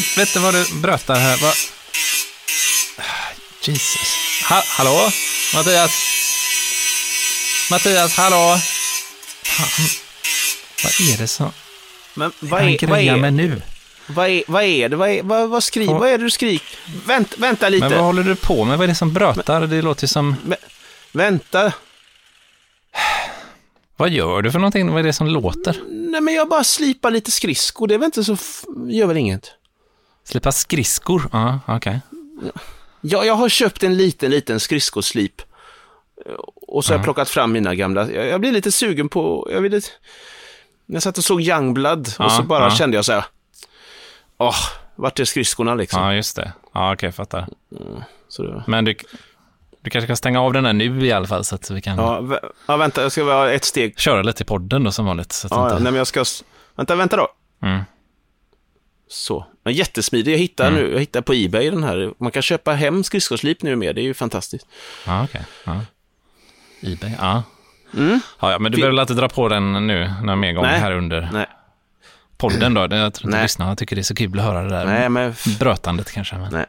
helvete 0.00 0.38
vad 0.40 0.54
du 0.54 0.80
brötar 0.80 1.14
här. 1.14 1.36
Va? 1.42 1.52
Jesus. 3.62 4.16
Ha, 4.48 4.62
hallå? 4.66 5.10
Mattias? 5.54 5.90
Mattias, 7.70 8.16
hallå? 8.16 8.56
Fan. 9.44 9.86
Vad 10.84 11.08
är 11.14 11.18
det 11.18 11.28
som... 11.28 11.52
Men 12.14 12.32
vad 12.40 12.60
Han 12.60 12.68
är, 12.68 12.86
vad 12.86 12.98
grejar 12.98 13.14
är, 13.14 13.20
med 13.20 13.32
nu? 13.34 13.62
vad 14.06 14.28
är, 14.28 14.42
vad 14.46 14.64
är 14.64 14.88
det? 14.88 14.96
Vad, 14.96 15.10
är, 15.10 15.22
vad, 15.22 15.48
vad, 15.48 15.64
skri, 15.64 15.86
Vad- 15.86 16.00
vad 16.00 16.08
är 16.08 16.18
det 16.18 16.24
du 16.24 16.30
skriker? 16.30 16.78
Vänt, 17.06 17.34
vänta 17.38 17.68
lite. 17.68 17.88
Men 17.88 17.92
vad 17.98 18.04
håller 18.04 18.22
du 18.22 18.36
på 18.36 18.64
med? 18.64 18.78
Vad 18.78 18.84
är 18.84 18.88
det 18.88 18.94
som 18.94 19.12
brötar? 19.12 19.60
Det 19.66 19.82
låter 19.82 20.04
ju 20.04 20.08
som... 20.08 20.36
Men, 20.44 20.58
vänta. 21.12 21.72
Vad 23.96 24.10
gör 24.10 24.42
du 24.42 24.52
för 24.52 24.58
någonting? 24.58 24.90
Vad 24.90 24.98
är 25.00 25.04
det 25.04 25.12
som 25.12 25.26
låter? 25.26 25.80
Nej, 25.90 26.20
men 26.20 26.34
jag 26.34 26.48
bara 26.48 26.64
slipar 26.64 27.10
lite 27.10 27.30
skridskor. 27.30 27.86
Det 27.88 27.94
är 27.94 27.98
väl 27.98 28.06
inte 28.06 28.24
så... 28.24 28.36
Gör 28.88 29.06
väl 29.06 29.16
inget. 29.16 29.50
Slipa 30.26 30.52
skridskor? 30.52 31.28
Ja, 31.32 31.60
okej. 31.66 32.00
Ja, 33.00 33.24
jag 33.24 33.34
har 33.34 33.48
köpt 33.48 33.82
en 33.82 33.96
liten, 33.96 34.30
liten 34.30 34.60
skridskoslip. 34.60 35.42
Och 36.68 36.84
så 36.84 36.92
har 36.92 36.98
jag 36.98 37.04
plockat 37.04 37.28
fram 37.28 37.52
mina 37.52 37.74
gamla. 37.74 38.10
Jag, 38.10 38.26
jag 38.26 38.40
blir 38.40 38.52
lite 38.52 38.72
sugen 38.72 39.08
på... 39.08 39.48
Jag 39.52 39.60
ville... 39.60 39.80
Jag 40.86 41.02
satt 41.02 41.18
och 41.18 41.24
såg 41.24 41.40
Youngblood 41.42 42.08
och 42.18 42.32
så 42.32 42.42
bara 42.42 42.70
kände 42.70 42.96
jag 42.96 43.04
så 43.04 43.12
här... 43.12 43.24
Åh, 44.38 44.56
vart 44.94 45.20
är 45.20 45.24
skridskorna 45.24 45.74
liksom? 45.74 46.02
Ja, 46.02 46.14
just 46.14 46.36
det. 46.36 46.52
Ja, 46.74 46.92
okej, 46.92 47.12
fattar. 47.12 47.46
Så 48.28 48.42
det, 48.42 48.64
Men 48.66 48.84
du, 48.84 48.94
du 49.80 49.90
kanske 49.90 50.06
kan 50.06 50.16
stänga 50.16 50.40
av 50.40 50.52
den 50.52 50.64
här 50.66 50.72
nu 50.72 51.06
i 51.06 51.12
alla 51.12 51.26
fall 51.26 51.44
så 51.44 51.54
att 51.54 51.70
vi 51.70 51.80
kan 51.80 51.96
ja, 51.98 52.20
vä- 52.20 52.50
ja, 52.66 52.76
vänta, 52.76 53.02
jag 53.02 53.12
ska 53.12 53.24
vara 53.24 53.52
ett 53.52 53.64
steg. 53.64 53.98
köra 53.98 54.22
lite 54.22 54.42
i 54.42 54.46
podden 54.46 54.84
då 54.84 54.92
som 54.92 55.06
vanligt. 55.06 55.32
Så 55.32 55.46
att 55.46 55.50
Ja, 55.50 55.62
inte... 55.70 55.74
nej, 55.82 55.92
men 55.92 55.98
jag 55.98 56.06
ska... 56.06 56.24
Vänta, 56.74 56.94
vänta 56.94 57.16
då. 57.16 57.28
Mm. 57.62 57.80
Så. 59.08 59.46
Ja, 59.64 59.70
jättesmidig. 59.70 60.32
Jag 60.32 60.38
hittar 60.38 60.70
nu, 60.70 60.92
jag 60.92 61.00
hittar 61.00 61.20
på 61.20 61.34
Ebay 61.34 61.70
den 61.70 61.82
här. 61.82 62.12
Man 62.18 62.32
kan 62.32 62.42
köpa 62.42 62.72
hem 62.72 63.04
skridskoslip 63.04 63.62
nu 63.62 63.76
med. 63.76 63.94
Det 63.94 64.00
är 64.00 64.02
ju 64.02 64.14
fantastiskt. 64.14 64.66
Ja, 65.06 65.24
okej. 65.24 65.44
Ja. 65.64 65.80
Ebay, 66.82 67.12
ja. 67.18 67.42
Mm. 67.94 68.20
Ja, 68.40 68.52
ja, 68.52 68.58
men 68.58 68.72
du 68.72 68.78
behöver 68.78 69.00
inte 69.00 69.14
dra 69.14 69.28
på 69.28 69.48
den 69.48 69.86
nu 69.86 70.12
några 70.22 70.36
mer 70.36 70.52
gånger 70.52 70.68
Nej. 70.68 70.80
här 70.80 70.92
under 70.92 71.28
Nej, 71.32 71.46
podden 72.36 72.74
då. 72.74 72.80
Jag 72.80 72.90
tror 72.90 73.06
inte 73.06 73.28
Nej. 73.28 73.42
lyssnarna 73.42 73.76
tycker 73.76 73.96
det 73.96 74.02
är 74.02 74.04
så 74.04 74.14
kul 74.14 74.38
att 74.38 74.44
höra 74.44 74.62
det 74.62 74.68
där 74.68 74.86
nej, 74.86 75.08
men 75.08 75.34
brötandet 75.58 76.12
kanske. 76.12 76.36
Men... 76.36 76.52
Nej. 76.52 76.66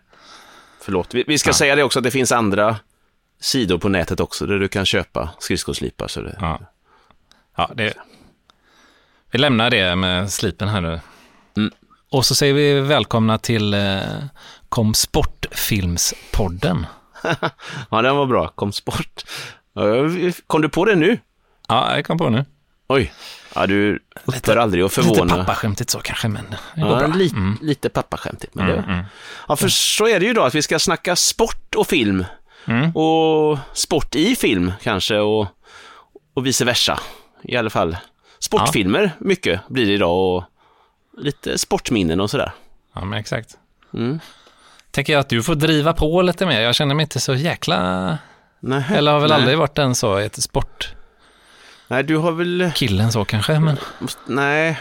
förlåt. 0.81 1.13
Vi, 1.13 1.23
vi 1.27 1.37
ska 1.37 1.53
säga 1.53 1.75
det 1.75 1.83
också 1.83 1.99
att 1.99 2.03
det 2.03 2.11
finns 2.11 2.31
andra 2.31 2.75
sidor 3.39 3.77
på 3.77 3.89
nätet 3.89 4.19
också 4.19 4.45
där 4.45 4.59
du 4.59 4.67
kan 4.67 4.85
köpa 4.85 5.29
skridskoslipar. 5.39 6.07
Så 6.07 6.21
det, 6.21 6.37
Ja. 6.41 6.59
Ja, 7.57 7.71
det... 7.75 7.93
Vi 9.31 9.39
lämnar 9.39 9.69
det 9.69 9.95
med 9.95 10.31
slipen 10.31 10.67
här 10.67 10.81
nu. 10.81 10.99
Och 12.11 12.25
så 12.25 12.35
säger 12.35 12.53
vi 12.53 12.79
välkomna 12.81 13.37
till 13.37 13.73
eh, 13.73 13.99
Kom 14.69 14.93
Sportfilmspodden. 14.93 16.85
ja, 17.91 18.01
den 18.01 18.15
var 18.15 18.25
bra. 18.25 18.47
Kom 18.47 18.71
sport. 18.71 19.23
Ja, 19.73 19.83
Kom 20.47 20.61
du 20.61 20.69
på 20.69 20.85
det 20.85 20.95
nu? 20.95 21.19
Ja, 21.67 21.95
jag 21.95 22.05
kom 22.05 22.17
på 22.17 22.29
nu. 22.29 22.45
Oj. 22.87 23.13
Ja, 23.55 23.67
du 23.67 23.99
upphör 24.25 24.57
aldrig 24.57 24.83
att 24.83 24.97
Lite 24.97 25.09
förvåna. 25.09 25.35
pappaskämtigt 25.37 25.89
så 25.89 25.99
kanske, 25.99 26.27
men 26.27 26.45
det 26.75 26.81
går 26.81 26.91
Ja, 26.91 26.97
bra. 27.07 27.07
li, 27.07 27.29
Mm. 27.29 27.57
Lite 27.61 27.89
pappaskämtigt. 27.89 28.55
Men 28.55 28.65
Mm, 28.69 28.75
det, 28.77 28.83
mm. 28.93 29.05
Ja, 29.47 29.55
för 29.55 29.67
så 29.69 30.07
är 30.07 30.19
det 30.19 30.25
ju 30.25 30.33
då 30.33 30.43
att 30.43 30.55
vi 30.55 30.61
ska 30.61 30.79
snacka 30.79 31.15
sport 31.15 31.75
och 31.75 31.87
film. 31.87 32.25
Mm. 32.65 32.91
Och 32.95 33.57
sport 33.73 34.15
i 34.15 34.35
film 34.35 34.73
kanske 34.83 35.17
och, 35.19 35.47
och 36.33 36.45
vice 36.45 36.65
versa. 36.65 36.99
I 37.43 37.55
alla 37.57 37.69
fall 37.69 37.97
sportfilmer 38.39 39.11
mycket 39.19 39.61
blir 39.67 39.85
det 39.85 39.93
idag 39.93 40.35
och 40.35 40.43
lite 41.17 41.57
sportminnen 41.57 42.19
och 42.19 42.29
sådär. 42.29 42.51
Ja, 42.93 43.05
men 43.05 43.19
exakt. 43.19 43.57
Mm. 43.93 44.19
Tänker 44.91 45.13
jag 45.13 45.19
att 45.19 45.29
du 45.29 45.43
får 45.43 45.55
driva 45.55 45.93
på 45.93 46.21
lite 46.21 46.45
mer. 46.45 46.61
Jag 46.61 46.75
känner 46.75 46.95
mig 46.95 47.03
inte 47.03 47.19
så 47.19 47.35
jäkla... 47.35 48.17
Nej, 48.59 48.83
Eller 48.95 49.11
har 49.11 49.19
väl 49.19 49.29
nej. 49.29 49.39
aldrig 49.39 49.57
varit 49.57 49.75
den 49.75 49.95
så, 49.95 50.17
ett 50.17 50.43
sportkillen 50.43 50.97
Nej, 51.87 52.03
du 52.03 52.17
har 52.17 52.31
väl... 52.31 53.11
så 53.11 53.25
kanske, 53.25 53.59
men... 53.59 53.77
Nej, 54.25 54.79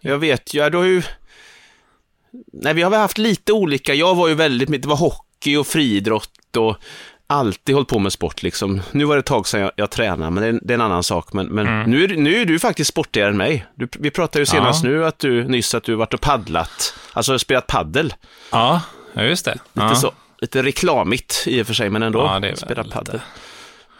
jag 0.00 0.18
vet 0.18 0.54
ju. 0.54 0.58
Ja, 0.58 0.70
du 0.70 0.78
har 0.78 0.84
ju... 0.84 1.02
Nej, 2.52 2.74
vi 2.74 2.82
har 2.82 2.90
väl 2.90 3.00
haft 3.00 3.18
lite 3.18 3.52
olika. 3.52 3.94
Jag 3.94 4.14
var 4.14 4.28
ju 4.28 4.34
väldigt. 4.34 4.82
Det 4.82 4.88
var 4.88 4.96
hockey 4.96 5.56
och 5.56 5.66
friidrott 5.66 6.56
och 6.56 6.76
alltid 7.34 7.74
hållit 7.74 7.88
på 7.88 7.98
med 7.98 8.12
sport 8.12 8.42
liksom. 8.42 8.80
Nu 8.92 9.04
var 9.04 9.14
det 9.16 9.18
ett 9.20 9.26
tag 9.26 9.48
sedan 9.48 9.60
jag, 9.60 9.70
jag 9.76 9.90
tränade, 9.90 10.30
men 10.30 10.42
det 10.42 10.48
är, 10.48 10.58
det 10.62 10.72
är 10.72 10.74
en 10.74 10.80
annan 10.80 11.02
sak. 11.02 11.32
Men, 11.32 11.46
men 11.46 11.66
Mm. 11.66 11.90
nu, 11.90 12.04
är, 12.04 12.08
du- 12.08 12.16
nu 12.16 12.40
är 12.40 12.44
du 12.44 12.58
faktiskt 12.58 12.88
sportigare 12.90 13.28
än 13.30 13.36
mig. 13.36 13.66
Du, 13.74 13.88
vi 13.98 14.10
pratade 14.10 14.38
ju 14.38 14.46
senast 14.46 14.84
Ja. 14.84 14.90
nu 14.90 15.06
att 15.06 15.18
du 15.18 15.44
nyss 15.44 15.74
att 15.74 15.84
du 15.84 15.94
varit 15.94 16.14
och 16.14 16.20
paddlat. 16.20 16.94
Alltså 17.12 17.38
spelat 17.38 17.66
paddel. 17.66 18.14
Ja, 18.52 18.80
just 19.16 19.44
det. 19.44 19.52
Lite 19.52 19.86
ja. 19.86 19.94
så. 19.94 20.12
Lite 20.38 20.62
reklamigt 20.62 21.44
i 21.46 21.62
och 21.62 21.66
för 21.66 21.74
sig, 21.74 21.90
men 21.90 22.02
ändå. 22.02 22.18
Ja, 22.18 22.40
det 22.40 22.48
är 22.48 22.54
Spelat 22.54 22.90
paddel. 22.90 23.20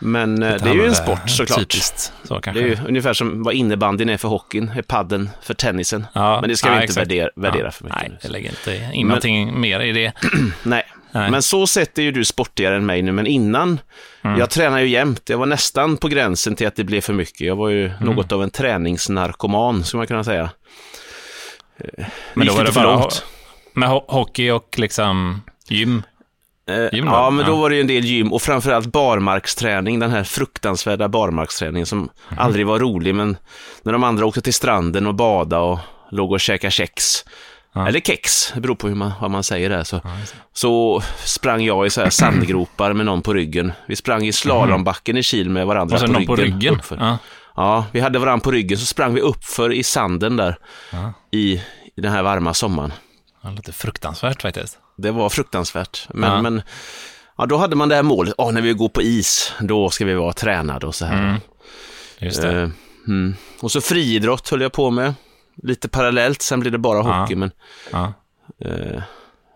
Men 0.01 0.43
eh, 0.43 0.53
Lite 0.53 0.65
det 0.65 0.71
är 0.71 0.75
ju 0.75 0.87
en 0.87 0.95
sport 0.95 1.31
såklart. 1.31 1.59
Typiskt 1.59 2.13
så 2.25 2.35
Det 2.35 2.41
kanske. 2.43 2.63
är 2.63 2.67
ju 2.67 2.79
ungefär 2.89 3.13
som 3.13 3.43
vad 3.43 3.55
innebandyn 3.55 4.09
är 4.09 4.17
för 4.17 4.29
hockeyn, 4.29 4.73
är 4.77 4.83
paddeln 4.83 5.31
för 5.43 5.55
tennisen. 5.55 6.07
Ja, 6.13 6.41
Men 6.41 6.51
det 6.51 6.57
ska 6.57 6.69
ja, 6.69 6.73
vi 6.73 6.77
inte 6.77 6.85
exakt. 6.85 7.01
värdera, 7.07 7.31
värdera 7.37 7.65
Ja, 7.65 7.71
för 7.71 7.85
mycket. 7.85 7.99
Nej, 8.03 8.19
jag 8.23 8.31
lägger 8.33 8.49
inte 8.51 8.91
in 8.93 9.07
någonting 9.07 9.61
mer 9.61 9.81
i 9.81 9.93
det. 9.93 10.13
Nej. 10.63 10.83
Nej. 11.15 11.31
Men 11.31 11.43
så 11.43 11.67
sett 11.67 11.99
är 11.99 12.03
ju 12.03 12.11
du 12.13 12.25
sportigare 12.25 12.77
än 12.77 12.87
mig 12.87 13.03
nu, 13.03 13.13
men 13.13 13.27
innan, 13.27 13.81
Mm. 14.25 14.39
jag 14.39 14.51
tränar 14.51 14.79
ju 14.81 14.89
jämt. 14.89 15.23
Jag 15.29 15.39
var 15.39 15.47
nästan 15.47 15.97
på 15.97 16.09
gränsen 16.09 16.55
till 16.57 16.67
att 16.67 16.77
det 16.77 16.85
blev 16.85 17.01
för 17.01 17.13
mycket. 17.13 17.41
Jag 17.47 17.57
var 17.57 17.69
ju 17.69 17.87
Mm. 17.87 18.05
något 18.05 18.33
av 18.33 18.43
en 18.43 18.51
träningsnarkoman, 18.51 19.85
skulle 19.85 19.99
man 19.99 20.07
kunna 20.07 20.25
säga. 20.25 20.51
Men 22.35 22.47
då 22.47 22.53
var 22.55 22.65
det 22.65 22.73
för 22.73 22.83
bara 22.83 22.97
långt. 23.01 23.25
med 23.75 23.89
ho- 23.89 24.05
hockey 24.09 24.51
och 24.51 24.75
liksom 24.79 25.43
gym. 25.69 26.03
Eh, 26.69 26.89
Gym 26.95 27.07
ja, 27.07 27.31
men 27.31 27.47
då 27.47 27.57
var 27.57 27.71
det 27.71 27.75
ju 27.77 27.81
en 27.81 27.87
del 27.87 28.05
gym 28.05 28.33
och 28.33 28.43
framförallt 28.43 28.87
barmarksträning, 28.87 29.99
den 29.99 30.11
här 30.11 30.25
fruktansvärda 30.25 31.09
barmarksträningen 31.09 31.87
som 31.87 31.99
Mhm. 31.99 32.39
aldrig 32.39 32.67
var 32.67 32.79
rolig, 32.79 33.15
men 33.15 33.37
när 33.83 33.93
de 33.93 34.05
andra 34.05 34.27
åkte 34.27 34.41
till 34.41 34.55
stranden 34.55 35.07
och 35.07 35.15
bada 35.15 35.59
och 35.59 35.79
låg 36.11 36.33
och 36.33 36.41
käkade 36.41 36.71
kex, 36.71 37.25
Ja. 37.77 37.89
eller 37.89 38.01
kex, 38.01 38.53
det 38.55 38.61
beror 38.61 38.75
på 38.75 38.89
hur 38.89 38.95
man, 38.95 39.13
vad 39.21 39.31
man 39.31 39.43
säger 39.43 39.71
där, 39.71 39.85
så, 39.85 40.01
Ja, 40.05 40.11
det. 40.11 40.37
så 40.53 41.03
sprang 41.25 41.65
jag 41.65 41.87
i 41.87 41.91
så 41.91 42.01
här 42.01 42.11
sandgropar 42.11 42.93
med 42.93 43.07
någon 43.07 43.23
på 43.23 43.35
ryggen. 43.35 43.73
Vi 43.87 43.97
sprang 43.97 44.27
i 44.27 44.33
slalombacken 44.33 45.17
i 45.17 45.23
Kil 45.23 45.51
med 45.51 45.67
varandra 45.67 45.99
på, 45.99 46.07
någon 46.07 46.17
ryggen, 46.17 46.27
på 46.27 46.37
ryggen. 46.37 46.81
Ja. 46.91 47.19
Ja, 47.57 47.87
vi 47.93 48.01
hade 48.01 48.19
varandra 48.19 48.45
på 48.45 48.51
ryggen, 48.51 48.79
så 48.79 48.87
sprang 48.87 49.15
vi 49.15 49.21
uppför 49.21 49.73
i 49.73 49.83
sanden 49.83 50.37
där 50.37 50.57
i, 51.31 51.53
i 51.97 52.01
den 52.01 52.13
här 52.13 52.23
varma 52.23 52.55
sommaren. 52.55 52.93
Ja, 53.43 53.51
lite 53.51 53.73
fruktansvärt 53.73 54.43
faktiskt. 54.43 54.79
Det 54.97 55.11
var 55.11 55.29
fruktansvärt. 55.29 56.09
Men, 56.15 56.43
men 56.43 56.63
ja, 57.39 57.47
då 57.47 57.57
hade 57.57 57.77
man 57.77 57.89
det 57.89 57.95
här 57.95 58.03
målet, 58.03 58.35
Åh, 58.39 58.53
när 58.53 58.61
vi 58.61 58.73
går 58.73 58.89
på 58.89 59.03
is, 59.03 59.53
då 59.61 59.91
ska 59.91 60.05
vi 60.05 60.15
vara 60.15 60.33
tränade 60.33 60.87
och 60.87 60.95
så 60.95 61.05
här. 61.05 61.23
Mm. 61.29 61.41
Just 62.19 62.43
det. 62.43 62.63
Eh, 62.63 62.69
mm. 63.09 63.35
Och 63.61 63.73
så 63.73 63.81
friidrott 63.81 64.49
höll 64.49 64.61
jag 64.61 64.73
på 64.73 64.91
med, 64.91 65.15
lite 65.63 65.89
parallellt, 65.89 66.43
sen 66.43 66.61
blev 66.61 66.73
det 66.73 66.79
bara 66.79 66.99
Ja. 66.99 67.21
hockey, 67.21 67.37
men 67.37 67.51
Ja. 67.93 68.13
eh, 68.65 69.03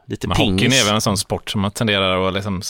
lite 0.06 0.28
Men 0.28 0.36
pingis. 0.36 0.62
hockeyn 0.66 0.80
är 0.80 0.84
väl 0.86 0.94
en 0.94 1.00
sån 1.00 1.16
sport 1.18 1.50
som 1.50 1.60
man 1.60 1.70
tenderar 1.70 2.28
att 2.28 2.34
liksom 2.34 2.62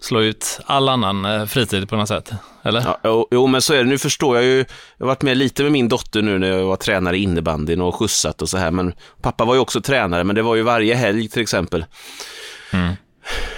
slå 0.00 0.20
ut 0.22 0.60
all 0.66 0.88
annan 0.88 1.24
eh, 1.24 1.44
fritid 1.46 1.88
på 1.88 1.96
något 1.96 2.08
sätt. 2.08 2.32
Eller? 2.62 2.80
Ja, 2.84 3.00
jo, 3.04 3.28
jo, 3.30 3.46
men 3.46 3.62
så 3.62 3.74
är 3.74 3.78
det. 3.78 3.84
Nu 3.84 3.98
förstår 3.98 4.36
jag 4.36 4.44
ju. 4.44 4.56
Jag 4.96 5.04
har 5.04 5.06
varit 5.06 5.22
med 5.22 5.36
lite 5.36 5.62
med 5.62 5.72
min 5.72 5.88
dotter 5.88 6.22
nu 6.22 6.38
när 6.38 6.48
jag 6.48 6.64
var 6.66 6.76
tränare 6.76 7.16
i 7.18 7.22
innebandyn 7.22 7.80
och 7.80 7.94
skjutsat 7.94 8.42
och 8.42 8.48
så 8.48 8.58
här. 8.58 8.70
Men 8.70 8.92
pappa 9.22 9.44
var 9.44 9.54
ju 9.54 9.60
också 9.60 9.80
tränare, 9.80 10.24
men 10.24 10.36
det 10.36 10.42
var 10.42 10.54
ju 10.54 10.62
varje 10.62 10.94
helg 10.94 11.28
till 11.28 11.42
exempel. 11.42 11.84
Mm. 12.72 12.94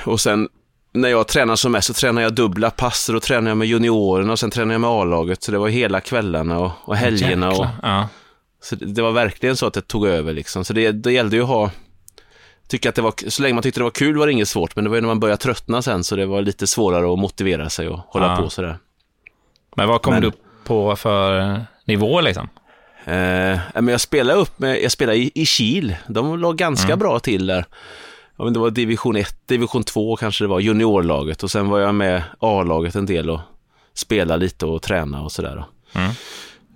Och 0.05 0.21
sen 0.21 0.49
när 0.93 1.09
jag 1.09 1.29
tränar 1.29 1.57
som 1.57 1.73
mest 1.73 1.87
så 1.87 1.95
tränar 1.95 2.23
jag 2.23 2.35
dubbla 2.35 2.71
pass. 2.71 3.07
Då 3.13 3.21
tränar 3.21 3.51
jag 3.51 3.57
med 3.59 3.69
juniorerna 3.69 4.33
och 4.33 4.39
sen 4.39 4.51
tränar 4.51 4.75
jag 4.75 4.81
med 4.81 4.91
A-laget. 4.91 5.43
Så 5.43 5.53
det 5.53 5.59
var 5.59 5.69
hela 5.69 6.01
kvällarna 6.01 6.59
och, 6.59 6.71
och 6.85 6.97
helgerna. 6.97 7.49
Och, 7.49 7.53
Jäklar. 7.55 7.71
Ja. 7.83 8.09
Så 8.69 8.77
det, 8.77 8.87
det 8.87 9.03
var 9.03 9.13
verkligen 9.13 9.57
så 9.57 9.67
att 9.67 9.75
det 9.75 9.81
tog 9.89 10.07
över 10.07 10.33
liksom. 10.33 10.65
Så 10.65 10.73
det, 10.73 10.93
det 10.93 11.13
gällde 11.13 11.37
ju 11.37 11.43
att 11.43 11.49
ha 11.49 11.71
Tycka 12.69 12.89
att 12.89 12.95
det 12.95 13.03
var, 13.03 13.15
så 13.31 13.43
länge 13.43 13.55
man 13.55 13.63
tyckte 13.63 13.81
det 13.81 13.85
var 13.85 13.91
kul 13.91 14.17
var 14.17 14.27
det 14.27 14.33
inget 14.33 14.49
svårt, 14.49 14.77
men 14.77 14.85
det 14.85 14.91
var 14.91 14.97
ju 14.97 15.01
när 15.01 15.07
man 15.09 15.21
började 15.21 15.43
tröttna 15.43 15.83
sen 15.83 16.05
så 16.05 16.17
det 16.17 16.27
var 16.27 16.43
lite 16.43 16.67
svårare 16.67 17.13
att 17.13 17.19
motivera 17.19 17.71
sig 17.71 17.89
och 17.89 17.99
hålla 18.09 18.27
Ja. 18.27 18.37
på 18.37 18.51
sådär. 18.51 18.79
Men 19.77 19.89
vad 19.89 20.03
kom 20.03 20.13
Men- 20.13 20.23
du 20.23 20.29
upp 20.29 20.41
på 20.65 20.97
för 20.97 21.61
nivå 21.85 22.21
liksom? 22.21 22.49
Eh, 23.05 23.59
men 23.75 23.89
jag 23.89 24.01
spelade 24.01 24.41
upp 24.41 24.59
med, 24.59 24.83
jag 24.83 24.93
spelade 24.93 25.19
i, 25.19 25.31
i 25.35 25.47
Kil. 25.47 25.97
De 26.09 26.39
låg 26.39 26.57
ganska 26.57 26.87
Mm. 26.87 26.99
bra 26.99 27.19
till 27.21 27.47
där. 27.47 27.65
Jag 28.37 28.45
vet 28.45 28.55
det 28.55 28.61
var 28.61 28.71
division 28.71 29.17
1, 29.17 29.37
division 29.49 29.85
2 29.85 30.17
kanske 30.17 30.45
det 30.45 30.49
var, 30.49 30.61
juniorlaget. 30.61 31.43
Och 31.43 31.51
sen 31.51 31.69
var 31.69 31.79
jag 31.79 31.95
med 31.95 32.23
A-laget 32.41 32.95
en 32.95 33.07
del 33.07 33.31
och 33.31 33.41
spelade 33.95 34.41
lite 34.45 34.67
och 34.67 34.83
tränade 34.83 35.25
och 35.25 35.33
sådär. 35.33 35.65
Mm. 35.95 36.11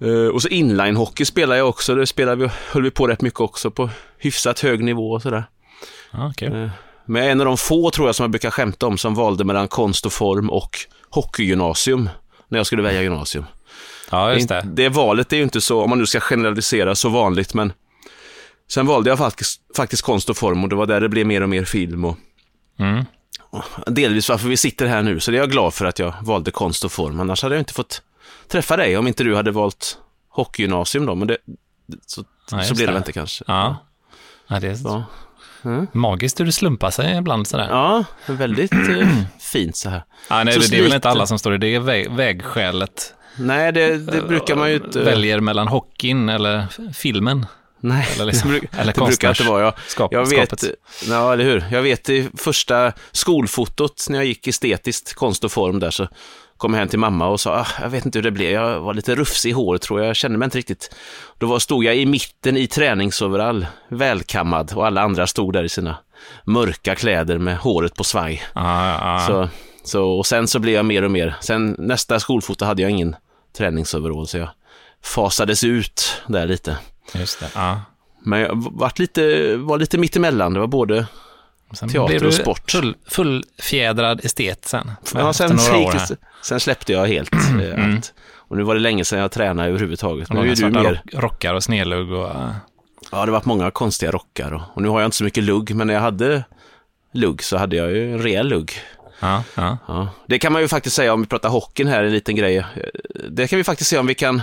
Eh, 0.03 0.27
och 0.35 0.43
så 0.43 0.49
inlinehockey 0.49 1.25
spelade 1.25 1.59
jag 1.59 1.69
också. 1.69 1.95
Det 1.95 2.07
spelade 2.07 2.37
vi, 2.45 2.51
höll 2.73 2.83
vi 2.83 2.91
på 2.91 3.07
rätt 3.07 3.21
mycket 3.23 3.41
också 3.41 3.71
på 3.71 3.91
hyfsat 4.19 4.61
hög 4.61 4.85
nivå 4.85 5.11
och 5.13 5.23
sådär. 5.23 5.45
Kul. 6.37 6.53
Eh, 6.65 6.71
Men 7.07 7.17
jag 7.23 7.29
är 7.29 7.33
en 7.33 7.41
av 7.41 7.47
de 7.47 7.57
få 7.57 7.91
tror 7.91 8.09
jag 8.09 8.15
som 8.15 8.25
jag 8.25 8.31
brukar 8.31 8.51
skämta 8.51 8.87
om 8.87 8.99
som 8.99 9.15
valde 9.15 9.45
mellan 9.45 9.69
konst 9.69 10.07
och 10.07 10.13
form 10.13 10.51
och 10.51 10.79
hockeygymnasium 11.11 12.09
när 12.49 12.59
jag 12.59 12.67
skulle 12.67 12.83
välja 12.83 13.03
gymnasium. 13.03 13.45
Ja, 14.11 14.33
just 14.35 14.49
Det, 14.49 14.63
det. 14.65 14.89
valet 14.89 15.33
är 15.33 15.37
ju 15.37 15.43
inte 15.43 15.61
så, 15.61 15.83
om 15.83 15.91
man 15.91 15.99
nu 15.99 16.07
ska 16.07 16.21
generalisera, 16.21 16.95
så 16.95 17.09
vanligt, 17.09 17.55
men 17.55 17.73
Sen 18.71 18.87
valde 18.87 19.11
jag 19.11 19.19
faktiskt, 19.19 19.61
faktiskt 19.77 20.03
konst 20.03 20.31
och 20.31 20.37
form 20.37 20.63
och 20.65 20.69
det 20.71 20.77
var 20.77 20.87
där 20.87 21.01
det 21.01 21.09
blev 21.09 21.27
mer 21.27 21.41
och 21.43 21.49
mer 21.49 21.65
film 21.65 22.05
och 22.05 22.17
Mm. 22.79 23.05
delvis 23.87 24.29
varför 24.29 24.49
vi 24.49 24.57
sitter 24.57 24.87
här 24.87 25.03
nu. 25.03 25.21
Så 25.21 25.31
det 25.31 25.37
är 25.37 25.41
jag 25.41 25.51
glad 25.51 25.75
för 25.75 25.85
att 25.85 25.99
jag 25.99 26.15
valde 26.23 26.51
konst 26.51 26.85
och 26.85 26.93
form. 26.93 27.21
Annars 27.21 27.43
hade 27.43 27.55
jag 27.55 27.61
inte 27.61 27.73
fått 27.75 28.03
träffa 28.53 28.77
dig 28.77 28.97
om 28.97 29.07
inte 29.07 29.25
du 29.25 29.37
hade 29.37 29.51
valt 29.51 29.99
hockeygymnasium 30.29 31.07
då. 31.07 31.15
Men 31.15 31.29
det, 31.29 31.37
så, 32.07 32.25
Ja, 32.51 32.63
så 32.63 32.75
blev 32.75 32.77
det 32.77 32.83
det. 32.87 32.87
väl 32.87 32.97
inte 32.97 33.13
kanske. 33.13 33.45
Ja. 33.47 33.77
ja, 34.49 34.61
det 34.61 34.69
är 34.69 34.75
Så. 34.75 35.03
magiskt 35.93 36.41
hur 36.41 36.45
det 36.45 36.53
slumpar 36.53 36.91
sig 36.91 37.17
ibland 37.17 37.47
sådär. 37.47 37.69
Ja, 37.71 38.05
Ja, 38.27 38.33
väldigt 38.35 38.73
eh, 38.73 39.09
fint 39.41 39.77
så 39.77 39.89
här. 39.91 40.05
nej, 40.31 40.53
Så 40.55 40.61
det, 40.61 40.67
det 40.71 40.79
är 40.79 40.83
väl 40.83 40.93
inte 40.93 41.09
alla 41.09 41.27
som 41.27 41.39
står 41.39 41.55
i 41.55 41.59
det 41.59 41.79
väg, 41.79 42.11
vägskälet. 42.13 43.15
Nej, 43.37 43.73
det, 43.73 43.99
det 43.99 44.23
brukar 44.23 44.57
man 44.57 44.69
ju 44.71 44.75
inte... 44.77 45.01
Väljer 45.03 45.41
mellan 45.41 45.69
hockeyn 45.69 46.29
eller 46.29 46.67
filmen. 46.93 47.47
Nej, 47.81 48.09
Eller, 48.15 48.25
liksom, 48.33 48.53
det, 48.53 48.61
bruk, 48.61 48.71
eller 48.79 48.93
det 48.93 49.01
brukar 49.05 49.29
inte 49.29 49.43
vara. 49.45 49.63
Jag, 49.65 49.75
skap, 49.87 50.13
jag 50.13 50.29
skapet. 50.29 50.63
vet, 50.65 50.75
ja, 51.09 51.33
eller 51.33 51.45
hur? 51.45 51.65
Jag 51.71 51.83
vet 51.83 52.09
i 52.09 52.29
första 52.39 52.93
skolfotot 53.13 54.07
när 54.11 54.19
jag 54.19 54.25
gick 54.27 54.47
estetiskt 54.47 55.15
konst 55.15 55.45
och 55.45 55.53
form 55.53 55.79
där 55.81 55.91
så 55.91 56.09
kom 56.63 56.75
hem 56.75 56.89
till 56.89 56.99
mamma 56.99 57.29
och 57.29 57.41
sa, 57.41 57.55
ah, 57.55 57.67
jag 57.81 57.91
vet 57.91 58.05
inte 58.05 58.19
hur 58.19 58.23
det 58.23 58.31
blev, 58.31 58.51
jag 58.51 58.81
var 58.81 58.95
lite 58.95 59.15
rufsig 59.15 59.51
i 59.51 59.53
håret 59.53 59.83
tror 59.83 60.01
jag, 60.01 60.09
jag 60.09 60.17
kände 60.17 60.39
mig 60.39 60.47
inte 60.47 60.59
riktigt. 60.59 60.95
Då 61.39 61.47
var, 61.47 61.59
stod 61.59 61.85
jag 61.85 61.97
i 61.97 62.07
mitten 62.07 62.57
i 62.57 62.67
träningsoverall, 62.67 63.67
välkammad 63.89 64.73
och 64.73 64.87
alla 64.87 65.03
andra 65.03 65.27
stod 65.27 65.53
där 65.53 65.65
i 65.65 65.69
sina 65.69 65.97
mörka 66.45 66.95
kläder 66.95 67.39
med 67.39 67.59
håret 67.59 67.95
på 67.95 68.05
svaj. 68.05 68.43
Ja, 68.55 68.89
ja, 68.89 68.99
ja. 69.01 69.27
Så, 69.27 69.49
så, 69.85 70.11
och 70.11 70.27
sen 70.27 70.49
så 70.49 70.59
blev 70.59 70.75
jag 70.75 70.85
mer 70.85 71.03
och 71.03 71.11
mer, 71.11 71.37
sen 71.41 71.77
nästa 71.79 72.21
skolfoto 72.21 72.65
hade 72.65 72.83
jag 72.83 72.91
ingen 72.91 73.17
träningsoverall 73.57 74.27
så 74.27 74.39
jag 74.39 74.49
fasades 75.05 75.65
ut 75.65 76.23
där 76.27 76.47
lite. 76.47 76.77
Just 77.15 77.41
det. 77.41 77.51
Ja. 77.55 77.81
Men 78.25 78.41
jag 78.41 78.71
vart 78.73 78.99
lite, 78.99 79.57
var 79.57 79.79
lite 79.79 79.99
mittemellan. 79.99 80.55
Det 80.55 80.61
var 80.61 80.67
både... 80.67 81.07
Sen 81.73 81.89
Teater 81.89 82.19
blev 82.19 82.27
och 82.27 82.35
sport. 82.35 82.71
Full, 82.71 82.97
fullfjädrad 83.09 84.25
estet 84.25 84.65
sen. 84.65 84.91
Ja, 85.15 85.33
sen, 85.33 85.51
gick 85.51 86.19
sen 86.43 86.61
släppte 86.61 86.93
jag 86.93 87.07
helt 87.07 87.33
eh, 87.35 87.85
allt. 87.85 88.15
Och 88.37 88.57
nu 88.57 88.63
var 88.63 88.75
det 88.75 88.81
länge 88.81 89.05
sedan 89.05 89.19
jag 89.19 89.33
tränade 89.33 89.69
överhuvudtaget. 89.69 90.33
Nu 90.33 90.51
är 90.51 90.57
du 90.57 90.71
mer... 90.71 90.83
rock, 90.83 91.23
rockar 91.23 91.55
och 91.55 91.65
snedlugg 91.65 92.13
och... 92.13 92.29
äh, 92.31 92.51
Ja, 93.13 93.19
det 93.19 93.23
har 93.25 93.29
varit 93.29 93.45
många 93.45 93.71
konstiga 93.71 94.13
rockar. 94.13 94.53
Och, 94.53 94.63
och 94.75 94.83
nu 94.83 94.89
har 94.89 95.01
jag 95.01 95.07
inte 95.07 95.17
så 95.17 95.25
mycket 95.25 95.45
lugg, 95.45 95.75
men 95.75 95.87
när 95.87 95.95
jag 95.95 96.01
hade 96.01 96.45
lugg 97.13 97.43
så 97.43 97.57
hade 97.57 97.77
jag 97.77 97.91
ju 97.91 98.13
en 98.13 98.23
rejäl 98.23 98.49
lugg. 98.49 98.73
Ja, 99.21 99.43
ja. 99.55 99.79
Ja. 99.89 100.09
Det 100.27 100.39
kan 100.39 100.53
man 100.53 100.63
ju 100.63 100.69
faktiskt 100.69 100.97
säga 100.97 101.13
om 101.15 101.21
vi 101.21 101.27
pratar 101.27 101.49
hockeyn 101.49 101.89
här, 101.89 102.05
en 102.05 102.13
liten 102.13 102.37
grej. 102.37 102.57
Eh, 102.57 102.65
Det 103.31 103.47
kan 103.49 103.57
vi 103.57 103.65
faktiskt 103.65 103.91
se 103.91 103.99
om 103.99 104.07
vi 104.07 104.15
kan... 104.15 104.43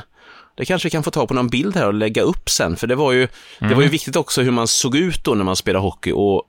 Det 0.55 0.65
kanske 0.65 0.85
vi 0.85 0.89
kan 0.89 1.03
få 1.03 1.11
ta 1.11 1.27
på 1.27 1.33
någon 1.33 1.47
bild 1.47 1.75
här 1.75 1.87
och 1.87 1.93
lägga 1.93 2.21
upp 2.21 2.49
sen, 2.49 2.75
för 2.75 2.87
det 2.87 2.95
var 2.95 3.11
ju, 3.11 3.27
det 3.59 3.73
var 3.75 3.81
ju 3.81 3.87
viktigt 3.89 4.15
också 4.15 4.41
hur 4.41 4.51
man 4.51 4.67
såg 4.67 4.95
ut 4.95 5.23
då 5.23 5.33
när 5.33 5.43
man 5.43 5.55
spelade 5.55 5.83
hockey 5.83 6.11
och 6.11 6.35
eh, 6.35 6.48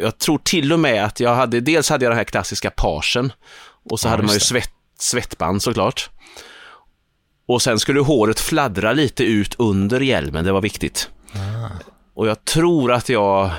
jag 0.00 0.18
tror 0.18 0.38
till 0.38 0.72
och 0.72 0.80
med 0.80 1.04
att 1.04 1.20
jag 1.20 1.34
hade, 1.34 1.60
dels 1.60 1.90
hade 1.90 2.04
jag 2.04 2.10
den 2.10 2.18
här 2.18 2.24
klassiska 2.24 2.70
parsen 2.70 3.32
och 3.90 4.00
så 4.00 4.06
Ja, 4.06 4.10
hade 4.10 4.22
man 4.22 4.34
ju 4.34 4.40
svett, 4.40 4.70
svettband 4.98 5.62
såklart. 5.62 6.10
Och 7.48 7.62
sen 7.62 7.78
skulle 7.78 8.00
håret 8.00 8.40
fladdra 8.40 8.92
lite 8.92 9.24
ut 9.24 9.54
under 9.58 10.00
hjälmen, 10.00 10.44
det 10.44 10.52
var 10.52 10.60
viktigt. 10.60 11.10
Ah. 11.32 11.68
Och 12.14 12.28
jag 12.28 12.44
tror 12.44 12.92
att 12.92 13.08
jag 13.08 13.50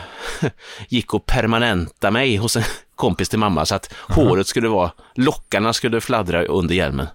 gick 0.90 1.14
och 1.14 1.26
permanenta 1.26 2.12
mig 2.12 2.36
hos 2.36 2.56
en 2.56 2.64
kompis 2.98 3.30
till 3.30 3.40
mamma 3.40 3.66
så 3.66 3.76
att 3.76 3.94
håret 4.10 4.48
skulle 4.48 4.68
vara, 4.70 4.92
lockarna 5.16 5.74
skulle 5.74 6.02
fladdra 6.02 6.44
under 6.46 6.76
hjälmen. 6.76 7.08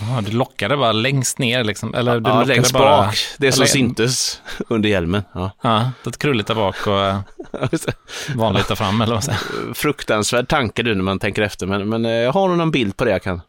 Ja, 0.00 0.20
du 0.20 0.32
lockade 0.32 0.76
bara 0.76 0.92
längst 0.92 1.38
ner 1.38 1.64
liksom. 1.64 1.94
Eller 1.94 2.20
du 2.20 2.30
Ja, 2.30 2.44
längst 2.44 2.72
bara... 2.72 3.06
bak, 3.06 3.16
det 3.38 3.52
som 3.52 3.62
eller- 3.62 3.70
syntes 3.70 4.42
under 4.68 4.88
hjälmen. 4.88 5.22
Ja. 5.34 5.50
Ja, 5.62 5.90
ett 6.06 6.18
krulligt 6.18 6.48
där 6.48 6.54
bak 6.54 6.86
och 6.86 7.04
äh, 7.04 7.18
vanligt 8.34 8.68
där 8.68 8.74
fram 8.74 9.00
eller 9.00 9.14
vad 9.14 9.24
säger 9.24 9.40
Fruktansvärd 9.74 10.48
tanke 10.48 10.82
du 10.82 10.94
när 10.94 11.02
man 11.04 11.18
tänker 11.18 11.42
efter, 11.42 11.66
men, 11.66 11.88
men 11.88 12.04
eh, 12.04 12.10
jag 12.12 12.32
har 12.32 12.48
nog 12.48 12.58
någon 12.58 12.70
bild 12.70 12.96
på 12.96 13.04
det 13.04 13.10
jag 13.10 13.22
kan 13.22 13.40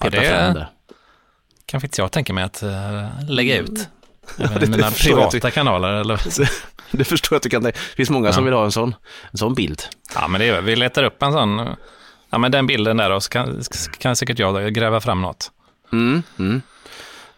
Ja, 0.00 0.10
peta 0.10 0.20
det- 0.22 0.28
fram 0.28 0.54
där. 0.54 0.68
Kan 1.66 1.80
faktiskt 1.80 1.98
jag 1.98 2.12
tänka 2.12 2.32
mig 2.32 2.44
att 2.44 2.62
äh, 2.62 2.70
lägga 3.28 3.56
ut. 3.58 3.68
Mm. 4.38 4.50
det 4.60 4.66
mina 4.66 4.90
privata 4.90 5.50
kanaler 5.50 5.92
eller... 5.92 6.20
Det 6.98 7.04
förstår 7.04 7.34
jag 7.34 7.36
att 7.36 7.42
du 7.42 7.48
kan 7.48 7.62
tänka. 7.62 7.78
Det 7.90 7.96
finns 7.96 8.10
många 8.10 8.32
som 8.32 8.42
Ja. 8.42 8.44
vill 8.44 8.54
ha 8.54 8.64
en 8.64 8.72
sån, 8.72 8.94
en 9.32 9.38
sån 9.38 9.54
bild. 9.54 9.82
Ja, 10.14 10.28
men 10.28 10.40
det 10.40 10.48
är, 10.48 10.60
vi 10.60 10.76
letar 10.76 11.02
upp 11.04 11.22
en 11.22 11.32
sån... 11.32 11.68
Ja, 12.30 12.38
men 12.38 12.52
den 12.52 12.66
bilden 12.66 12.96
där 12.96 13.10
och 13.10 13.22
så 13.22 13.30
kan, 13.30 13.62
kan 13.98 14.16
säkert 14.16 14.38
jag 14.38 14.74
gräva 14.74 15.00
fram 15.00 15.20
något. 15.22 15.50
Mm, 15.92 16.22
mm. 16.38 16.62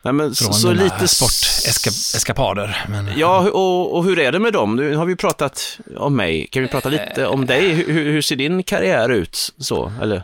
Nej, 0.02 0.12
men 0.14 0.34
så, 0.34 0.44
Från 0.44 0.54
så 0.54 0.68
mina 0.68 0.82
lite... 0.84 1.08
sporteskapader. 1.08 2.84
Men, 2.88 3.10
Ja, 3.16 3.50
och, 3.50 3.96
och 3.96 4.04
hur 4.04 4.18
är 4.18 4.32
det 4.32 4.38
med 4.38 4.52
dem? 4.52 4.76
Nu 4.76 4.96
har 4.96 5.04
vi 5.06 5.16
pratat 5.16 5.78
om 5.96 6.16
mig. 6.16 6.48
Kan 6.52 6.62
vi 6.62 6.68
prata 6.68 6.88
lite 6.88 7.26
om 7.26 7.46
dig? 7.46 7.68
Hur, 7.72 7.92
hur 8.12 8.22
ser 8.22 8.36
din 8.36 8.62
karriär 8.62 9.08
ut? 9.08 9.54
Så, 9.58 9.92
eller? 10.02 10.22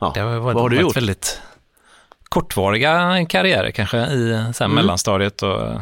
Ja. 0.00 0.10
Det 0.14 0.20
har 0.20 0.38
varit, 0.38 0.54
Vad 0.54 0.62
har 0.62 0.68
du 0.70 0.76
varit 0.76 0.82
gjort? 0.82 0.96
väldigt 0.96 1.40
kortvariga 2.28 3.26
karriärer 3.28 3.70
kanske 3.70 3.98
i 3.98 4.44
så 4.54 4.64
här, 4.64 4.68
mellanstadiet 4.68 5.42
och 5.42 5.62
eh, 5.66 5.80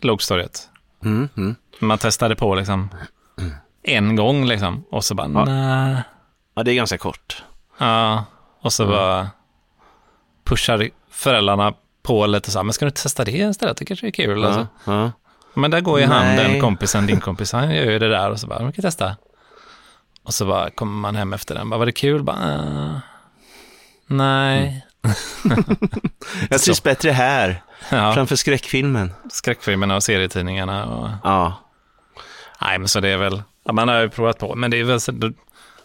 lågstadiet. 0.00 0.68
Mm, 1.04 1.28
mm. 1.36 1.56
Man 1.80 1.98
testade 1.98 2.36
på 2.36 2.54
liksom 2.54 2.88
en 3.82 4.16
gång 4.16 4.44
liksom 4.46 4.84
och 4.90 5.04
så 5.04 5.14
bara 5.14 5.28
Ja. 5.34 5.44
nej. 5.44 6.02
Ja, 6.54 6.62
det 6.62 6.70
är 6.72 6.74
ganska 6.74 6.98
kort. 6.98 7.42
Ja, 7.78 8.24
och 8.62 8.72
så 8.72 8.86
bara 8.86 9.28
pushar 10.44 10.88
föräldrarna 11.10 11.74
på 12.02 12.26
lite 12.26 12.50
så 12.50 12.58
här, 12.58 12.64
men 12.64 12.72
ska 12.72 12.84
du 12.84 12.88
inte 12.88 13.02
testa 13.02 13.24
det 13.24 13.32
istället? 13.32 13.76
Det 13.76 13.84
kanske 13.84 14.06
är 14.06 14.10
kul. 14.10 14.44
Alltså. 14.44 14.66
Ja, 14.84 15.02
ja. 15.02 15.12
Men 15.54 15.70
där 15.70 15.80
går 15.80 16.00
ju 16.00 16.06
han, 16.06 16.36
den 16.36 16.60
kompisen, 16.60 17.06
din 17.06 17.20
kompis, 17.26 17.52
han 17.52 17.74
gör 17.74 17.84
ju 17.90 17.98
det 17.98 18.08
där 18.08 18.30
och 18.30 18.40
så 18.40 18.46
bara, 18.46 18.62
man 18.62 18.72
kan 18.72 18.82
testa. 18.82 19.16
Och 20.22 20.34
så 20.34 20.46
bara 20.46 20.70
kommer 20.70 20.92
man 20.92 21.16
hem 21.16 21.32
efter 21.32 21.54
den, 21.54 21.70
bara, 21.70 21.78
var 21.78 21.86
det 21.86 21.92
kul? 21.92 22.22
Bara, 22.22 22.54
äh, 22.54 22.96
nej. 24.06 24.86
Jag 26.50 26.60
trivs 26.60 26.82
bättre 26.82 27.10
här, 27.10 27.62
Ja, 27.90 28.12
framför 28.14 28.36
skräckfilmen. 28.36 29.12
skräckfilmerna 29.30 29.96
och 29.96 30.02
serietidningarna 30.02 30.86
och... 30.86 31.08
Ja, 31.24 31.54
Nej, 32.60 32.78
men 32.78 32.88
så 32.88 33.00
det 33.00 33.08
är 33.08 33.16
väl, 33.16 33.42
ja, 33.64 33.72
man 33.72 33.88
har 33.88 34.00
ju 34.00 34.08
provat 34.08 34.38
på, 34.38 34.54
men 34.54 34.70
det 34.70 34.76
är 34.80 34.84
väl 34.84 35.32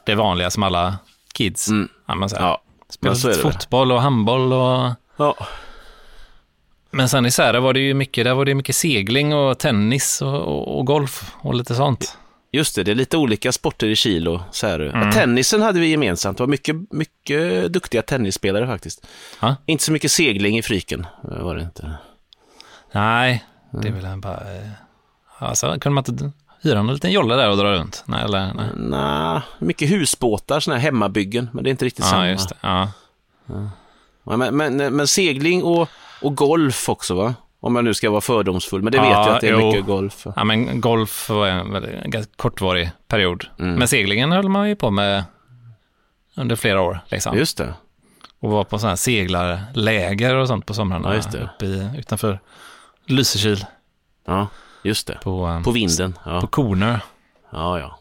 det 0.05 0.15
vanliga 0.15 0.49
som 0.51 0.63
alla 0.63 0.97
kids. 1.33 1.67
Mm. 1.69 1.89
Ja, 2.05 2.15
man 2.15 2.29
säger. 2.29 2.43
ja. 2.43 2.61
Är 3.01 3.09
lite 3.27 3.33
fotboll 3.33 3.91
och 3.91 4.01
handboll 4.01 4.53
och... 4.53 4.91
ja. 5.17 5.35
Men 6.91 7.09
sen 7.09 7.25
i 7.25 7.31
Särö 7.31 7.59
var 7.59 7.73
det 7.73 7.79
ju 7.79 7.93
mycket, 7.93 8.25
där 8.25 8.33
var 8.33 8.45
det 8.45 8.55
mycket 8.55 8.75
segling 8.75 9.33
och 9.33 9.59
tennis 9.59 10.21
och, 10.21 10.41
och, 10.41 10.77
och 10.79 10.85
golf 10.85 11.31
och 11.41 11.53
lite 11.55 11.75
sånt. 11.75 12.17
Just 12.51 12.75
det, 12.75 12.83
det 12.83 12.91
är 12.91 12.95
lite 12.95 13.17
olika 13.17 13.51
sporter 13.51 13.87
i 13.87 13.95
Kil 13.95 14.27
och 14.27 14.39
Särö. 14.51 14.89
Mm. 14.89 15.01
Ja, 15.07 15.11
tennisen 15.13 15.61
hade 15.61 15.79
vi 15.79 15.87
gemensamt. 15.87 16.37
Det 16.37 16.43
var 16.43 16.47
mycket, 16.47 16.75
mycket 16.91 17.73
duktiga 17.73 18.01
tennisspelare 18.01 18.67
faktiskt. 18.67 19.07
Ja. 19.39 19.55
Inte 19.65 19.83
så 19.83 19.91
mycket 19.91 20.11
segling 20.11 20.57
i 20.57 20.61
Fryken, 20.61 21.07
eh, 21.31 21.39
var 21.43 21.55
det 21.55 21.61
inte. 21.61 21.91
Nej, 22.91 23.45
det 23.71 23.87
är 23.87 23.91
Mm. 23.91 24.03
väl 24.03 24.17
bara... 24.17 24.33
eh, 24.55 24.69
Alltså, 25.37 25.67
kunde 25.79 25.89
man 25.89 26.03
inte 26.07 26.31
hyra 26.65 26.79
en 26.79 26.87
liten 26.87 27.11
jolle 27.11 27.35
där 27.35 27.49
och 27.49 27.57
dra 27.57 27.71
runt? 27.73 28.03
Nej, 28.05 28.23
eller? 28.23 28.53
Nej. 28.53 28.65
Nej, 28.75 29.41
mycket 29.59 29.89
husbåtar, 29.89 30.59
sådana 30.59 30.79
här 30.79 30.85
hemmabyggen, 30.85 31.49
men 31.53 31.63
det 31.63 31.69
är 31.69 31.71
inte 31.71 31.85
riktigt 31.85 32.05
Ja, 32.05 32.11
samma. 32.11 32.29
just 32.29 32.49
det. 32.49 32.55
Ja. 32.61 32.91
Ja, 34.23 34.37
men, 34.37 34.57
men, 34.57 34.95
men 34.95 35.07
segling 35.07 35.63
och, 35.63 35.89
och 36.21 36.35
golf 36.35 36.89
också 36.89 37.15
va? 37.15 37.33
Om 37.59 37.75
jag 37.75 37.85
nu 37.85 37.93
ska 37.93 38.09
vara 38.09 38.21
fördomsfull, 38.21 38.81
men 38.81 38.91
det 38.91 38.97
vet 38.99 39.07
Ja, 39.09 39.27
jag 39.27 39.35
att 39.35 39.41
det 39.41 39.47
är 39.47 39.51
jo. 39.59 39.67
mycket 39.67 39.85
golf. 39.85 40.27
ja, 40.35 40.43
men 40.43 40.81
golf 40.81 41.29
var 41.29 41.47
en 41.47 41.71
väldigt, 41.71 42.37
kortvarig 42.37 42.91
period. 43.07 43.45
Mm. 43.59 43.75
Men 43.75 43.87
seglingen 43.87 44.31
höll 44.31 44.49
man 44.49 44.69
ju 44.69 44.75
på 44.75 44.91
med 44.91 45.23
under 46.35 46.55
flera 46.55 46.81
år. 46.81 46.99
Liksom. 47.07 47.37
Just 47.37 47.57
det. 47.57 47.73
Och 48.39 48.49
var 48.51 48.63
på 48.63 48.77
sådana 48.79 48.91
här 48.91 48.95
seglarläger 48.95 50.35
och 50.35 50.47
sånt 50.47 50.65
på 50.65 50.73
somrarna. 50.73 51.09
Ja, 51.09 51.15
just 51.15 51.31
det. 51.31 51.49
Uppe 51.55 51.65
i, 51.65 51.89
utanför 51.97 52.39
Lysekil 53.05 53.65
Ja, 54.27 54.47
just 54.85 55.07
det. 55.07 55.17
på, 55.23 55.47
eh, 55.47 55.63
På 55.63 55.71
vinden. 55.71 56.17
Ja, 56.25 56.41
på 56.41 56.47
Kornö. 56.47 56.99
ja. 57.51 57.79
ja. 57.79 57.99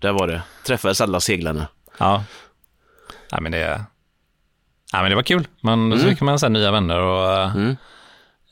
Där 0.00 0.12
var 0.12 0.26
det. 0.28 0.42
Träffades 0.66 1.00
alla 1.00 1.20
seglarna. 1.20 1.66
Ja. 1.98 2.24
ja 3.30 3.40
men 3.40 3.52
det, 3.52 3.84
ja, 4.92 5.00
men 5.02 5.10
det 5.10 5.14
var 5.16 5.22
kul. 5.22 5.48
Man, 5.60 5.98
Så 6.00 6.08
fick 6.08 6.20
man 6.20 6.38
här 6.42 6.48
nya 6.48 6.70
vänner 6.70 7.00
och 7.00 7.32
eh, 7.32 7.56
Mm. 7.56 7.76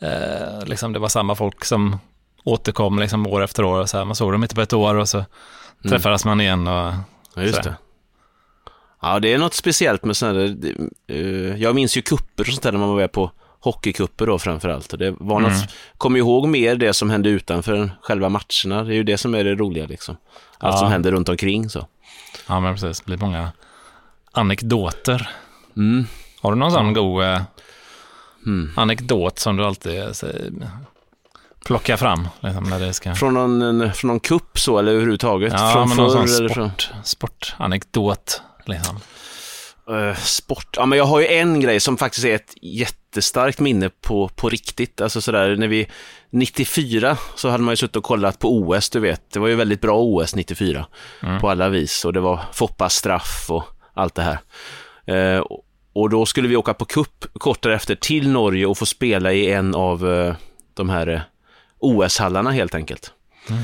eh, 0.00 0.64
liksom, 0.66 0.92
det 0.92 0.98
var 0.98 1.08
samma 1.08 1.34
folk 1.34 1.64
som 1.64 1.98
återkom 2.44 2.98
liksom, 2.98 3.26
år 3.26 3.42
efter 3.44 3.64
år. 3.64 3.80
Och 3.80 3.90
så 3.90 3.98
här, 3.98 4.04
man 4.04 4.16
såg 4.16 4.32
dem 4.32 4.42
inte 4.42 4.54
på 4.54 4.60
ett 4.60 4.72
år 4.72 4.94
och 4.94 5.08
så 5.08 5.24
träffades 5.88 6.24
man 6.24 6.40
igen. 6.40 6.66
Och, 6.68 6.92
Ja, 7.36 7.42
just 7.42 7.62
det. 7.62 7.74
Ja, 9.02 9.20
det 9.20 9.32
är 9.32 9.38
något 9.38 9.54
speciellt 9.54 10.04
med 10.04 10.16
sådana 10.16 10.38
där, 10.38 10.74
eh, 11.06 11.56
jag 11.62 11.74
minns 11.74 11.96
ju 11.96 12.02
kupper 12.02 12.42
och 12.42 12.46
sånt 12.46 12.62
där 12.62 12.72
när 12.72 12.78
man 12.78 12.88
var 12.96 13.08
på 13.08 13.30
hockeykupper 13.64 14.26
då 14.26 14.38
framför 14.38 14.68
allt. 14.68 14.92
Och 14.92 14.98
det 14.98 15.14
var 15.18 15.40
något, 15.40 15.52
Mm. 15.52 15.66
kommer 15.98 16.18
ihåg 16.18 16.48
mer 16.48 16.76
det 16.76 16.94
som 16.94 17.10
hände 17.10 17.28
utanför 17.28 17.90
själva 18.02 18.28
matcherna. 18.28 18.84
Det 18.84 18.92
är 18.92 18.96
ju 18.96 19.02
det 19.04 19.18
som 19.18 19.34
är 19.34 19.44
det 19.44 19.54
roliga 19.54 19.86
liksom. 19.86 20.16
Allt 20.58 20.74
Ja. 20.74 20.78
som 20.78 20.88
händer 20.88 21.12
runt 21.12 21.28
omkring 21.28 21.68
så. 21.70 21.86
ja, 22.48 22.60
men 22.60 22.74
precis. 22.74 23.00
Det 23.00 23.04
blir 23.06 23.16
många 23.18 23.52
anekdoter. 24.32 25.28
Mm. 25.76 26.06
Har 26.42 26.52
du 26.52 26.58
någon 26.58 26.72
sån 26.72 26.92
god 26.94 27.24
eh, 27.24 27.42
Mm. 28.46 28.70
anekdot 28.76 29.38
som 29.38 29.56
du 29.56 29.64
alltid 29.64 30.02
eh, 30.02 30.10
säger, 30.12 30.50
plocka 31.66 31.96
fram? 31.96 32.28
Liksom, 32.40 32.64
när 32.64 32.80
det 32.80 32.92
ska... 32.92 33.14
Från 33.14 33.34
någon, 33.34 33.92
från 33.92 34.08
någon 34.08 34.20
kupp 34.20 34.58
så, 34.58 34.78
eller 34.78 34.92
överhuvudtaget? 34.92 35.52
Ja, 35.56 35.70
från 35.72 35.88
men 35.88 35.96
någon 35.96 36.10
förr 36.10 36.26
sån 36.26 36.36
eller 36.44 36.54
från... 36.54 36.70
sport, 36.70 36.90
sportanekdot. 37.04 38.42
Liksom. 38.66 38.96
Eh, 39.90 40.16
sport. 40.16 40.68
Ja, 40.76 40.86
men 40.86 40.98
jag 40.98 41.04
har 41.04 41.20
ju 41.20 41.26
en 41.26 41.60
grej 41.60 41.80
som 41.80 41.96
faktiskt 41.96 42.26
är 42.26 42.34
ett 42.34 42.54
jättestarkt 42.62 43.60
minne 43.60 43.90
på, 44.00 44.28
på 44.28 44.48
riktigt. 44.48 45.00
Alltså 45.00 45.20
sådär, 45.20 45.56
när 45.56 45.68
vi, 45.68 45.86
94 46.30 47.16
så 47.36 47.48
hade 47.48 47.62
man 47.64 47.72
ju 47.72 47.76
suttit 47.76 47.96
och 47.96 48.04
kollat 48.04 48.38
på 48.38 48.58
OS, 48.58 48.90
du 48.90 49.00
vet. 49.00 49.22
Det 49.32 49.38
var 49.38 49.48
ju 49.48 49.54
väldigt 49.54 49.80
bra 49.80 49.98
OS 50.02 50.34
94 50.34 50.86
Mm. 51.22 51.40
på 51.40 51.50
alla 51.50 51.68
vis 51.68 52.04
och 52.04 52.12
det 52.12 52.20
var 52.20 52.40
Foppas 52.52 52.94
straff 52.94 53.46
och 53.48 53.64
allt 53.94 54.14
det 54.14 54.22
här. 54.22 54.38
Eh, 55.06 55.38
och- 55.92 56.10
då 56.10 56.26
skulle 56.26 56.48
vi 56.48 56.56
åka 56.56 56.74
på 56.74 56.84
kupp 56.84 57.24
kort 57.32 57.62
därefter 57.62 57.94
till 57.94 58.28
Norge 58.28 58.66
och 58.66 58.78
få 58.78 58.86
spela 58.86 59.32
i 59.32 59.50
en 59.52 59.74
av 59.74 60.12
eh, 60.12 60.34
de 60.74 60.88
här 60.88 61.22
OS-hallarna 61.78 62.50
helt 62.50 62.74
enkelt. 62.74 63.12
Mm. 63.50 63.62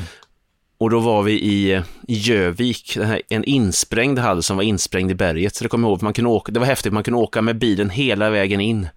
Och 0.80 0.90
då 0.90 1.00
var 1.00 1.22
vi 1.22 1.32
i, 1.32 1.82
Jövik, 2.08 2.98
en 3.28 3.44
insprängd 3.44 4.18
hall 4.18 4.42
som 4.42 4.56
var 4.56 4.64
insprängd 4.64 5.10
i 5.10 5.14
berget. 5.14 5.56
Så 5.56 5.64
det 5.64 5.68
kommer 5.68 5.88
jag 5.88 5.92
ihåg, 5.92 6.02
man 6.02 6.12
kunde 6.12 6.30
åka, 6.30 6.52
det 6.52 6.60
var 6.60 6.66
häftigt, 6.66 6.92
man 6.92 7.02
kunde 7.02 7.20
åka 7.20 7.42
med 7.42 7.58
bilen 7.58 7.90
hela 7.90 8.30
vägen 8.30 8.60
in 8.60 8.88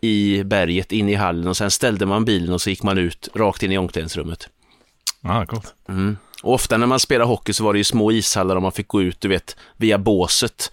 i 0.00 0.42
berget, 0.44 0.92
in 0.92 1.08
i 1.08 1.14
hallen 1.14 1.48
och 1.48 1.56
sen 1.56 1.70
ställde 1.70 2.06
man 2.06 2.24
bilen 2.24 2.52
och 2.52 2.60
så 2.60 2.70
gick 2.70 2.82
man 2.82 2.98
ut 2.98 3.28
rakt 3.34 3.62
in 3.62 3.72
i 3.72 3.78
omklädningsrummet. 3.78 4.48
Ja, 5.20 5.46
coolt. 5.46 5.74
Mm. 5.88 6.16
Och 6.42 6.54
ofta 6.54 6.76
när 6.76 6.86
man 6.86 7.00
spelar 7.00 7.24
hockey 7.24 7.52
så 7.52 7.64
var 7.64 7.72
det 7.72 7.78
ju 7.78 7.84
små 7.84 8.12
ishallar 8.12 8.56
och 8.56 8.62
man 8.62 8.72
fick 8.72 8.88
gå 8.88 9.02
ut, 9.02 9.20
du 9.20 9.28
vet, 9.28 9.56
via 9.76 9.98
båset. 9.98 10.72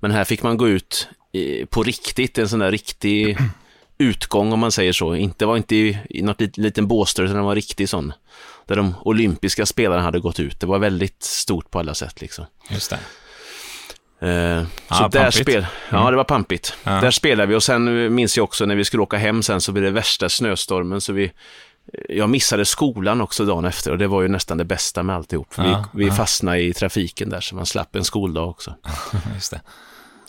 Men 0.00 0.10
här 0.10 0.24
fick 0.24 0.42
man 0.42 0.56
gå 0.56 0.68
ut 0.68 1.08
eh, 1.32 1.66
på 1.66 1.82
riktigt, 1.82 2.38
en 2.38 2.48
sån 2.48 2.58
där 2.58 2.70
riktig 2.70 3.38
utgång 4.02 4.52
om 4.52 4.58
man 4.60 4.72
säger 4.72 4.92
så. 4.92 5.14
Inte 5.14 5.46
var 5.46 5.56
inte 5.56 5.76
i, 5.76 5.98
i 6.10 6.22
något 6.22 6.40
lit, 6.40 6.56
liten 6.56 6.86
båsdörr 6.86 7.24
utan 7.24 7.36
det 7.36 7.42
var 7.42 7.54
riktig 7.54 7.88
sån. 7.88 8.12
Där 8.66 8.76
de 8.76 8.94
olympiska 9.02 9.66
spelarna 9.66 10.02
hade 10.02 10.20
gått 10.20 10.40
ut. 10.40 10.60
Det 10.60 10.66
var 10.66 10.78
väldigt 10.78 11.22
stort 11.22 11.70
på 11.70 11.78
alla 11.78 11.94
sätt 11.94 12.20
liksom. 12.20 12.44
Just 12.70 12.90
det. 12.90 12.98
Eh, 14.28 14.64
Ja, 14.88 14.96
så 14.96 15.08
där 15.08 15.30
spel, 15.30 15.66
ja, 15.90 16.10
det 16.10 16.16
var 16.16 16.24
pampigt. 16.24 16.74
Ja. 16.84 16.90
Där 16.90 17.10
spelade 17.10 17.46
vi 17.46 17.54
och 17.54 17.62
sen 17.62 18.14
minns 18.14 18.36
jag 18.36 18.44
också 18.44 18.66
när 18.66 18.76
vi 18.76 18.84
skulle 18.84 19.02
åka 19.02 19.16
hem 19.16 19.42
sen 19.42 19.60
så 19.60 19.72
blev 19.72 19.84
det 19.84 19.90
värsta 19.90 20.28
snöstormen 20.28 21.00
så 21.00 21.12
vi 21.12 21.32
jag 22.08 22.30
missade 22.30 22.64
skolan 22.64 23.20
också 23.20 23.44
dagen 23.44 23.64
efter 23.64 23.90
och 23.90 23.98
det 23.98 24.06
var 24.06 24.22
ju 24.22 24.28
nästan 24.28 24.58
det 24.58 24.64
bästa 24.64 25.02
med 25.02 25.16
alltihop. 25.16 25.54
För 25.54 25.64
Ja, 25.64 25.84
vi, 25.94 26.04
vi 26.04 26.10
fastnade 26.10 26.60
i 26.60 26.72
trafiken 26.72 27.30
där 27.30 27.40
så 27.40 27.54
man 27.54 27.66
slapp 27.66 27.96
en 27.96 28.04
skoldag 28.04 28.48
också. 28.48 28.74
Just 29.34 29.50
det. 29.50 29.60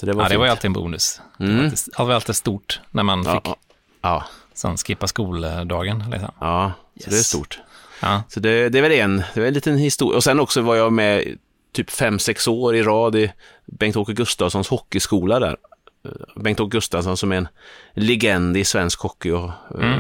Så 0.04 0.08
det 0.08 0.14
var 0.14 0.24
Ja, 0.24 0.30
det 0.30 0.38
var 0.38 0.46
ju 0.46 0.52
alltid 0.52 0.66
en 0.66 0.74
bonus. 0.74 1.22
Mm. 1.40 1.52
Det 1.52 1.58
var 1.58 1.64
alltid- 1.66 1.94
Det 1.98 2.04
var 2.04 2.14
alltid 2.14 2.36
stort 2.36 2.80
när 2.92 3.04
man 3.04 3.24
ja, 3.24 3.34
fick 3.46 3.54
ja, 4.02 4.24
sån 4.54 4.78
skippa 4.78 5.08
skoldagen. 5.08 6.04
Liksom. 6.12 6.32
ja, 6.40 6.72
så 7.04 7.10
det 7.10 7.16
är 7.16 7.18
Yes. 7.18 7.28
stort. 7.28 7.60
Ja. 8.02 8.24
Så 8.30 8.40
det, 8.40 8.70
det 8.70 8.78
är 8.78 8.82
väl 8.82 8.92
en, 8.92 9.24
det 9.34 9.42
är 9.42 9.46
en 9.46 9.54
liten 9.54 9.78
historia. 9.78 10.16
Och 10.18 10.24
sen 10.24 10.40
också 10.40 10.62
var 10.62 10.76
jag 10.76 10.94
med 10.94 11.38
typ 11.72 11.90
fem 11.92 12.20
sex 12.20 12.48
år 12.48 12.76
i 12.76 12.84
rad 12.84 13.16
i 13.16 13.32
Bengt-Åke 13.66 14.14
Gustafssons 14.14 14.68
hockeyskola 14.68 15.40
där. 15.40 15.58
Eh, 16.06 16.12
Bengt-Åke 16.42 16.72
Gustafsson 16.78 17.18
som 17.18 17.32
är 17.32 17.36
en 17.36 17.48
legend 17.94 18.58
i 18.58 18.66
svensk 18.66 19.00
hockey 19.00 19.32
och 19.32 19.50
eh, 19.80 19.94
Mm. 19.94 20.00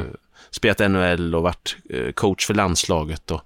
spelat 0.49 0.79
NHL 0.91 1.35
och 1.35 1.43
varit 1.43 1.75
eh, 1.89 2.11
coach 2.11 2.45
för 2.47 2.53
landslaget. 2.53 3.31
Och 3.31 3.41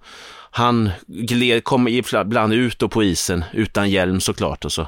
han 0.52 0.90
gled, 1.08 1.64
kom 1.64 1.88
ibland 1.88 2.54
ut 2.54 2.80
då 2.80 2.90
på 2.90 3.04
isen 3.04 3.44
utan 3.54 3.90
hjälm 3.90 4.20
såklart 4.20 4.66
och 4.66 4.72
så 4.72 4.88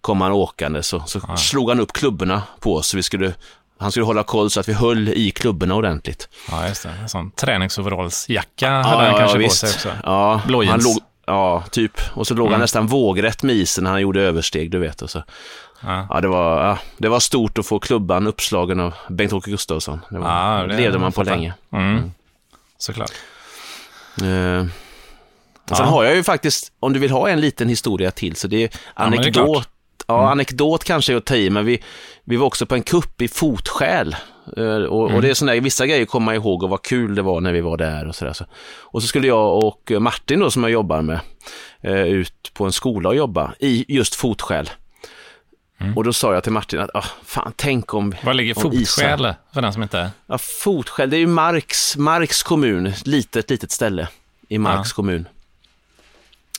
kom 0.00 0.20
han 0.20 0.32
åkande 0.32 0.82
så, 0.82 1.02
så 1.06 1.20
Ja. 1.28 1.36
slog 1.36 1.68
han 1.68 1.80
upp 1.80 1.92
klubborna 1.92 2.42
på 2.60 2.74
oss. 2.76 2.86
Så 2.88 2.96
vi 2.96 3.02
skulle, 3.02 3.34
han 3.78 3.90
skulle 3.90 4.06
hålla 4.06 4.22
koll 4.22 4.50
så 4.50 4.60
att 4.60 4.68
vi 4.68 4.72
höll 4.72 5.08
i 5.08 5.30
klubborna 5.30 5.74
ordentligt. 5.74 6.28
ja, 6.50 6.68
just 6.68 6.82
det. 6.82 6.88
En 7.02 7.08
sån 7.08 7.30
träningsoverallsjacka 7.30 8.70
hade 8.70 9.04
han 9.10 9.18
kanske 9.18 9.42
på 9.44 9.50
sig 9.50 9.68
också. 9.70 9.88
Ja, 10.04 10.40
Blå 10.46 10.64
han 10.64 10.80
låg, 10.82 10.98
ja, 11.26 11.64
typ. 11.70 12.00
Och 12.14 12.26
så 12.26 12.34
låg 12.34 12.46
han 12.46 12.54
Mm. 12.54 12.60
nästan 12.60 12.86
vågrätt 12.86 13.42
med 13.42 13.54
isen 13.54 13.84
när 13.84 13.90
han 13.90 14.00
gjorde 14.00 14.20
översteg, 14.22 14.70
du 14.70 14.78
vet. 14.78 15.02
Och 15.02 15.10
så. 15.10 15.22
Ja. 15.82 16.06
Ja, 16.10 16.20
det, 16.20 16.28
var, 16.28 16.64
ja, 16.66 16.78
det 16.98 17.08
var 17.08 17.20
stort 17.20 17.58
att 17.58 17.66
få 17.66 17.78
klubban 17.78 18.26
uppslagen 18.26 18.80
av 18.80 18.94
Bengt-Åke 19.08 19.50
Gustafsson. 19.50 20.00
Det, 20.10 20.18
var, 20.18 20.58
Ja, 20.60 20.66
det 20.66 20.76
levde 20.76 20.98
man 20.98 21.12
på 21.12 21.20
fattar. 21.20 21.30
länge. 21.30 21.54
Mm. 21.72 22.12
Såklart. 22.78 23.10
Eh, 24.22 24.66
och 25.70 25.76
sen 25.76 25.86
Ja. 25.86 25.92
har 25.92 26.04
jag 26.04 26.14
ju 26.16 26.24
faktiskt, 26.24 26.72
om 26.80 26.92
du 26.92 26.98
vill 26.98 27.10
ha 27.10 27.28
en 27.28 27.40
liten 27.40 27.68
historia 27.68 28.10
till, 28.10 28.36
så 28.36 28.48
det 28.48 28.56
är 28.56 28.70
men 28.96 29.10
det 29.10 29.16
är 29.16 29.20
anekdot. 29.20 29.68
Ja, 30.06 30.18
Mm. 30.18 30.30
anekdot 30.30 30.84
kanske 30.84 31.12
är 31.12 31.16
att 31.16 31.24
ta 31.24 31.36
i, 31.36 31.50
men 31.50 31.64
vi, 31.64 31.82
vi 32.24 32.36
var 32.36 32.46
också 32.46 32.66
på 32.66 32.74
en 32.74 32.82
kupp 32.82 33.22
i 33.22 33.28
fotskäl. 33.28 34.16
Eh, 34.56 34.64
Och, 34.64 35.02
och 35.02 35.08
Mm. 35.10 35.22
det 35.22 35.30
är 35.30 35.34
sådana 35.34 35.60
vissa 35.60 35.86
grejer 35.86 36.04
kommer 36.06 36.24
man 36.24 36.34
ihåg 36.34 36.62
och 36.62 36.70
vad 36.70 36.82
kul 36.82 37.14
det 37.14 37.22
var 37.22 37.40
när 37.40 37.52
vi 37.52 37.60
var 37.60 37.76
där 37.76 38.08
och 38.08 38.14
sådär. 38.14 38.32
Så. 38.32 38.44
Och 38.78 39.02
så 39.02 39.08
skulle 39.08 39.26
jag 39.26 39.64
och 39.64 39.90
Martin 40.00 40.40
då 40.40 40.50
som 40.50 40.62
jag 40.62 40.72
jobbar 40.72 41.02
med 41.02 41.20
eh, 41.80 42.02
ut 42.02 42.50
på 42.54 42.64
en 42.64 42.72
skola 42.72 43.08
och 43.08 43.16
jobba 43.16 43.54
i 43.60 43.84
just 43.88 44.14
fotskäl. 44.14 44.70
Mm. 45.80 45.96
Och 45.96 46.04
då 46.04 46.12
sa 46.12 46.34
jag 46.34 46.42
till 46.42 46.52
Martin 46.52 46.80
att, 46.80 46.90
ah, 46.94 47.04
fan 47.24 47.52
tänk 47.56 47.94
om... 47.94 48.14
Var 48.22 48.34
ligger 48.34 48.54
Fotskäl 48.54 49.34
för 49.54 49.62
den 49.62 49.72
som 49.72 49.82
inte... 49.82 50.10
Ja, 50.26 50.38
fotskäl, 50.38 51.10
det 51.10 51.16
är 51.16 51.20
ju 51.20 51.26
Marks, 51.26 51.96
Marks 51.96 52.42
kommun, 52.42 52.86
ett 52.86 53.06
litet, 53.06 53.50
litet 53.50 53.70
ställe 53.70 54.08
i 54.48 54.58
Marks 54.58 54.92
kommun. 54.92 55.28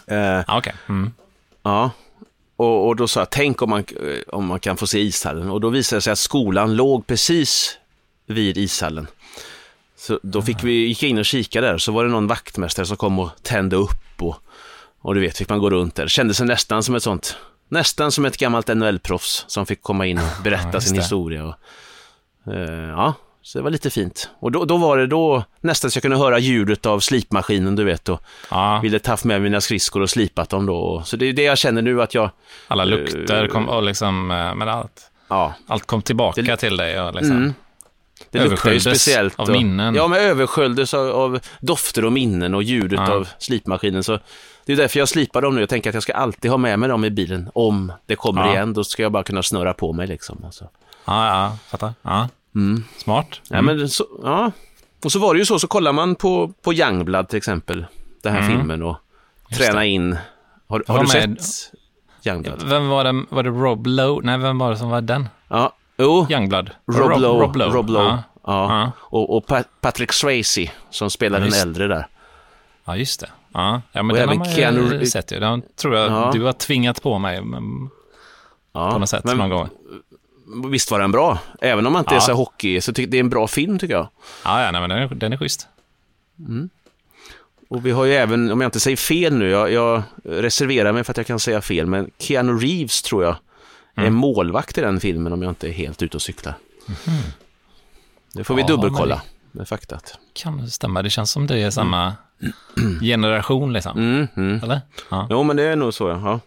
Eh, 0.08 0.18
Ja, 0.18 0.58
okej. 0.58 0.74
Mm. 0.90 1.14
Ja, 1.64 1.92
och, 2.60 2.88
och 2.88 2.96
då 2.96 3.08
sa 3.08 3.20
jag, 3.20 3.30
tänk 3.30 3.62
om 3.62 3.70
man, 3.70 3.84
om 4.28 4.46
man 4.46 4.60
kan 4.60 4.78
få 4.78 4.88
se 4.88 5.00
ishallen. 5.00 5.50
Och 5.50 5.62
då 5.62 5.70
visade 5.70 5.98
det 5.98 6.02
sig 6.02 6.14
att 6.14 6.20
skolan 6.20 6.76
låg 6.76 7.08
precis 7.08 7.78
vid 8.26 8.58
ishallen. 8.58 9.08
Så 9.98 10.20
då 10.24 10.42
fick 10.42 10.64
vi, 10.64 10.72
gick 10.72 11.04
jag 11.04 11.10
in 11.10 11.18
och 11.18 11.26
kika 11.26 11.62
där, 11.62 11.78
så 11.78 11.92
var 11.92 12.04
det 12.04 12.10
någon 12.10 12.28
vaktmästare 12.28 12.86
som 12.86 12.98
kom 12.98 13.20
och 13.20 13.30
tände 13.44 13.76
upp 13.76 14.22
och, 14.22 14.36
och 15.02 15.16
du 15.16 15.22
vet, 15.22 15.38
fick 15.38 15.50
man 15.50 15.60
gå 15.60 15.70
runt 15.70 15.96
där. 15.96 16.04
Det 16.04 16.10
kändes 16.10 16.38
sig 16.38 16.48
nästan 16.48 16.84
som 16.84 16.96
ett 16.96 17.04
sånt, 17.04 17.38
nästan 17.70 18.12
som 18.12 18.26
ett 18.26 18.38
gammalt 18.38 18.68
NHL-proffs 18.68 19.46
som 19.48 19.66
fick 19.66 19.82
komma 19.82 20.06
in 20.06 20.18
och 20.18 20.24
berätta 20.44 20.70
Ja, 20.74 20.82
sin 20.82 20.96
historia. 20.98 21.46
Och, 21.46 22.54
eh, 22.54 22.90
ja, 22.90 23.14
så 23.50 23.58
det 23.58 23.64
var 23.64 23.70
lite 23.72 23.90
fint. 23.90 24.30
Och 24.40 24.52
då, 24.52 24.66
då 24.66 24.78
var 24.78 24.98
det 24.98 25.08
då 25.08 25.44
nästan 25.62 25.92
så 25.92 25.98
jag 25.98 26.02
kunde 26.02 26.18
höra 26.18 26.40
ljudet 26.40 26.86
av 26.86 27.00
slipmaskinen, 27.00 27.76
du 27.76 27.84
vet, 27.84 28.10
och 28.10 28.22
Ja, 28.52 28.80
ville 28.84 29.00
ta 29.00 29.18
med 29.24 29.42
mina 29.42 29.62
skridskor 29.62 30.02
och 30.02 30.10
slipat 30.10 30.50
dem 30.50 30.66
då. 30.66 31.02
Så 31.06 31.18
det 31.18 31.26
är 31.26 31.34
det 31.34 31.44
jag 31.44 31.58
känner 31.58 31.82
nu 31.82 32.02
att 32.02 32.14
jag, 32.14 32.30
alla 32.68 32.84
lukter 32.86 33.48
kom 33.48 33.70
och 33.70 33.84
liksom... 33.84 34.32
eh, 34.32 34.56
Men 34.56 34.70
allt, 34.70 35.12
ja, 35.28 35.54
allt 35.68 35.86
kom 35.86 36.02
tillbaka 36.02 36.42
Det- 36.42 36.58
till 36.58 36.78
dig 36.78 37.02
och 37.02 37.14
liksom... 37.16 37.38
Mm. 37.38 37.54
Det 38.32 38.44
luktar 38.44 38.72
ju 38.72 38.80
speciellt. 38.80 39.40
av 39.40 39.46
och- 39.46 39.52
minnen. 39.52 39.96
Ja, 39.96 40.08
men 40.08 40.20
översköljdes 40.20 40.94
av, 40.94 41.10
av 41.10 41.40
dofter 41.62 42.06
och 42.06 42.12
minnen 42.14 42.56
och 42.56 42.64
ljudet 42.64 43.00
Ja. 43.08 43.14
av 43.14 43.28
slipmaskinen. 43.38 44.04
Så 44.04 44.20
det 44.66 44.74
är 44.74 44.78
därför 44.78 45.00
jag 45.00 45.10
slipar 45.10 45.42
dem 45.42 45.56
nu. 45.56 45.62
Jag 45.62 45.70
tänker 45.70 45.90
att 45.90 45.94
jag 45.94 46.04
ska 46.04 46.14
alltid 46.14 46.52
ha 46.52 46.58
med 46.58 46.80
mig 46.80 46.90
dem 46.90 47.06
i 47.06 47.10
bilen. 47.10 47.50
Om 47.54 47.92
det 48.06 48.16
kommer 48.16 48.46
Ja. 48.46 48.54
igen, 48.54 48.74
då 48.74 48.84
ska 48.84 49.04
jag 49.04 49.12
bara 49.12 49.24
kunna 49.24 49.44
snöra 49.44 49.74
på 49.74 49.94
mig 49.94 50.08
liksom. 50.08 50.42
Alltså. 50.46 50.70
Ja, 51.06 51.28
ja, 51.28 51.58
fattar. 51.70 51.94
Ja, 52.02 52.28
Mm. 52.56 52.84
smart. 52.98 53.42
Ja, 53.50 53.58
Mm. 53.58 53.78
men 53.78 53.90
så, 53.90 54.06
ja. 54.24 54.52
Och 55.04 55.12
så 55.12 55.20
var 55.20 55.34
det 55.34 55.38
ju 55.40 55.46
så, 55.46 55.60
så 55.60 55.68
kollar 55.68 55.94
man 55.94 56.16
på, 56.16 56.54
på 56.64 56.74
Youngblood 56.74 57.30
till 57.30 57.38
exempel, 57.38 57.86
den 58.24 58.34
här 58.34 58.40
Mm. 58.42 58.52
filmen 58.58 58.84
och 58.84 58.98
träna 59.58 59.86
in. 59.86 60.18
Har, 60.68 60.84
har 60.88 60.98
du 60.98 61.20
med- 61.28 61.42
sett 61.42 61.72
Youngblood? 62.28 62.64
Vem 62.64 62.88
var 62.90 63.04
det? 63.04 63.26
Var 63.30 63.44
det 63.44 63.50
Rob 63.50 63.88
Lowe? 63.88 64.22
Nej, 64.26 64.38
vem 64.38 64.58
var 64.58 64.70
det 64.72 64.78
som 64.78 64.90
var 64.90 65.02
den? 65.02 65.30
Ja, 65.48 65.76
jo, 65.98 66.28
Youngblood? 66.30 66.70
Rob, 66.92 67.20
Lowe. 67.22 67.44
Rob 67.46 67.56
Lowe. 67.56 67.72
Rob 67.78 67.90
Lowe. 67.90 68.04
Ja. 68.06 68.24
Ja. 68.46 68.80
Ja. 68.82 68.92
Och, 69.00 69.38
och 69.38 69.46
Pa- 69.48 69.64
Patrick 69.82 70.14
Swayze 70.14 70.72
som 70.90 71.10
spelar 71.10 71.40
Ja, 71.40 71.46
den 71.46 71.54
äldre 71.54 71.88
där. 71.88 72.08
ja, 72.86 72.96
just 72.96 73.20
det. 73.20 73.30
Ja, 73.54 73.82
ja 73.92 74.04
men 74.04 74.12
Och 74.12 74.18
den 74.18 74.30
har 74.30 74.36
man 74.36 74.50
ju 74.50 74.54
Keanu- 74.56 75.06
sett 75.06 75.32
ju. 75.32 75.40
Den 75.40 75.62
tror 75.82 75.96
jag 75.96 76.12
Ja. 76.12 76.30
du 76.34 76.44
har 76.44 76.54
tvingat 76.54 77.02
på 77.02 77.18
mig 77.20 77.42
men, 77.42 77.90
på 78.74 79.00
något 79.00 79.10
sätt 79.10 79.24
men 79.24 79.38
någon 79.38 79.50
gång. 79.50 79.70
Visst 80.72 80.92
var 80.92 81.00
den 81.00 81.12
bra? 81.12 81.40
Även 81.62 81.88
om 81.88 81.94
man 81.94 82.00
inte 82.02 82.14
är 82.14 82.16
Ja. 82.16 82.22
så 82.22 82.34
hockey, 82.34 82.82
så 82.82 82.94
tycker 82.94 83.12
det 83.12 83.18
är 83.18 83.20
en 83.20 83.30
bra 83.30 83.48
film 83.48 83.80
tycker 83.80 83.94
jag. 83.94 84.08
Ja, 84.46 84.64
ja 84.66 84.72
nej, 84.72 84.82
men 84.82 84.90
den 84.90 85.00
är, 85.00 85.08
den 85.16 85.34
är 85.34 85.38
schysst. 85.38 85.68
Och 87.70 87.86
vi 87.86 87.92
har 87.92 88.06
ju 88.06 88.14
även, 88.14 88.52
om 88.52 88.62
jag 88.62 88.68
inte 88.68 88.80
säger 88.80 88.98
fel 88.98 89.34
nu, 89.38 89.50
jag, 89.50 89.72
jag 89.72 90.04
reserverar 90.24 90.92
mig 90.92 91.04
för 91.04 91.14
att 91.14 91.18
jag 91.18 91.28
kan 91.28 91.40
säga 91.40 91.62
fel, 91.62 91.86
men 91.86 92.12
Keanu 92.18 92.54
Reeves 92.58 93.02
tror 93.02 93.24
jag 93.24 93.36
är 93.96 94.02
Mm. 94.02 94.14
målvakt 94.14 94.78
i 94.78 94.82
den 94.82 95.00
filmen 95.00 95.34
om 95.34 95.42
jag 95.42 95.52
inte 95.52 95.68
är 95.68 95.72
helt 95.72 96.02
ute 96.02 96.18
och 96.18 96.22
cyklar. 96.22 96.54
Det 98.34 98.44
får 98.44 98.56
vi 98.56 98.62
Ja, 98.62 98.68
dubbelkolla 98.68 99.22
med 99.52 99.68
faktat. 99.68 100.20
Kan 100.34 100.70
stämma. 100.70 101.02
Det 101.02 101.10
känns 101.10 101.32
som 101.32 101.48
det 101.48 101.60
är 101.60 101.70
samma 101.70 102.14
generation 103.02 103.74
liksom. 103.74 103.98
Mm, 103.98 104.28
mm. 104.38 104.64
Eller? 104.64 104.82
Ja. 105.10 105.28
Jo, 105.30 105.44
men 105.44 105.58
det 105.58 105.64
är 105.64 105.76
nog 105.76 105.94
så, 105.94 106.10
ja. 106.10 106.40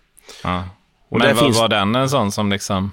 ja. 0.44 0.64
Och 1.08 1.18
Men 1.18 1.36
var, 1.36 1.42
finns- 1.44 1.58
var 1.58 1.68
den 1.68 1.94
en 1.94 2.08
sån 2.08 2.32
som 2.32 2.50
liksom 2.50 2.90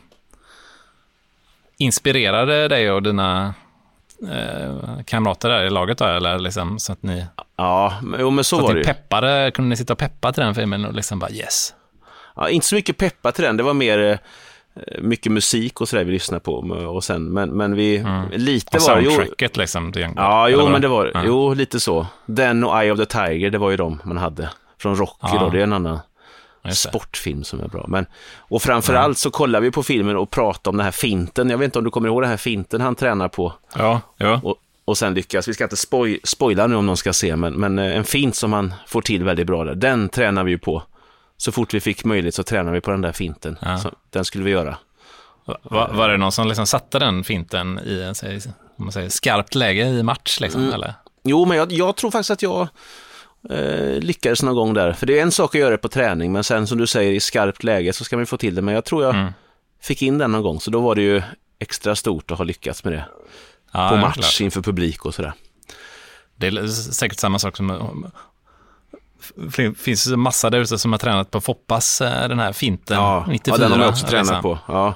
inspirerade 1.79 2.67
dig 2.67 2.91
och 2.91 3.03
dina 3.03 3.53
eh, 4.31 4.73
kamrater 5.05 5.49
där 5.49 5.63
i 5.63 5.69
laget 5.69 5.97
då? 5.97 6.05
Eller 6.05 6.39
liksom 6.39 6.79
så 6.79 6.91
att 6.93 7.03
ni, 7.03 7.25
Ja, 7.57 7.93
men, 8.03 8.19
jo, 8.19 8.29
men 8.29 8.43
så, 8.43 8.55
så 8.57 8.61
var 8.61 8.69
att 8.69 8.75
det 8.75 8.79
ju. 8.79 8.85
peppade, 8.85 9.51
kunde 9.53 9.69
ni 9.69 9.75
sitta 9.77 9.93
och 9.93 9.99
peppa 9.99 10.31
till 10.31 10.43
den 10.43 10.55
filmen 10.55 10.85
och 10.85 10.93
liksom 10.93 11.19
bara 11.19 11.31
yes? 11.31 11.73
Ja, 12.35 12.49
inte 12.49 12.67
så 12.67 12.75
mycket 12.75 12.97
peppa 12.97 13.31
till 13.31 13.43
den, 13.43 13.57
det 13.57 13.63
var 13.63 13.73
mer 13.73 13.99
eh, 14.75 15.01
mycket 15.01 15.31
musik 15.31 15.81
och 15.81 15.89
sådär 15.89 16.03
vi 16.03 16.11
lyssnade 16.11 16.39
på. 16.39 16.53
Och 16.95 17.03
sen, 17.03 17.23
men, 17.25 17.49
men 17.49 17.75
vi, 17.75 18.05
lite 18.31 18.77
Och 18.77 18.83
var 18.83 18.95
det, 18.95 19.01
jo, 19.01 19.11
soundtracket 19.11 19.57
liksom. 19.57 19.91
Det 19.91 20.11
Ja, 20.15 20.49
jo, 20.49 20.69
men 20.69 20.81
det 20.81 20.87
var 20.87 21.11
Ja. 21.13 21.21
Jo, 21.25 21.53
lite 21.53 21.79
så. 21.79 22.07
Den 22.25 22.63
och 22.63 22.81
Eye 22.81 22.91
of 22.91 22.99
the 22.99 23.05
Tiger, 23.05 23.49
det 23.49 23.57
var 23.57 23.69
ju 23.71 23.77
de 23.77 24.01
man 24.03 24.17
hade. 24.17 24.49
Från 24.81 24.95
Rocky 24.95 25.13
Ja. 25.21 25.39
då, 25.39 25.49
det 25.49 25.59
är 25.59 25.63
en 25.63 25.73
annan. 25.73 25.99
Sportfilm 26.71 27.43
som 27.43 27.59
är 27.61 27.67
bra. 27.67 27.85
Men, 27.87 28.05
och 28.37 28.61
framförallt 28.61 29.17
så 29.17 29.31
kollar 29.31 29.61
vi 29.61 29.71
på 29.71 29.83
filmen 29.83 30.17
och 30.17 30.29
pratar 30.29 30.71
om 30.71 30.77
den 30.77 30.83
här 30.83 30.91
finten. 30.91 31.49
Jag 31.49 31.57
vet 31.57 31.65
inte 31.65 31.79
om 31.79 31.85
du 31.85 31.91
kommer 31.91 32.07
ihåg 32.07 32.21
den 32.21 32.29
här 32.29 32.37
finten 32.37 32.81
han 32.81 32.95
tränar 32.95 33.27
på. 33.27 33.53
Ja, 33.75 34.01
ja. 34.17 34.39
Och, 34.43 34.55
och 34.85 34.97
sen 34.97 35.13
lyckas, 35.13 35.47
vi 35.47 35.53
ska 35.53 35.63
inte 35.63 35.77
spoil, 35.77 36.19
spoila 36.23 36.67
nu 36.67 36.75
om 36.75 36.85
någon 36.85 36.97
ska 36.97 37.13
se, 37.13 37.35
men, 37.35 37.53
men 37.53 37.79
eh, 37.79 37.97
en 37.97 38.03
fint 38.03 38.35
som 38.35 38.53
han 38.53 38.73
får 38.87 39.01
till 39.01 39.23
väldigt 39.23 39.47
bra 39.47 39.63
där, 39.63 39.75
den 39.75 40.09
tränar 40.09 40.43
vi 40.43 40.51
ju 40.51 40.57
på. 40.57 40.83
Så 41.37 41.51
fort 41.51 41.73
vi 41.73 41.79
fick 41.79 42.05
möjlighet 42.05 42.35
så 42.35 42.43
tränade 42.43 42.71
vi 42.75 42.81
på 42.81 42.91
den 42.91 43.01
där 43.01 43.11
finten. 43.11 43.57
Ja. 43.61 43.77
Så, 43.77 43.91
den 44.09 44.25
skulle 44.25 44.43
vi 44.43 44.51
göra. 44.51 44.77
Var, 45.63 45.87
var 45.93 46.09
det 46.09 46.17
någon 46.17 46.31
som 46.31 46.47
liksom 46.47 46.65
satte 46.67 46.99
den 46.99 47.23
finten 47.23 47.79
i 47.85 48.01
en 48.01 48.15
om 48.77 48.85
man 48.85 48.91
säger, 48.91 49.09
skarpt 49.09 49.55
läge 49.55 49.83
i 49.87 50.03
match? 50.03 50.39
Liksom, 50.39 50.61
Mm. 50.61 50.73
eller? 50.73 50.93
Jo, 51.23 51.45
men 51.45 51.57
jag, 51.57 51.71
jag 51.71 51.95
tror 51.95 52.11
faktiskt 52.11 52.31
att 52.31 52.41
jag 52.41 52.67
eh, 53.49 53.99
lyckades 53.99 54.43
någon 54.43 54.55
gång 54.55 54.73
där. 54.73 54.93
För 54.93 55.05
det 55.05 55.19
är 55.19 55.23
en 55.23 55.31
sak 55.31 55.55
att 55.55 55.61
göra 55.61 55.69
det 55.71 55.77
på 55.77 55.89
träning, 55.89 56.31
men 56.31 56.43
sen 56.43 56.67
som 56.67 56.77
du 56.77 56.87
säger 56.87 57.11
i 57.11 57.19
skarpt 57.19 57.63
läge 57.63 57.93
så 57.93 58.03
ska 58.03 58.17
man 58.17 58.25
få 58.25 58.37
till 58.37 58.55
det. 58.55 58.61
Men 58.61 58.73
jag 58.73 58.85
tror 58.85 59.03
jag 59.03 59.15
Mm. 59.15 59.33
fick 59.81 60.01
in 60.01 60.17
den 60.17 60.31
någon 60.31 60.43
gång, 60.43 60.59
så 60.59 60.71
då 60.71 60.79
var 60.79 60.95
det 60.95 61.01
ju 61.01 61.21
extra 61.59 61.95
stort 61.95 62.31
att 62.31 62.37
ha 62.37 62.45
lyckats 62.45 62.83
med 62.83 62.93
det. 62.93 63.05
Ja, 63.71 63.89
på 63.89 63.95
match 63.97 64.13
klart. 64.15 64.39
inför 64.41 64.61
publik 64.61 65.05
och 65.05 65.13
sådär. 65.15 65.33
Det 66.35 66.47
är 66.47 66.67
säkert 66.67 67.19
samma 67.19 67.39
sak 67.39 67.57
som... 67.57 68.05
Det 69.35 69.73
finns 69.77 70.07
massa 70.07 70.49
där 70.49 70.59
ute 70.59 70.77
som 70.77 70.91
har 70.91 70.99
tränat 70.99 71.31
på 71.31 71.41
Foppas, 71.41 72.01
eh, 72.01 72.27
den 72.29 72.39
här 72.39 72.53
finten, 72.53 72.97
Ja, 72.97 73.25
94. 73.29 73.55
ja, 73.55 73.61
den 73.63 73.71
har 73.71 73.79
jag 73.79 73.89
också 73.89 74.07
tränat 74.07 74.27
liksom. 74.27 74.41
på. 74.41 74.59
Ja. 74.67 74.93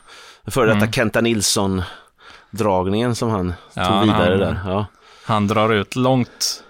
Före 0.47 0.73
detta 0.73 0.91
Kenta 0.91 1.21
Nilsson-dragningen 1.21 3.15
som 3.15 3.29
han 3.29 3.53
Ja, 3.73 3.85
tog 3.87 4.01
vidare 4.01 4.29
han- 4.29 4.39
där. 4.39 4.61
Ja. 4.71 4.85
Han 5.25 5.47
drar 5.47 5.73
ut 5.73 5.95
långt 5.95 6.63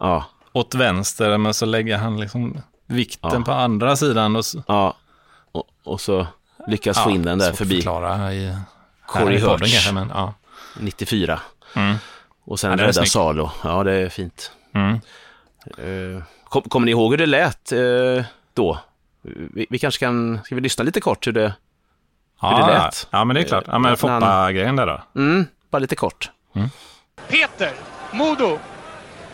Ja. 0.00 0.24
Åt 0.58 0.74
vänster, 0.74 1.38
men 1.38 1.54
så 1.54 1.66
lägger 1.66 1.98
han 1.98 2.20
liksom 2.20 2.60
vikten 2.86 3.30
Ja. 3.32 3.40
på 3.44 3.52
andra 3.52 3.96
sidan. 3.96 4.36
Och, 4.36 4.44
så- 4.44 4.62
ja. 4.68 4.96
Och, 5.52 5.64
och 5.84 6.00
så 6.00 6.26
lyckas 6.66 6.98
få 7.04 7.10
in 7.10 7.22
den 7.22 7.38
där 7.38 7.52
förbi 7.52 7.74
förklara 7.76 8.32
i, 8.34 8.46
här 8.46 8.60
Corey 9.06 9.40
kanske, 9.40 9.92
men 9.92 10.08
ja. 10.14 10.34
94. 10.80 11.40
Mm. 11.76 11.96
Och 12.44 12.60
sen 12.60 12.70
Ja, 12.70 12.76
det 12.76 12.82
rädda. 12.82 13.04
Salo. 13.06 13.50
Ja, 13.64 13.84
det 13.84 13.92
är 13.92 14.08
fint. 14.08 14.52
Mm. 14.74 14.92
Eh, 15.78 16.22
kom, 16.44 16.62
kommer 16.62 16.84
ni 16.84 16.90
ihåg 16.90 17.10
hur 17.12 17.18
det 17.18 17.26
lät 17.26 17.72
eh, 17.72 18.24
då? 18.54 18.78
Vi, 19.22 19.66
vi 19.70 19.78
kanske 19.78 20.00
kan, 20.00 20.40
ska 20.44 20.54
vi 20.54 20.60
lyssna 20.60 20.84
lite 20.84 21.00
kort 21.00 21.26
hur 21.26 21.32
det, 21.32 21.54
Ja, 22.40 22.50
det 22.50 22.60
ja. 22.72 22.84
lät. 22.84 23.08
ja, 23.10 23.24
men 23.24 23.34
det 23.34 23.40
är 23.40 23.44
klart. 23.44 23.64
Ja, 23.66 23.78
men 23.78 23.84
han- 23.88 23.96
Foppa-grejen 23.96 24.76
där 24.76 24.86
då. 24.86 25.20
mm, 25.20 25.46
bara 25.70 25.78
lite 25.78 25.96
kort. 25.96 26.30
Peter, 27.28 27.72
Modo, 28.12 28.58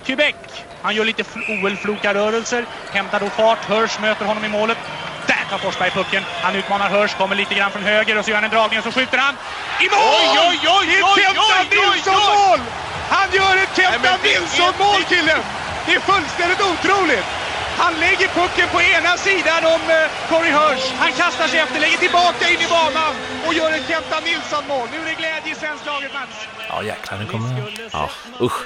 Quebec. 0.05 0.35
Han 0.83 0.95
gör 0.95 1.05
lite 1.05 1.23
fl- 1.23 1.65
OL-flokarrörelser, 1.65 2.65
hämtar 2.93 3.21
då 3.21 3.29
fart. 3.31 3.65
Hörs 3.65 3.99
möter 3.99 4.25
honom 4.25 4.45
i 4.45 4.49
målet. 4.49 4.79
Där 5.27 5.45
tar 5.51 5.59
Forsberg 5.59 5.91
pucken. 5.91 6.23
Han 6.43 6.55
utmanar 6.57 6.89
Hörs, 6.89 7.15
kommer 7.15 7.37
lite 7.37 7.55
grann 7.55 7.71
från 7.71 7.83
höger 7.83 8.19
och 8.19 8.25
så 8.25 8.31
gör 8.31 8.37
han 8.37 8.45
en 8.45 8.51
dragning 8.51 8.79
och 8.79 8.85
så 8.85 8.93
skjuter 8.93 9.19
han. 9.19 9.35
I 9.81 9.89
mål! 9.91 10.01
Oj, 10.01 10.39
oj, 10.49 10.59
oj, 10.69 11.03
oj, 11.03 11.03
oj, 11.05 11.27
oj, 11.29 11.69
oj. 11.71 11.91
Nilsson-mål! 11.95 12.61
Han 13.11 13.29
gör 13.33 13.57
ett 13.63 13.77
Kenta 13.77 13.99
men 14.03 14.19
det 14.23 14.35
är- 14.35 14.41
Nilsson-mål, 14.41 15.03
killen! 15.09 15.41
Det 15.87 15.95
är 15.95 16.01
fullständigt 16.01 16.61
otroligt! 16.61 17.25
Han 17.79 17.95
lägger 17.95 18.29
pucken 18.29 18.69
på 18.69 18.83
ena 18.83 19.17
sidan 19.17 19.65
om 19.75 19.81
eh, 19.91 20.11
Corey 20.29 20.51
Hirsch. 20.53 20.93
Han 20.99 21.13
kastar 21.13 21.49
sig 21.49 21.59
efter, 21.59 21.81
lägger 21.81 21.97
tillbaka 21.99 22.49
in 22.49 22.61
i 22.61 22.69
banan 22.69 23.13
och 23.47 23.55
gör 23.55 23.71
ett 23.73 23.89
Kenta 23.89 24.21
Nilsson-mål. 24.21 24.89
Nu 24.93 24.99
är 25.01 25.05
det 25.05 25.15
glädje 25.15 25.53
i 25.53 25.55
svensk 25.55 25.87
laget, 25.87 26.13
Mats. 26.15 26.37
Ja, 26.69 26.83
jäklar, 26.83 27.19
nu 27.19 27.27
kommer 27.27 27.63
Ja, 27.93 28.11
usch. 28.41 28.59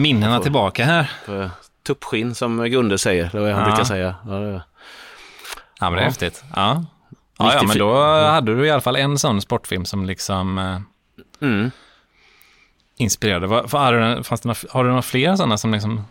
Minnena 0.00 0.40
tillbaka 0.40 0.84
här. 0.84 1.10
Tuppskinn 1.86 2.34
som 2.34 2.64
Gunde 2.64 2.98
säger, 2.98 3.30
eller 3.30 3.40
vad 3.40 3.50
han 3.52 3.60
Ja. 3.62 3.68
brukar 3.68 3.84
säga. 3.84 4.14
Ja, 4.26 4.32
det, 4.32 4.62
Ja, 5.80 5.90
men 5.90 5.92
det 5.92 5.98
är 5.98 6.02
Ja. 6.02 6.08
häftigt. 6.08 6.44
Ja. 6.56 6.84
Ja, 7.38 7.52
ja, 7.52 7.58
men 7.58 7.66
94. 7.66 7.84
då 7.84 8.02
hade 8.30 8.54
du 8.56 8.66
i 8.66 8.70
alla 8.70 8.80
fall 8.80 8.96
en 8.96 9.18
sån 9.18 9.40
sportfilm 9.40 9.84
som 9.84 10.04
liksom 10.04 10.58
eh, 10.58 10.80
mm. 11.48 11.70
inspirerade. 12.96 13.46
Har, 13.46 13.92
du, 14.16 14.22
fanns 14.24 14.40
det 14.40 14.48
några, 14.48 14.58
har 14.70 14.84
du 14.84 14.88
några 14.90 15.02
fler 15.02 15.36
sådana 15.36 15.58
som 15.58 15.72
liksom 15.72 16.04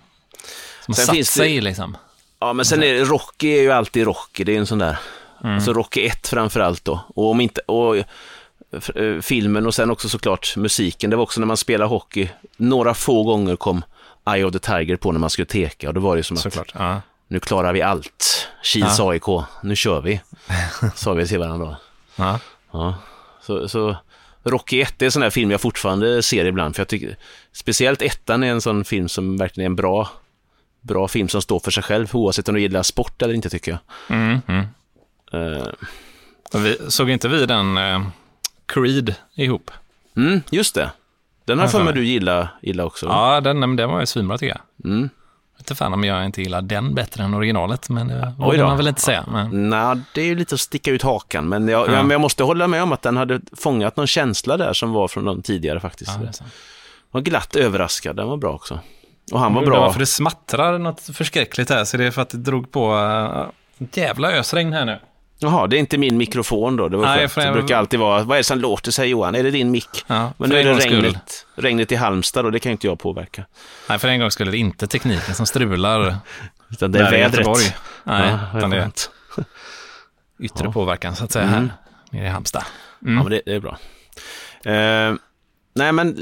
som 0.85 0.93
Sen 0.93 1.05
satt 1.05 1.15
finns 1.15 1.33
det- 1.33 1.39
sig 1.39 1.61
liksom? 1.61 1.97
Ja, 2.39 2.53
men 2.53 2.65
sen 2.65 2.83
är 2.83 2.93
det, 2.93 3.03
Rocky 3.03 3.57
är 3.57 3.61
ju 3.61 3.71
alltid 3.71 4.05
Rocky, 4.05 4.43
det 4.43 4.55
är 4.55 4.59
en 4.59 4.65
sån 4.67 4.79
där. 4.79 4.97
Mm. 5.43 5.55
Alltså 5.55 5.73
Rocky 5.73 6.05
1 6.05 6.27
framförallt 6.27 6.85
då. 6.85 6.99
Och 7.15 7.29
om 7.31 7.41
inte, 7.41 7.61
och 7.61 7.95
filmen 9.21 9.65
och 9.65 9.75
sen 9.75 9.91
också 9.91 10.09
såklart 10.09 10.53
musiken. 10.57 11.09
Det 11.09 11.15
var 11.15 11.23
också 11.23 11.39
när 11.39 11.47
man 11.47 11.57
spelade 11.57 11.89
hockey, 11.89 12.29
några 12.57 12.93
få 12.93 13.23
gånger 13.23 13.55
kom 13.55 13.83
Eye 14.29 14.43
of 14.45 14.51
the 14.53 14.59
Tiger 14.59 14.95
på 14.95 15.11
när 15.11 15.19
man 15.19 15.29
skulle 15.29 15.45
teka 15.45 15.87
och 15.87 15.93
då 15.93 16.01
var 16.01 16.15
det 16.17 16.23
som 16.23 16.37
att 16.37 16.43
Såklart. 16.43 16.71
Ja. 16.77 17.01
nu 17.27 17.39
klarar 17.39 17.73
vi 17.73 17.81
allt. 17.81 18.47
Kils 18.63 18.95
Ja. 18.99 19.11
AIK, 19.11 19.45
nu 19.63 19.75
kör 19.75 20.01
vi, 20.01 20.21
sa 20.95 21.13
vi 21.13 21.27
till 21.27 21.39
varandra. 21.39 21.77
Ja. 22.15 22.39
Ja, 22.71 22.95
så, 23.41 23.69
så 23.69 23.95
Rocky 24.43 24.81
1 24.81 25.01
är 25.01 25.05
en 25.05 25.11
sån 25.11 25.21
här 25.21 25.29
film 25.29 25.51
jag 25.51 25.61
fortfarande 25.61 26.23
ser 26.23 26.45
ibland, 26.45 26.75
för 26.75 26.81
jag 26.81 26.87
tycker 26.87 27.17
speciellt 27.51 28.01
ettan 28.01 28.43
är 28.43 28.51
en 28.51 28.61
sån 28.61 28.83
film 28.83 29.09
som 29.09 29.37
verkligen 29.37 29.65
är 29.65 29.69
en 29.69 29.75
bra, 29.75 30.09
bra 30.81 31.07
film 31.07 31.27
som 31.29 31.41
står 31.41 31.59
för 31.59 31.71
sig 31.71 31.83
själv, 31.83 32.07
oavsett 32.15 32.49
om 32.49 32.55
du 32.55 32.61
gillar 32.61 32.83
sport 32.83 33.21
eller 33.21 33.33
inte 33.33 33.49
tycker 33.49 33.71
jag. 33.71 33.79
Mm, 34.17 34.41
mm. 34.47 34.65
Eh, 35.33 35.67
Och 36.53 36.65
Vi, 36.65 36.77
såg 36.87 37.09
inte 37.09 37.27
vi 37.27 37.45
den 37.45 37.77
eh, 37.77 38.01
Creed 38.73 39.15
ihop? 39.35 39.71
mm, 40.17 40.41
just 40.49 40.75
det. 40.75 40.91
Den 41.45 41.59
har 41.59 41.67
för 41.67 41.83
mig 41.83 41.93
du 41.93 42.05
gillar, 42.05 42.47
gillar 42.61 42.83
också. 42.83 43.05
Ja, 43.05 43.41
den, 43.41 43.59
men 43.59 43.75
den 43.75 43.89
var 43.89 43.99
ju 43.99 44.05
svinbra 44.05 44.37
tycker 44.37 44.55
jag. 44.55 44.91
Mm. 44.91 45.09
Jag 45.53 45.57
vet 45.63 45.71
inte 45.71 45.75
fan 45.75 45.93
om 45.93 46.03
jag 46.03 46.25
inte 46.25 46.41
gillar 46.41 46.61
den 46.61 46.95
bättre 46.95 47.23
än 47.23 47.33
originalet, 47.33 47.89
men 47.89 48.07
det 48.07 48.33
Oj 48.39 48.45
vågar 48.45 48.65
man 48.65 48.77
väl 48.77 48.87
inte 48.87 49.01
säga. 49.01 49.25
Men, 49.31 49.69
Nej, 49.69 49.97
det 50.13 50.21
är 50.21 50.25
ju 50.25 50.35
lite 50.35 50.55
att 50.55 50.61
sticka 50.61 50.91
ut 50.91 51.01
hakan, 51.03 51.49
men 51.49 51.67
jag, 51.67 51.87
Ja. 51.87 51.93
jag, 51.93 52.01
men 52.05 52.11
jag 52.11 52.21
måste 52.21 52.43
hålla 52.43 52.67
med 52.67 52.83
om 52.83 52.91
att 52.91 53.01
den 53.01 53.17
hade 53.17 53.41
fångat 53.57 53.95
någon 53.97 54.07
känsla 54.07 54.57
där 54.57 54.73
som 54.73 54.91
var 54.93 55.07
från 55.07 55.25
de 55.25 55.41
tidigare 55.41 55.79
faktiskt. 55.79 56.11
ja, 56.15 56.17
det 56.25 56.37
jag 56.39 56.45
var 57.11 57.21
glatt 57.21 57.55
överraskad, 57.55 58.15
den 58.15 58.27
var 58.27 58.37
bra 58.37 58.53
också. 58.53 58.79
Och 59.31 59.39
han 59.39 59.53
var 59.53 59.61
Det 59.61 59.67
bra. 59.67 59.91
för 59.93 59.99
det 59.99 60.05
smattrar 60.05 60.77
något 60.79 61.01
förskräckligt 61.01 61.69
här, 61.69 61.85
så 61.85 61.97
det 61.97 62.05
är 62.05 62.11
för 62.11 62.21
att 62.21 62.29
det 62.29 62.37
drog 62.37 62.71
på 62.71 62.95
uh, 62.95 63.45
jävla 63.93 64.31
ösregn 64.31 64.73
här 64.73 64.85
nu. 64.85 64.99
Jaha, 65.41 65.67
det 65.67 65.77
är 65.77 65.79
inte 65.79 65.97
min 65.97 66.17
mikrofon 66.17 66.75
då, 66.75 66.89
det 66.89 66.97
var 66.97 67.05
Nej, 67.05 67.27
för 67.27 67.45
Det 67.45 67.51
brukar 67.51 67.77
alltid 67.77 67.99
vara, 67.99 68.23
vad 68.23 68.35
är 68.35 68.39
det 68.39 68.43
som 68.43 68.59
låter, 68.59 68.91
säger 68.91 69.09
Johan? 69.11 69.35
Är 69.35 69.43
det 69.43 69.51
din 69.51 69.71
mick? 69.71 70.03
Ja, 70.07 70.33
Men 70.37 70.49
nu 70.49 70.57
är 70.59 70.63
det 70.75 70.81
skull. 70.81 71.01
regnet, 71.01 71.45
regnet 71.55 71.91
i 71.91 71.95
Halmstad 71.95 72.45
och 72.45 72.51
det 72.51 72.59
kan 72.59 72.71
inte 72.71 72.87
jag 72.87 72.99
påverka. 72.99 73.45
Nej, 73.89 73.99
för 73.99 74.07
en 74.07 74.19
gång 74.19 74.31
skulle 74.31 74.51
det 74.51 74.57
inte 74.57 74.87
tekniken 74.87 75.35
som 75.35 75.45
strular. 75.45 76.15
Utan 76.71 76.91
det 76.91 76.99
är 76.99 77.11
vädret. 77.11 77.47
Nej, 78.03 78.29
ja, 78.53 78.57
utan 78.57 78.69
det 78.69 78.77
är 78.77 78.91
yttre 80.39 80.65
Ja. 80.65 80.71
påverkan 80.71 81.15
så 81.15 81.23
att 81.23 81.31
säga 81.31 81.45
Mm. 81.47 81.55
här 81.55 81.69
nere 82.11 82.25
i 82.25 82.29
Halmstad. 82.29 82.63
Ja, 82.99 83.07
men 83.09 83.29
det, 83.29 83.41
det 83.45 83.53
är 83.55 83.59
bra. 83.59 83.77
Eh, 84.65 85.13
nej, 85.75 85.91
men 85.91 86.17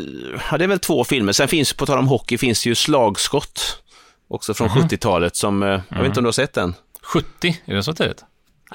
ja, 0.51 0.58
det 0.58 0.63
är 0.63 0.67
väl 0.67 0.80
två 0.80 1.03
filmer. 1.03 1.32
Sen 1.34 1.47
finns, 1.47 1.73
på 1.73 1.86
tal 1.86 1.97
om 1.99 2.08
hockey, 2.08 2.38
finns 2.38 2.63
det 2.63 2.69
ju 2.69 2.75
Slagskott. 2.75 3.84
Också 4.30 4.53
från 4.53 4.67
Mhm. 4.67 4.77
70-talet 4.88 5.36
som, 5.36 5.63
eh, 5.63 5.69
jag 5.89 5.97
vet 5.97 6.06
inte 6.06 6.19
om 6.19 6.23
du 6.23 6.27
har 6.27 6.32
sett 6.32 6.53
den? 6.53 6.73
70, 7.03 7.62
är 7.65 7.75
det 7.75 7.84
så 7.84 7.93
tidigt? 7.93 8.25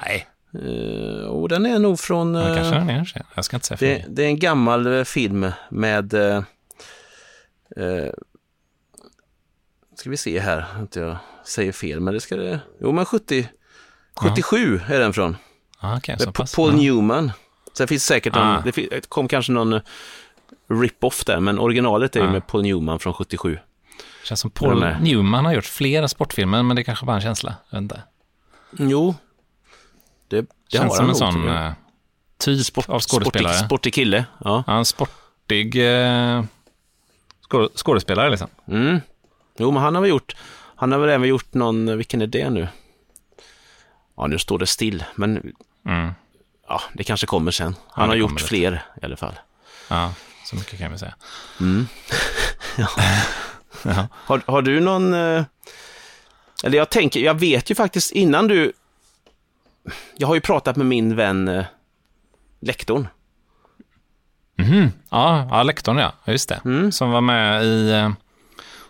Nej, 0.01 0.27
Eh, 0.55 1.25
och 1.27 1.49
den 1.49 1.65
är 1.65 1.79
nog 1.79 1.99
från... 1.99 2.33
ja, 2.35 2.49
eh, 2.49 2.55
kanske 2.55 2.75
den 2.75 2.89
är. 2.89 3.11
Jag 3.35 3.45
ska 3.45 3.57
inte 3.57 3.67
säga 3.67 3.77
det, 3.79 4.05
det 4.09 4.23
är 4.23 4.27
en 4.27 4.39
gammal 4.39 4.97
eh, 4.97 5.03
film 5.03 5.51
med... 5.69 6.13
Eh, 6.13 6.35
eh, 7.77 8.11
ska 9.95 10.09
vi 10.09 10.17
se 10.17 10.39
här, 10.39 10.65
att 10.83 10.95
jag 10.95 11.17
säger 11.45 11.71
fel, 11.71 11.99
men 11.99 12.13
det 12.13 12.19
ska 12.21 12.35
det... 12.35 12.59
Jo, 12.81 12.91
men 12.91 13.05
70... 13.05 13.47
77 14.15 14.81
är 14.89 14.99
den 14.99 15.13
från. 15.13 15.37
Ja, 15.81 15.97
okej, 15.97 16.15
Det 16.19 16.23
är. 16.25 16.55
Paul 16.55 16.71
ja. 16.71 16.77
Newman. 16.77 17.31
Sen 17.73 17.87
finns 17.87 18.07
det 18.07 18.13
säkert 18.13 18.35
någon, 18.35 18.43
Ah. 18.47 18.61
det 18.65 18.71
fin- 18.71 18.87
det 18.91 19.09
kom 19.09 19.27
kanske 19.27 19.51
någon 19.51 19.73
eh, 19.73 19.81
rip-off 20.69 21.25
där, 21.25 21.39
men 21.39 21.59
originalet 21.59 22.15
är 22.15 22.19
ju 22.19 22.27
Ah. 22.27 22.31
med 22.31 22.47
Paul 22.47 22.61
Newman 22.63 22.99
från 22.99 23.13
77. 23.13 23.59
Känns 24.23 24.39
som 24.39 24.51
Paul? 24.51 24.85
Newman 25.01 25.45
har 25.45 25.53
gjort 25.53 25.65
flera 25.65 26.07
sportfilmer, 26.07 26.63
men 26.63 26.75
det 26.75 26.83
kanske 26.83 27.05
bara 27.05 27.11
är 27.13 27.15
en 27.15 27.21
känsla. 27.21 27.55
Jag 27.69 27.77
vet 27.77 27.81
inte. 27.83 28.01
Jo, 28.77 29.15
det, 30.33 30.41
det 30.41 30.77
Känns 30.77 30.95
som 30.97 31.09
en 31.09 31.15
sån 31.15 31.47
eh, 31.47 31.71
typ 32.37 32.77
av 32.89 32.99
skådespelare. 33.01 33.53
Sportig, 33.53 33.65
sportig 33.65 33.93
kille, 33.93 34.25
ja. 34.43 34.63
Ja, 34.67 34.77
en 34.77 34.85
sportig 34.85 35.75
eh, 35.75 36.43
skå- 37.49 37.69
skådespelare 37.75 38.29
liksom. 38.29 38.47
Mm. 38.67 38.99
Jo, 39.57 39.71
men 39.71 39.83
han 39.83 39.95
har 39.95 40.01
väl 40.01 40.09
gjort, 40.09 40.35
han 40.75 40.91
har 40.91 40.99
väl 40.99 41.09
även 41.09 41.27
gjort 41.29 41.53
någon, 41.53 41.97
vilken 41.97 42.21
är 42.21 42.27
det 42.27 42.49
nu? 42.49 42.67
Ja, 44.17 44.27
nu 44.27 44.39
står 44.39 44.59
det 44.59 44.67
still, 44.67 45.03
men 45.15 45.53
Mm. 45.85 46.11
ja, 46.67 46.81
det 46.93 47.03
kanske 47.03 47.27
kommer 47.27 47.51
sen. 47.51 47.75
Ja, 47.79 47.91
Han 47.93 48.07
det 48.07 48.11
har 48.11 48.15
gjort 48.17 48.29
kommer 48.29 48.41
det. 48.41 48.47
fler 48.47 48.83
i 49.01 49.05
alla 49.05 49.17
fall. 49.17 49.33
Ja, 49.89 50.13
så 50.45 50.55
mycket 50.55 50.79
kan 50.79 50.91
vi 50.91 50.97
säga. 50.97 51.15
Mm. 51.59 51.87
Ja. 53.85 54.07
Har, 54.13 54.41
har 54.47 54.61
du 54.61 54.79
någon... 54.79 55.13
eh, 55.13 55.43
Eller 56.63 56.77
jag 56.77 56.89
tänker, 56.89 57.19
jag 57.19 57.39
vet 57.39 57.71
ju 57.71 57.75
faktiskt 57.75 58.11
innan 58.11 58.47
du... 58.47 58.73
Jag 60.17 60.27
har 60.27 60.35
ju 60.35 60.41
pratat 60.41 60.75
med 60.75 60.85
min 60.85 61.15
vän... 61.15 61.47
eh, 61.47 61.65
lektorn. 62.61 63.07
Mhm. 64.57 64.91
Ja, 65.09 65.47
ja, 65.51 65.63
lektorn 65.63 65.97
ja, 65.97 66.13
just 66.27 66.49
det. 66.49 66.61
Mm. 66.65 66.91
Som 66.91 67.11
var 67.11 67.21
med 67.21 67.63
i 67.65 67.91
eh, 67.91 68.11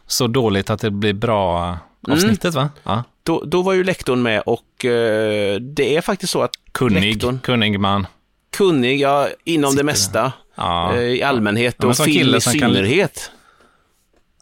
Så 0.08 0.28
dåligt 0.28 0.70
att 0.70 0.80
det 0.82 0.92
blir 0.92 1.14
bra 1.14 1.78
avsnittet 2.08 2.54
va? 2.54 2.70
Ja. 2.84 3.04
Då, 3.24 3.44
då 3.46 3.62
var 3.62 3.74
ju 3.74 3.84
lektorn 3.84 4.22
med 4.22 4.42
och 4.46 4.86
eh, 4.86 5.60
det 5.60 5.96
är 5.98 6.02
faktiskt 6.02 6.34
så 6.34 6.42
att 6.42 6.52
Kunnig, 6.72 7.14
Lektorn. 7.14 7.40
kunnig 7.40 7.80
man. 7.80 8.08
kunnig 8.58 9.00
ja, 9.00 9.28
inom 9.44 9.72
Sitter 9.72 9.84
det 9.84 9.86
mesta 9.86 10.32
Ja. 10.56 10.94
eh, 10.96 11.00
i 11.02 11.24
allmänhet 11.24 11.76
Ja, 11.80 11.88
och 11.88 11.96
som 11.98 12.06
film 12.06 12.36
i 12.36 12.42
som 12.42 12.54
kan- 12.60 12.74
synnerhet. 12.74 13.32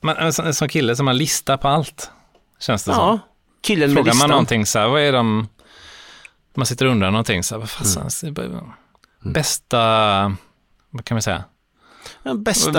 Men 0.02 0.18
en 0.18 0.34
sån, 0.34 0.46
en 0.46 0.54
sån 0.54 0.70
kille 0.70 0.96
som 0.96 1.08
har 1.08 1.14
lista 1.14 1.58
på 1.58 1.68
allt, 1.68 2.12
känns 2.60 2.84
det 2.84 2.94
som. 2.94 3.02
Ja, 3.02 3.20
killen 3.62 3.90
med 3.90 3.96
Frågar 3.96 4.06
man 4.06 4.14
listan. 4.16 4.30
någonting 4.30 4.66
så 4.66 4.80
här, 4.80 4.88
vad 4.88 5.02
är 5.02 5.12
de... 5.14 5.48
Man 6.56 6.66
sitter 6.66 6.86
och 6.86 6.92
undrar 6.92 7.12
någonting 7.12 7.44
så 7.44 7.56
här, 7.56 7.60
vad 7.60 7.70
fasen, 7.70 8.36
Mm. 9.24 9.34
bästa... 9.34 10.36
Vad 10.90 11.06
kan 11.06 11.16
vi 11.16 11.22
säga? 11.22 11.44
Den 12.24 12.44
bästa... 12.44 12.72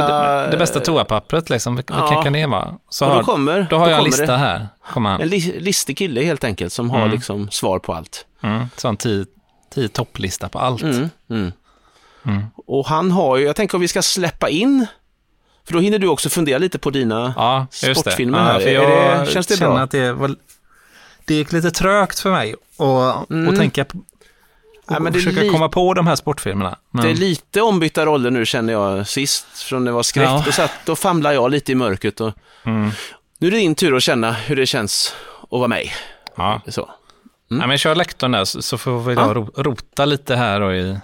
det, 0.44 0.50
det 0.50 0.56
bästa 0.56 0.80
toapappret 0.80 1.50
liksom, 1.50 1.74
vad, 1.76 1.84
Ja. 1.90 2.22
kan 2.22 2.32
det 2.32 2.46
vara? 2.46 2.74
Så 2.88 3.14
då 3.14 3.22
kommer, 3.24 3.66
då 3.70 3.76
har 3.78 3.88
jag 3.90 3.98
en 3.98 4.04
lista 4.04 4.26
det. 4.26 4.36
här, 4.36 4.68
kommer 4.92 5.10
han. 5.10 5.20
En 5.20 5.28
li, 5.28 5.60
listig 5.60 5.98
kille 5.98 6.24
helt 6.24 6.44
enkelt 6.44 6.72
som 6.72 6.90
har 6.90 6.98
Mm. 6.98 7.10
liksom 7.10 7.50
svar 7.50 7.78
på 7.78 7.94
allt. 7.94 8.26
Mm, 8.42 8.66
sån 8.76 8.96
tio, 8.96 9.26
tio 9.74 9.88
topplista 9.88 10.48
på 10.48 10.58
allt. 10.58 10.82
Mm, 10.82 11.08
mm. 11.30 11.52
Mm. 12.26 12.44
Och 12.66 12.86
han 12.86 13.10
har 13.10 13.36
ju, 13.36 13.44
jag 13.44 13.56
tänker 13.56 13.74
om 13.74 13.80
vi 13.80 13.88
ska 13.88 14.02
släppa 14.02 14.48
in, 14.48 14.86
för 15.64 15.72
då 15.72 15.80
hinner 15.80 15.98
du 15.98 16.08
också 16.08 16.28
fundera 16.28 16.58
lite 16.58 16.78
på 16.78 16.90
dina 16.90 17.34
Ja, 17.36 17.66
sportfilmer 17.70 18.38
ja, 18.38 18.44
här. 18.44 18.60
Jag 18.60 19.20
det- 19.26 19.30
känns 19.32 19.46
det 19.46 19.58
bra? 19.60 19.78
att 19.78 19.90
det, 19.90 20.12
var, 20.12 20.36
det 21.24 21.34
gick 21.34 21.52
lite 21.52 21.70
trögt 21.70 22.18
för 22.20 22.30
mig 22.30 22.54
att 22.78 23.30
Mm. 23.30 23.56
tänka 23.56 23.84
på, 23.84 23.98
och 24.86 25.06
är 25.06 25.12
försöka 25.12 25.50
komma 25.50 25.68
på 25.68 25.94
de 25.94 26.06
här 26.06 26.16
sportfilmerna. 26.16 26.78
Men, 26.90 27.04
Det 27.04 27.10
är 27.10 27.14
lite 27.14 27.62
ombytta 27.62 28.06
roller 28.06 28.30
nu 28.30 28.46
känner 28.46 28.72
jag 28.72 29.06
sist, 29.08 29.46
från 29.62 29.84
det 29.84 29.92
var 29.92 30.02
skräck. 30.02 30.28
Ja. 30.28 30.42
Då, 30.46 30.52
satt, 30.52 30.70
då 30.84 30.96
famlar 30.96 31.32
jag 31.32 31.50
lite 31.50 31.72
i 31.72 31.74
mörkret 31.74 32.20
och 32.20 32.32
mm, 32.64 32.90
nu 33.38 33.46
är 33.46 33.50
det 33.50 33.56
din 33.56 33.74
tur 33.74 33.96
att 33.96 34.02
känna 34.02 34.32
hur 34.32 34.56
det 34.56 34.66
känns 34.66 35.14
att 35.42 35.50
vara 35.50 35.68
mig. 35.68 35.92
ja. 36.36 36.60
Så. 36.68 36.90
Ja, 37.48 37.66
men 37.66 37.78
kör 37.78 37.94
lektorn 37.94 38.30
där 38.32 38.44
så, 38.44 38.78
får 38.78 39.00
väl 39.00 39.16
Ja. 39.16 39.34
rota 39.62 40.04
lite 40.04 40.36
här 40.36 40.60
då 40.60 40.72
i 40.74 40.98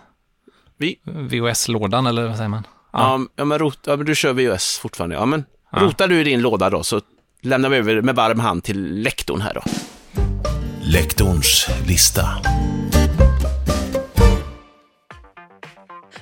Vi, 0.76 0.98
VHS-lådan 1.04 2.06
eller 2.06 2.26
vad 2.26 2.36
säger 2.36 2.48
man? 2.48 2.66
ja. 2.92 3.20
Ja, 3.36 3.44
men 3.44 3.58
rot, 3.58 3.78
ja, 3.86 3.96
men 3.96 4.06
du 4.06 4.14
kör 4.14 4.32
VHS 4.32 4.78
fortfarande. 4.78 5.16
Ja, 5.16 5.26
men 5.26 5.44
Ja. 5.72 5.78
rotar 5.78 6.08
du 6.08 6.20
i 6.20 6.24
din 6.24 6.40
låda 6.40 6.70
då 6.70 6.82
så 6.82 7.00
lämnar 7.42 7.68
vi 7.68 7.76
över 7.76 8.02
med 8.02 8.14
varm 8.14 8.40
hand 8.40 8.64
till 8.64 9.02
lektorn 9.02 9.40
här 9.40 9.54
då. 9.54 9.62
Lektorns 10.92 11.68
lista. 11.86 12.22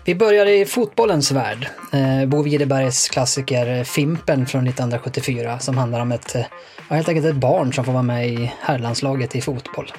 Vi 0.05 0.15
börjar 0.15 0.47
i 0.47 0.67
fotbollens 0.67 1.33
värld. 1.33 1.69
Eh, 1.93 2.29
Bo 2.29 2.43
Widerbergs 2.43 3.09
klassiker 3.09 3.79
eh, 3.79 3.85
Fimpen 3.85 4.47
från 4.47 4.67
1974 4.67 5.59
som 5.59 5.79
handlar 5.79 6.01
om 6.01 6.13
ett, 6.13 6.35
eh, 6.35 6.45
ja, 6.89 6.97
helt 6.97 7.09
enkelt 7.09 7.27
ett 7.27 7.37
barn 7.37 7.73
som 7.73 7.85
får 7.85 7.93
vara 7.93 8.03
med 8.03 8.29
i 8.29 8.53
herrlandslaget 8.61 9.37
i 9.37 9.41
fotboll. 9.41 9.93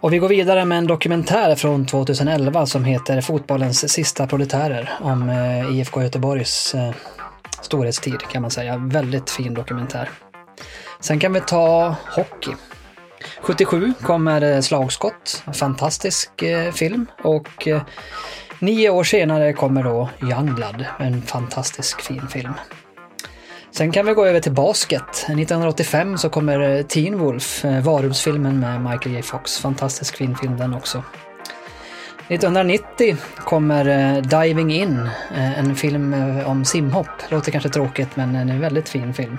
Och 0.00 0.12
vi 0.12 0.18
går 0.18 0.28
vidare 0.28 0.64
med 0.64 0.78
en 0.78 0.86
dokumentär 0.86 1.54
från 1.54 1.86
2011 1.86 2.66
som 2.66 2.84
heter 2.84 3.20
Fotbollens 3.20 3.92
sista 3.92 4.26
proletärer 4.26 4.90
om 5.00 5.30
IFK 5.72 6.02
Göteborgs 6.02 6.74
storhetstid 7.60 8.20
kan 8.20 8.42
man 8.42 8.50
säga. 8.50 8.76
Väldigt 8.76 9.30
fin 9.30 9.54
dokumentär. 9.54 10.10
Sen 11.00 11.20
kan 11.20 11.32
vi 11.32 11.40
ta 11.40 11.96
hockey. 12.16 12.52
77 13.40 13.94
kommer 14.02 14.42
eh, 14.42 14.60
Slagskott, 14.60 15.42
en 15.46 15.54
fantastisk 15.54 16.42
eh, 16.42 16.72
film. 16.72 17.06
Och 17.22 17.68
eh, 17.68 17.82
nio 18.58 18.90
år 18.90 19.04
senare 19.04 19.52
kommer 19.52 19.82
då 19.82 20.08
Youngblood, 20.22 20.84
en 20.98 21.22
fantastisk 21.22 22.00
fin 22.00 22.28
film. 22.28 22.52
Sen 23.70 23.92
kan 23.92 24.06
vi 24.06 24.12
gå 24.12 24.26
över 24.26 24.40
till 24.40 24.52
basket. 24.52 25.10
1985 25.16 26.18
så 26.18 26.28
kommer 26.28 26.82
Teen 26.82 27.18
Wolf, 27.18 27.64
Varulvsfilmen 27.64 28.60
med 28.60 28.80
Michael 28.80 29.14
J 29.14 29.22
Fox. 29.22 29.58
Fantastisk 29.58 30.16
fin 30.16 30.36
film 30.36 30.56
den 30.56 30.74
också. 30.74 31.02
1990 32.28 33.16
kommer 33.36 34.20
Diving 34.20 34.72
In, 34.72 35.08
en 35.34 35.76
film 35.76 36.14
om 36.46 36.64
simhopp. 36.64 37.08
Låter 37.28 37.52
kanske 37.52 37.68
tråkigt 37.70 38.16
men 38.16 38.34
en 38.34 38.60
väldigt 38.60 38.88
fin 38.88 39.14
film. 39.14 39.38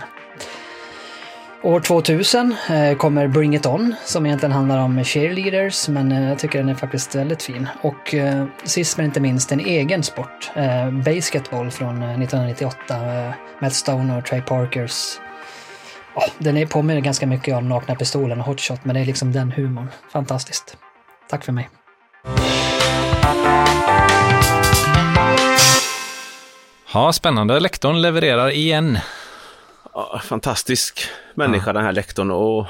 År 1.64 1.80
2000 1.80 2.56
eh, 2.70 2.98
kommer 2.98 3.28
Bring 3.28 3.56
It 3.56 3.66
On 3.66 3.96
som 4.06 4.26
egentligen 4.26 4.52
handlar 4.52 4.80
om 4.80 5.04
cheerleaders 5.04 5.90
men 5.90 6.12
eh, 6.12 6.30
jag 6.30 6.40
tycker 6.40 6.60
den 6.60 6.70
är 6.70 6.76
faktiskt 6.76 7.16
väldigt 7.16 7.44
fin. 7.44 7.68
Och 7.82 8.14
eh, 8.14 8.46
sist 8.64 8.98
men 8.98 9.06
inte 9.06 9.20
minst 9.20 9.52
en 9.52 9.60
egen 9.60 10.04
sport, 10.04 10.52
basketball 11.06 11.72
från 11.72 12.04
1998 12.04 13.34
Matt 13.62 13.74
Stone 13.74 14.18
och 14.18 14.26
Trey 14.26 14.42
Parkers. 14.42 15.20
Ja, 16.16 16.26
den 16.38 16.58
är 16.58 16.66
påminner 16.66 17.02
ganska 17.02 17.28
mycket 17.28 17.56
om 17.56 17.70
Nakna 17.70 17.96
Pistolen 17.96 18.40
och 18.40 18.46
Hot 18.46 18.62
Shot 18.62 18.86
men 18.86 18.96
det 18.96 19.02
är 19.02 19.06
liksom 19.06 19.32
den 19.32 19.52
humorn. 19.52 19.88
Fantastiskt. 20.12 20.78
Tack 21.30 21.46
för 21.46 21.52
mig. 21.52 21.70
Ja, 26.94 27.14
spännande. 27.14 27.60
Lektorn 27.60 28.02
levererar 28.02 28.50
igen. 28.50 28.98
Ja, 29.94 30.20
fantastisk 30.24 31.00
människa 31.36 31.74
den 31.74 31.84
här 31.84 31.92
lektorn 31.92 32.32
och 32.32 32.66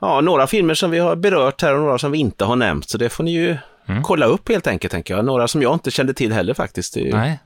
ja, 0.00 0.20
några 0.20 0.46
filmer 0.46 0.74
som 0.74 0.90
vi 0.90 0.98
har 0.98 1.16
berört 1.16 1.62
här 1.62 1.74
och 1.74 1.80
några 1.80 1.98
som 1.98 2.12
vi 2.12 2.18
inte 2.18 2.44
har 2.44 2.56
nämnt. 2.56 2.88
Så 2.88 2.98
det 2.98 3.08
får 3.08 3.24
ni 3.24 3.30
ju 3.32 3.56
Mm. 3.88 4.02
kolla 4.02 4.26
upp 4.26 4.48
helt 4.48 4.66
enkelt, 4.66 4.92
tänker 4.92 5.14
jag. 5.16 5.24
Några 5.24 5.48
som 5.48 5.62
jag 5.62 5.74
inte 5.74 5.90
kände 5.90 6.14
till 6.14 6.32
heller 6.32 6.54
faktiskt. 6.54 6.94
Det 6.94 7.00
är 7.00 7.04
ju- 7.04 7.12
Nej. 7.12 7.38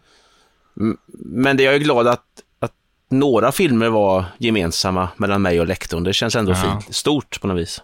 Men 1.17 1.57
det 1.57 1.63
jag 1.63 1.75
är 1.75 1.79
glad 1.79 2.07
att, 2.09 2.25
att 2.61 2.73
några 3.11 3.53
filmer 3.53 3.89
var 3.89 4.25
gemensamma 4.39 5.09
mellan 5.17 5.43
mig 5.43 5.61
och 5.61 5.67
lektorn. 5.67 6.05
Det 6.05 6.13
känns 6.13 6.37
ändå 6.37 6.53
Ja. 6.53 6.57
fint. 6.57 6.95
Stort 6.95 7.41
på 7.41 7.47
något 7.47 7.57
vis. 7.59 7.83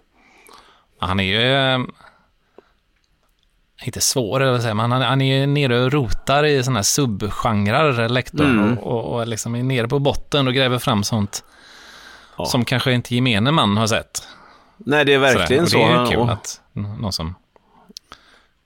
Han 0.99 1.21
är 1.21 1.25
ju... 1.25 1.87
Inte 3.85 4.01
svår, 4.01 4.43
eller 4.43 4.59
säger 4.59 4.75
man. 4.75 4.93
Han, 4.93 5.03
han 5.03 5.21
är 5.21 5.39
ju 5.41 5.47
nere 5.47 5.81
och 5.85 5.93
rotar 5.93 6.45
i 6.45 6.63
sådana 6.63 6.79
här 6.79 6.83
subgenrer, 6.85 8.09
lektorn. 8.09 8.59
Mm. 8.59 8.79
Och, 8.79 8.93
och, 9.05 9.15
och 9.21 9.27
liksom 9.27 9.55
är 9.55 9.63
nere 9.63 9.89
på 9.89 9.99
botten 9.99 10.47
och 10.47 10.55
gräver 10.55 10.79
fram 10.79 11.05
sånt 11.05 11.45
Ja. 12.39 12.45
som 12.47 12.65
kanske 12.65 12.93
inte 12.93 13.15
gemene 13.15 13.51
man 13.51 13.77
har 13.77 13.87
sett. 13.87 14.23
Nej, 14.77 15.05
det 15.05 15.15
är 15.15 15.19
verkligen 15.19 15.67
så. 15.67 15.77
Det 15.79 15.83
är 15.85 16.01
ju 16.05 16.07
kul 16.11 16.19
Och- 16.19 16.31
att 16.33 16.61
någon 16.73 17.13
som 17.13 17.35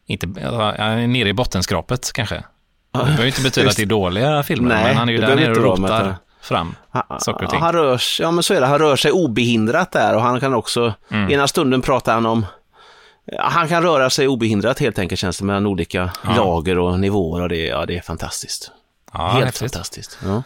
inte, 0.07 0.27
är 0.27 1.07
nere 1.07 1.29
i 1.29 1.33
bottenskrapet 1.33 2.13
kanske. 2.13 2.35
Det 2.35 2.99
behöver 2.99 3.27
inte 3.27 3.43
betyda 3.43 3.69
att 3.71 3.77
det 3.77 3.83
är 3.83 3.87
dåliga 3.87 4.43
filmer, 4.43 4.69
Nej, 4.75 4.85
men 4.85 4.97
han 4.97 5.09
är 5.09 5.13
ju 5.13 5.19
där 5.21 5.37
nere 5.37 5.51
och 5.51 5.57
rotar 5.57 6.17
fram 6.41 6.75
Han, 6.91 7.21
saker 7.21 7.45
och 7.45 7.51
ting. 7.51 7.61
han 7.61 7.73
rör 7.73 7.99
sig, 7.99 8.25
ja 8.25 8.31
men 8.31 8.43
så 8.43 8.55
är 8.55 8.61
det, 8.61 8.67
han 8.67 8.79
rör 8.79 8.97
sig 8.97 9.13
obehindrat 9.13 9.93
där 9.93 10.17
och 10.17 10.23
han 10.23 10.41
kan 10.41 10.55
också, 10.55 10.95
Mm. 11.11 11.31
ena 11.31 11.49
stunden 11.49 11.83
pratar 11.83 12.15
han 12.15 12.27
om, 12.27 12.47
han 13.39 13.69
kan 13.69 13.83
röra 13.83 14.11
sig 14.11 14.29
obehindrat 14.29 14.79
helt 14.79 14.99
enkelt 14.99 15.19
känns 15.21 15.39
det 15.39 15.45
mellan 15.45 15.67
olika 15.67 16.11
Ja. 16.25 16.37
lager 16.37 16.79
och 16.79 17.01
nivåer 17.01 17.43
och 17.43 17.49
det, 17.49 17.67
ja, 17.67 17.87
det 17.87 17.97
är 17.97 18.01
fantastiskt. 18.03 18.71
Ja, 19.13 19.29
helt 19.29 19.45
häftigt. 19.45 19.73
fantastiskt. 19.73 20.19
Ja. 20.25 20.43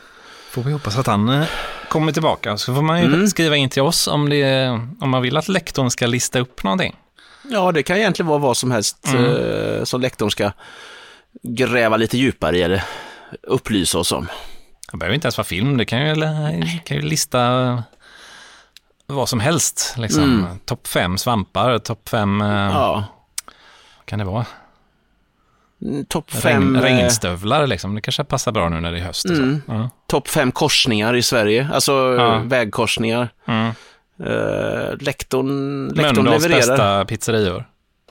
Får 0.50 0.62
vi 0.62 0.72
hoppas 0.72 0.98
att 0.98 1.06
han 1.06 1.28
eh, 1.28 1.46
kommer 1.88 2.12
tillbaka. 2.12 2.56
Så 2.56 2.74
får 2.74 2.82
man 2.82 3.00
ju 3.00 3.06
Mm. 3.06 3.26
skriva 3.28 3.56
in 3.56 3.70
till 3.70 3.82
oss 3.82 4.06
om, 4.08 4.28
det, 4.28 4.68
om 5.00 5.10
man 5.10 5.22
vill 5.22 5.36
att 5.36 5.48
lektorn 5.48 5.90
ska 5.90 6.06
lista 6.06 6.38
upp 6.38 6.62
någonting. 6.64 6.96
ja, 7.50 7.72
det 7.72 7.82
kan 7.82 7.96
egentligen 7.96 8.26
vara 8.28 8.38
vad 8.38 8.56
som 8.56 8.70
helst 8.70 9.06
Mm. 9.14 9.24
eh, 9.24 9.84
som 9.84 10.00
lektorn 10.00 10.30
ska 10.30 10.50
gräva 11.42 11.96
lite 11.96 12.18
djupare 12.18 12.58
i 12.58 12.62
eller 12.62 12.82
upplysa 13.42 13.98
oss 13.98 14.12
om. 14.12 14.28
Det 14.92 14.96
behöver 14.98 15.14
inte 15.14 15.26
ens 15.26 15.36
vara 15.38 15.44
film, 15.44 15.76
det 15.76 15.84
kan 15.84 16.06
ju, 16.08 16.14
kan 16.84 16.96
ju 16.96 17.02
lista 17.02 17.82
vad 19.06 19.28
som 19.28 19.40
helst. 19.40 19.94
Liksom. 19.98 20.22
Mm. 20.22 20.58
Topp 20.64 20.86
fem 20.86 21.18
svampar, 21.18 21.78
topp 21.78 22.08
fem, 22.08 22.40
eh, 22.40 22.48
Ja. 22.48 23.04
vad 23.96 24.06
kan 24.06 24.18
det 24.18 24.24
vara? 24.24 24.46
Mm, 25.82 26.04
Topp 26.04 26.30
fem, 26.30 26.62
Regn, 26.62 26.76
eh, 26.76 26.82
regnstövlar 26.82 27.66
liksom. 27.66 27.94
Det 27.94 28.00
kanske 28.00 28.24
passar 28.24 28.52
bra 28.52 28.68
nu 28.68 28.80
när 28.80 28.92
det 28.92 28.98
är 28.98 29.04
höst. 29.04 29.24
Mm. 29.24 29.62
Ja. 29.68 29.90
topp 30.06 30.28
fem 30.28 30.52
korsningar 30.52 31.14
i 31.16 31.22
Sverige, 31.22 31.68
alltså 31.72 31.92
Ja. 32.18 32.38
vägkorsningar. 32.44 33.28
Mm. 33.46 33.72
Uh, 34.20 34.96
lektorn, 35.00 35.86
lektorn 35.88 36.14
Mölndals 36.16 36.42
levererar. 36.42 36.58
bästa 36.76 37.04
pizzerior. 37.04 37.68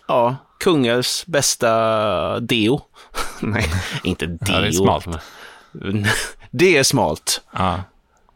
Ja, 0.07 0.35
Kungälvs 0.59 1.25
bästa 1.25 2.39
deo. 2.39 2.81
Nej, 3.39 3.65
inte 4.03 4.25
deo. 4.25 4.37
Ja, 4.47 4.59
det 4.59 4.67
är 4.67 4.71
smalt. 4.71 5.07
det 6.51 6.77
är 6.77 6.83
smalt. 6.83 7.41
Ja. 7.51 7.79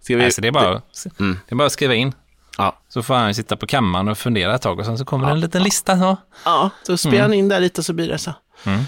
Ska 0.02 0.16
vi... 0.18 0.26
Alltså, 0.26 0.42
det, 0.42 0.48
är 0.48 0.52
bara, 0.52 0.82
Mm. 1.20 1.40
det 1.48 1.54
är 1.54 1.56
bara 1.56 1.66
att 1.66 1.72
skriva 1.72 1.94
in. 1.94 2.14
Ja. 2.60 2.80
Så 2.90 3.04
får 3.04 3.14
han 3.14 3.34
sitta 3.34 3.56
på 3.56 3.68
kammaren 3.68 4.08
och 4.08 4.18
fundera 4.18 4.56
ett 4.56 4.62
tag 4.62 4.80
och 4.80 4.86
sen 4.86 4.98
så 4.98 5.06
kommer 5.06 5.26
det 5.28 5.32
en 5.32 5.40
liten 5.40 5.64
lista. 5.64 6.00
Så. 6.00 6.18
Ja, 6.46 6.70
så 6.84 6.98
spelar 6.98 7.22
han 7.22 7.34
in 7.34 7.50
där 7.50 7.60
lite 7.60 7.84
så 7.84 7.94
blir 7.94 8.08
det 8.08 8.18
så. 8.18 8.34
Mm. 8.66 8.84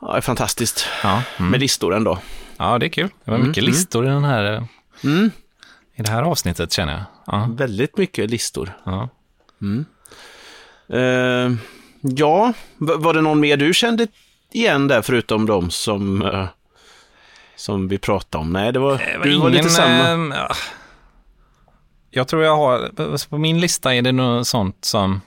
Ja, 0.00 0.12
det 0.12 0.16
är 0.16 0.20
fantastiskt. 0.20 0.86
Ja. 1.02 1.22
Mm. 1.36 1.50
Med 1.50 1.60
listor 1.60 1.94
ändå. 1.94 2.18
ja, 2.56 2.78
det 2.78 2.86
är 2.86 2.90
kul. 2.90 3.08
Det 3.24 3.30
var 3.30 3.36
Mm, 3.38 3.48
mycket 3.48 3.62
mm. 3.62 3.70
listor 3.74 4.06
i, 4.06 4.08
den 4.08 4.24
här, 4.24 4.52
eh, 4.54 4.62
Mm. 5.04 5.30
i 5.94 6.02
det 6.02 6.10
här 6.10 6.22
avsnittet 6.22 6.72
känner 6.72 6.92
jag. 6.92 7.02
Ja. 7.26 7.48
Väldigt 7.50 7.96
mycket 7.98 8.30
listor. 8.30 8.72
Ja. 8.84 9.08
Eh, 10.88 11.52
ja, 12.00 12.52
var 12.78 13.14
det 13.14 13.20
någon 13.20 13.40
mer 13.40 13.56
du 13.56 13.74
kände 13.74 14.06
igen 14.52 14.88
där 14.88 15.02
förutom 15.02 15.46
de 15.46 15.70
som, 15.70 16.22
eh, 16.22 16.46
som 17.56 17.88
vi 17.88 17.98
pratade 17.98 18.42
om? 18.42 18.52
Nej, 18.52 18.72
det 18.72 18.78
var, 18.78 18.98
Det 19.22 19.30
du 19.30 19.38
var 19.38 19.50
lite 19.50 19.68
samma. 19.70 20.36
ja. 20.36 20.54
Jag 22.14 22.28
tror 22.28 22.44
jag 22.44 22.56
har, 22.56 22.90
på 23.28 23.38
min 23.38 23.60
lista 23.60 23.94
är 23.94 24.02
det 24.02 24.12
nog 24.12 24.46
sånt 24.46 24.84
som 24.84 25.20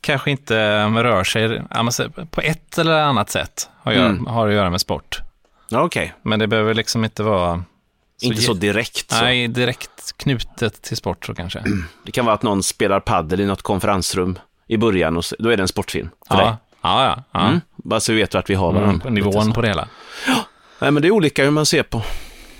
kanske 0.00 0.30
inte 0.30 0.84
rör 0.86 1.24
sig 1.24 1.62
ja, 1.70 1.90
så- 1.90 2.10
på 2.30 2.40
ett 2.40 2.78
eller 2.78 3.02
annat 3.02 3.30
sätt 3.30 3.68
har, 3.82 3.92
gör, 3.92 4.06
Mm. 4.06 4.26
har 4.26 4.48
att 4.48 4.54
göra 4.54 4.70
med 4.70 4.80
sport. 4.80 5.20
Ja, 5.68 5.82
Okej, 5.82 6.14
Men 6.22 6.38
det 6.38 6.46
behöver 6.46 6.74
liksom 6.74 7.04
inte 7.04 7.22
vara 7.22 7.64
inte 8.22 8.40
ge- 8.40 8.46
så 8.46 8.52
direkt. 8.54 9.10
Så. 9.10 9.24
Nej, 9.24 9.48
direkt 9.48 10.12
knutet 10.16 10.82
till 10.82 10.96
sport 10.96 11.26
så 11.26 11.34
kanske. 11.34 11.64
Det 12.04 12.12
kan 12.12 12.24
vara 12.24 12.34
att 12.34 12.42
någon 12.42 12.62
spelar 12.62 13.00
paddel 13.00 13.40
i 13.40 13.46
något 13.46 13.62
konferensrum 13.62 14.38
i 14.66 14.76
början 14.76 15.16
och 15.16 15.24
så, 15.24 15.36
då 15.38 15.48
är 15.48 15.56
det 15.56 15.62
en 15.62 15.68
sportfilm 15.68 16.10
för 16.28 16.36
dig. 16.36 16.44
Ja, 16.46 16.56
ja, 16.82 17.04
ja. 17.04 17.22
ja. 17.32 17.46
Mm. 17.48 17.60
Bara 17.76 18.00
så 18.00 18.12
vi 18.12 18.18
vet 18.18 18.34
vart 18.34 18.50
vi 18.50 18.54
har 18.54 18.72
varandra. 18.72 18.88
Mm, 18.90 19.00
på 19.00 19.08
Lite 19.08 19.26
nivån 19.28 19.44
så. 19.44 19.52
på 19.52 19.60
det 19.62 19.68
hela. 19.68 19.88
Nej, 20.78 20.90
men 20.90 21.02
det 21.02 21.08
är 21.08 21.12
olika 21.12 21.44
hur 21.44 21.50
man 21.50 21.66
ser 21.66 21.82
på, 21.82 22.02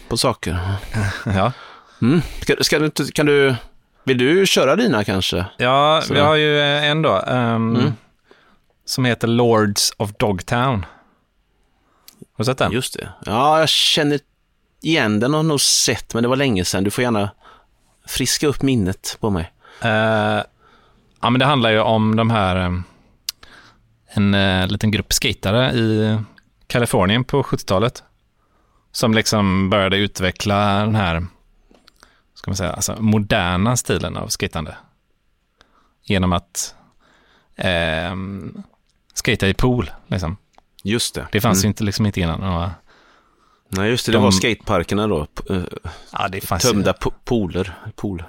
på 0.08 0.16
saker. 0.16 0.58
Ja, 1.26 1.52
Mm. 2.02 2.20
Ska, 2.40 2.56
ska 2.60 2.78
du, 2.78 2.90
kan 2.90 3.26
du, 3.26 3.54
vill 4.04 4.18
du 4.18 4.46
köra 4.46 4.76
dina 4.76 5.04
kanske? 5.04 5.46
ja 5.58 5.98
vi 6.00 6.06
Sådär. 6.06 6.22
har 6.24 6.34
ju 6.34 6.58
eh, 6.60 6.84
en 6.84 7.02
då, 7.02 7.16
ehm, 7.26 7.76
Mm. 7.76 7.92
som 8.84 9.04
heter 9.04 9.28
Lords 9.28 9.92
of 9.96 10.10
Dogtown. 10.18 10.86
Har 12.36 12.38
du 12.38 12.44
sett 12.44 12.58
den? 12.58 12.72
Just 12.72 12.94
det. 12.98 13.08
Ja, 13.26 13.58
jag 13.60 13.68
känner 13.68 14.20
igen 14.82 15.20
den 15.20 15.30
och 15.34 15.38
har 15.38 15.44
nog 15.44 15.60
sett, 15.60 16.14
men 16.14 16.22
det 16.22 16.28
var 16.28 16.36
länge 16.36 16.64
sedan. 16.64 16.84
Du 16.84 16.90
får 16.90 17.04
gärna 17.04 17.30
friska 18.06 18.46
upp 18.46 18.62
minnet 18.62 19.16
på 19.20 19.30
mig. 19.30 19.52
Eh, 19.82 19.90
ja, 21.20 21.30
men 21.30 21.38
det 21.38 21.44
handlar 21.46 21.70
ju 21.70 21.80
om 21.80 22.16
de 22.16 22.30
här, 22.30 22.56
eh, 22.56 22.72
en 24.14 24.34
eh, 24.34 24.66
liten 24.68 24.90
grupp 24.90 25.12
skatare 25.12 25.72
i 25.72 26.18
Kalifornien 26.66 27.24
på 27.24 27.42
70-talet. 27.42 28.02
Som 28.92 29.14
liksom 29.14 29.70
började 29.70 29.96
utveckla 29.96 30.74
den 30.78 30.94
här, 30.94 31.26
ska 32.42 32.50
man 32.50 32.56
säga, 32.56 32.72
alltså 32.72 32.96
moderna 33.02 33.76
stilen 33.76 34.16
av 34.16 34.28
skatande. 34.28 34.74
Genom 36.04 36.32
att 36.32 36.74
eh, 37.56 38.14
skata 39.14 39.48
i 39.48 39.54
pool, 39.54 39.90
liksom. 40.06 40.36
Just 40.84 41.14
det. 41.14 41.26
Det 41.32 41.40
fanns 41.40 41.58
Mm. 41.58 41.62
ju 41.64 41.68
inte, 41.68 41.84
liksom 41.84 42.06
inte 42.06 42.20
innan. 42.20 42.42
Och, 42.42 42.68
Nej, 43.68 43.90
just 43.90 44.06
det. 44.06 44.12
Det 44.12 44.16
de- 44.18 44.22
var 44.24 44.30
skateparkerna 44.30 45.06
då. 45.06 45.26
eh, 45.50 45.62
ja, 46.12 46.28
det 46.28 46.40
fanns 46.40 46.64
ju, 46.64 46.68
Tömda 46.70 46.92
po- 46.92 47.12
pooler. 47.24 47.78
Pool. 47.96 48.24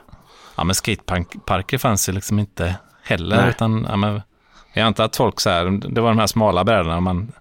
Ja, 0.55 0.63
men 0.63 0.75
skateparker 0.75 1.77
fanns 1.77 2.09
ju 2.09 2.13
liksom 2.13 2.39
inte 2.39 2.75
heller. 3.03 3.37
Nej. 3.37 3.49
Utan, 3.49 3.85
ja, 3.89 3.95
men, 3.95 4.21
jag 4.73 4.83
antar 4.85 5.03
att 5.05 5.15
folk 5.15 5.39
så 5.39 5.49
här, 5.49 5.65
det 5.93 6.01
var 6.01 6.09
de 6.09 6.19
här 6.19 6.27
smala 6.27 6.63
brädorna 6.63 6.99
man 6.99 7.31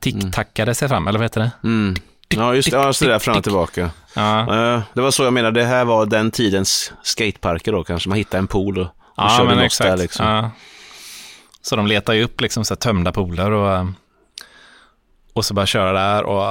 tick-tackade 0.00 0.74
sig 0.74 0.88
fram, 0.88 1.08
eller 1.08 1.18
vad 1.18 1.24
heter 1.24 1.40
det? 1.40 1.50
Mm. 1.68 1.94
Ja, 2.28 2.54
just 2.54 2.70
det. 2.70 2.76
Ja, 2.76 2.92
så 2.92 3.04
där 3.04 3.18
fram 3.18 3.36
och 3.36 3.42
tillbaka. 3.42 3.90
Ja, 4.14 4.82
Det 4.94 5.00
var 5.00 5.10
så 5.10 5.24
jag 5.24 5.32
menade. 5.32 5.60
Det 5.60 5.66
här 5.66 5.84
var 5.84 6.06
den 6.06 6.30
tidens 6.30 6.92
skateparker 7.02 7.72
då 7.72 7.84
kanske. 7.84 8.08
Man 8.08 8.18
hittade 8.18 8.38
en 8.38 8.46
pool 8.46 8.78
och, 8.78 8.84
och 8.86 8.90
ja 9.16 9.28
körde 9.36 9.44
men 9.48 9.56
loss 9.56 9.64
exakt. 9.64 9.90
där 9.90 9.96
liksom. 9.96 10.26
Ja. 10.26 10.50
Så 11.62 11.76
de 11.76 11.86
letar 11.86 12.12
ju 12.12 12.24
upp 12.24 12.40
liksom 12.40 12.64
så 12.64 12.74
här 12.74 12.76
tömda 12.76 13.12
pooler 13.12 13.50
och, 13.50 13.86
och 15.32 15.44
så 15.44 15.54
bara 15.54 15.66
köra 15.66 15.92
där 15.92 16.22
och 16.24 16.42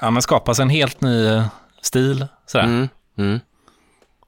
ja, 0.00 0.10
men 0.10 0.22
skapa 0.22 0.54
sig 0.54 0.62
en 0.62 0.68
helt 0.70 1.00
ny 1.00 1.42
stil. 1.82 2.26
Sådär. 2.46 2.64
Mm. 2.64 2.88
Mm. 3.18 3.40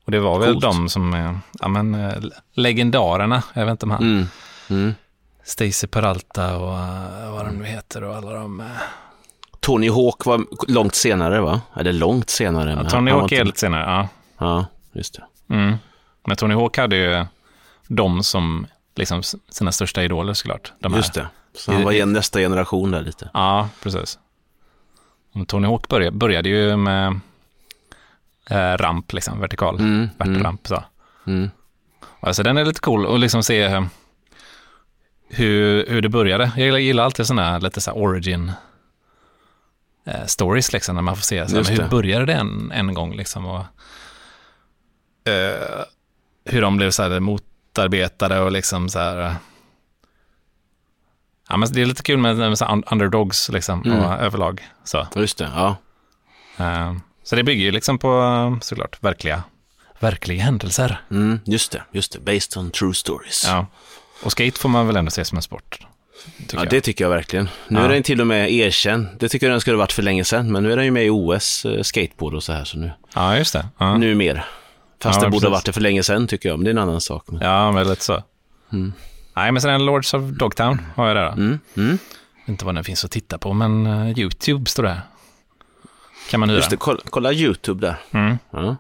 Och 0.05 0.13
det 0.13 0.19
var 0.21 0.39
väl 0.39 0.53
Coolt. 0.53 0.63
de 0.63 0.89
som, 0.89 1.15
eh, 1.15 1.33
ja 1.61 1.69
men 1.69 1.95
eh, 1.95 2.15
legendarerna, 2.55 3.43
jag 3.55 3.65
vet 3.65 3.71
inte 3.73 3.87
om 3.87 3.91
han, 3.91 4.03
Mm. 4.03 4.27
Mm. 4.71 4.95
Stacy 5.45 5.87
Peralta 5.87 6.57
och 6.57 6.79
eh, 6.79 7.33
vad 7.33 7.47
de 7.47 7.57
nu 7.57 7.65
heter 7.65 8.05
och 8.05 8.17
alla 8.17 8.33
de. 8.33 8.63
Tony 9.67 9.89
Hawk 9.89 10.27
var 10.27 10.45
långt 10.69 10.95
senare 10.95 11.41
va? 11.41 11.61
Eller 11.77 11.93
långt 11.93 12.31
senare. 12.31 12.79
Ja, 12.83 12.91
Tony 12.91 13.11
Hawk 13.11 13.33
är 13.33 13.45
lite 13.45 13.61
senare, 13.61 13.83
ja. 13.83 14.09
Ja, 14.39 14.67
just 14.93 15.15
det. 15.15 15.55
Mm. 15.55 15.77
Men 16.27 16.37
Tony 16.37 16.55
Hawk 16.55 16.79
hade 16.79 16.97
ju 16.97 17.27
de 17.89 18.23
som 18.23 18.67
liksom 18.95 19.23
sina 19.49 19.73
största 19.73 20.03
idoler 20.03 20.33
såklart. 20.33 20.73
De. 20.79 20.95
Just 20.95 21.15
det. 21.15 21.29
Så 21.55 21.73
han 21.73 21.85
var 21.85 21.93
igen 21.93 22.13
nästa 22.13 22.39
generation 22.39 22.91
där 22.91 23.03
lite. 23.03 23.31
Ja, 23.35 23.69
precis. 23.83 24.19
Och 25.33 25.49
Tony 25.49 25.67
Hawk 25.67 25.89
började, 25.89 26.17
började 26.17 26.49
ju 26.49 26.77
med 26.77 27.21
eh, 28.51 28.77
ramp, 28.77 29.13
liksom, 29.13 29.41
vertikal. 29.41 29.79
Mm, 29.79 30.09
Värtramp, 30.19 30.67
så. 30.67 30.85
Mm. 31.27 31.51
Alltså 32.21 32.43
den 32.43 32.57
är 32.57 32.65
lite 32.65 32.81
cool 32.81 33.15
att 33.15 33.21
liksom 33.21 33.43
se 33.43 33.63
eh, 33.63 33.85
hur, 35.29 35.87
hur 35.89 36.03
det 36.03 36.09
började. 36.09 36.53
Jag 36.57 36.65
gillar, 36.65 36.79
gillar 36.79 37.05
alltid 37.05 37.27
sådana 37.27 37.51
här 37.51 37.61
lite 37.61 37.81
så 37.81 37.91
här 37.91 37.99
origin 37.99 38.53
eh, 40.07 40.27
stories, 40.27 40.73
liksom, 40.73 40.95
när 40.95 41.03
man 41.03 41.17
får 41.17 41.23
se 41.23 41.49
så 41.49 41.63
hur 41.63 41.89
började 41.89 42.27
det 42.27 42.35
en, 42.35 42.73
en 42.73 42.95
gång, 42.95 43.17
liksom, 43.17 43.47
och 43.47 43.65
eh, 45.31 45.85
hur 46.45 46.63
de 46.63 46.77
blev 46.77 46.91
så 46.91 47.03
här 47.03 47.21
motarbetade 47.21 48.41
och 48.41 48.53
liksom 48.53 48.89
så 48.89 48.99
här. 48.99 49.21
eh, 49.27 49.33
Ja, 51.49 51.57
men 51.57 51.73
det 51.73 51.83
är 51.83 51.87
lite 51.87 52.03
kul 52.03 52.19
med, 52.19 52.37
med 52.37 52.59
så 52.59 52.83
underdogs 52.87 53.49
liksom, 53.49 53.83
Mm. 53.85 53.99
och 54.05 54.13
överlag. 54.13 54.69
Så, 54.85 55.07
Just 55.15 55.39
det, 55.39 55.51
ja. 55.55 55.77
eh, 56.59 56.95
så 57.23 57.37
det 57.37 57.43
bygger 57.45 57.65
ju 57.65 57.71
liksom 57.71 57.99
på 57.99 58.59
såklart 58.63 59.03
verkliga, 59.03 59.43
verkliga 59.99 60.43
händelser. 60.43 61.01
Mm, 61.11 61.41
just 61.45 61.73
det, 61.73 61.83
just 61.93 62.13
det. 62.13 62.21
Based 62.21 62.57
on 62.63 62.71
true 62.71 62.95
stories. 62.95 63.45
Ja. 63.47 63.67
Och 64.23 64.33
skate 64.33 64.61
får 64.61 64.69
man 64.69 64.87
väl 64.87 64.97
ändå 64.97 65.11
se 65.11 65.25
som 65.25 65.37
en 65.39 65.43
sport. 65.43 65.87
Tycker 66.39 66.57
jag. 66.59 66.71
det 66.71 66.81
tycker 66.81 67.05
jag 67.05 67.11
verkligen. 67.11 67.49
Nu 67.69 67.79
Ja. 67.79 67.85
är 67.85 67.89
den 67.89 68.03
till 68.03 68.21
och 68.21 68.27
med 68.27 68.53
erkänd. 68.53 69.09
Det 69.19 69.29
tycker 69.29 69.47
jag 69.47 69.53
den 69.55 69.61
skulle 69.61 69.77
ha 69.77 69.83
varit 69.83 69.93
för 69.93 70.03
länge 70.03 70.25
sedan, 70.25 70.53
men 70.53 70.63
nu 70.63 70.73
är 70.73 70.77
den 70.77 70.85
ju 70.85 70.91
med 70.91 71.07
i 71.07 71.11
OS, 71.11 71.65
eh, 71.65 71.83
skateboard 71.83 72.35
och 72.35 72.43
så 72.43 72.53
här, 72.53 72.65
så 72.65 72.79
nu, 72.79 72.91
Ja, 73.15 73.37
just 73.39 73.53
det. 73.53 73.67
Ja, 73.79 73.97
nu 73.99 74.15
mer. 74.15 74.45
Fast 75.03 75.21
Ja, 75.21 75.25
det 75.25 75.31
borde 75.31 75.47
ha 75.47 75.51
precis. 75.51 75.53
varit 75.53 75.65
det 75.65 75.73
för 75.73 75.81
länge 75.81 76.03
sedan 76.03 76.27
tycker 76.27 76.49
jag, 76.49 76.59
men 76.59 76.65
det 76.65 76.69
är 76.71 76.73
en 76.73 76.79
annan 76.79 77.01
sak. 77.01 77.25
Men... 77.27 77.41
ja 77.43 77.73
men 77.73 77.89
lite 77.89 78.05
så. 78.05 78.23
Mm. 78.73 78.93
Nej, 79.37 79.53
men 79.53 79.63
sen 79.63 79.85
Lords 79.87 80.15
of 80.15 80.23
Dogtown 80.23 80.81
har 80.97 81.07
jag 81.07 81.17
där. 81.17 81.33
Mm, 81.33 81.59
mm. 81.77 81.99
Inte 82.47 82.65
vad 82.65 82.75
den 82.75 82.85
finns 82.85 83.05
att 83.05 83.11
titta 83.11 83.39
på, 83.39 83.53
men 83.53 83.87
eh, 83.87 84.19
YouTube 84.19 84.71
står 84.71 84.83
det. 84.83 85.01
Kan 86.31 86.41
man 86.41 86.49
hyra. 86.49 86.59
Just 86.59 86.71
det, 86.71 86.77
kolla, 86.77 87.01
kolla 87.11 87.33
YouTube 87.33 87.87
där. 87.87 87.97
Mm, 88.11 88.39
Ja. 88.51 88.77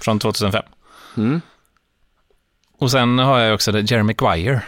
från 0.00 0.18
2005. 0.18 0.62
Mm. 1.16 1.40
Och 2.78 2.90
sen 2.90 3.18
har 3.18 3.38
jag 3.38 3.54
också 3.54 3.78
Jeremy 3.80 4.02
Maguire. 4.20 4.62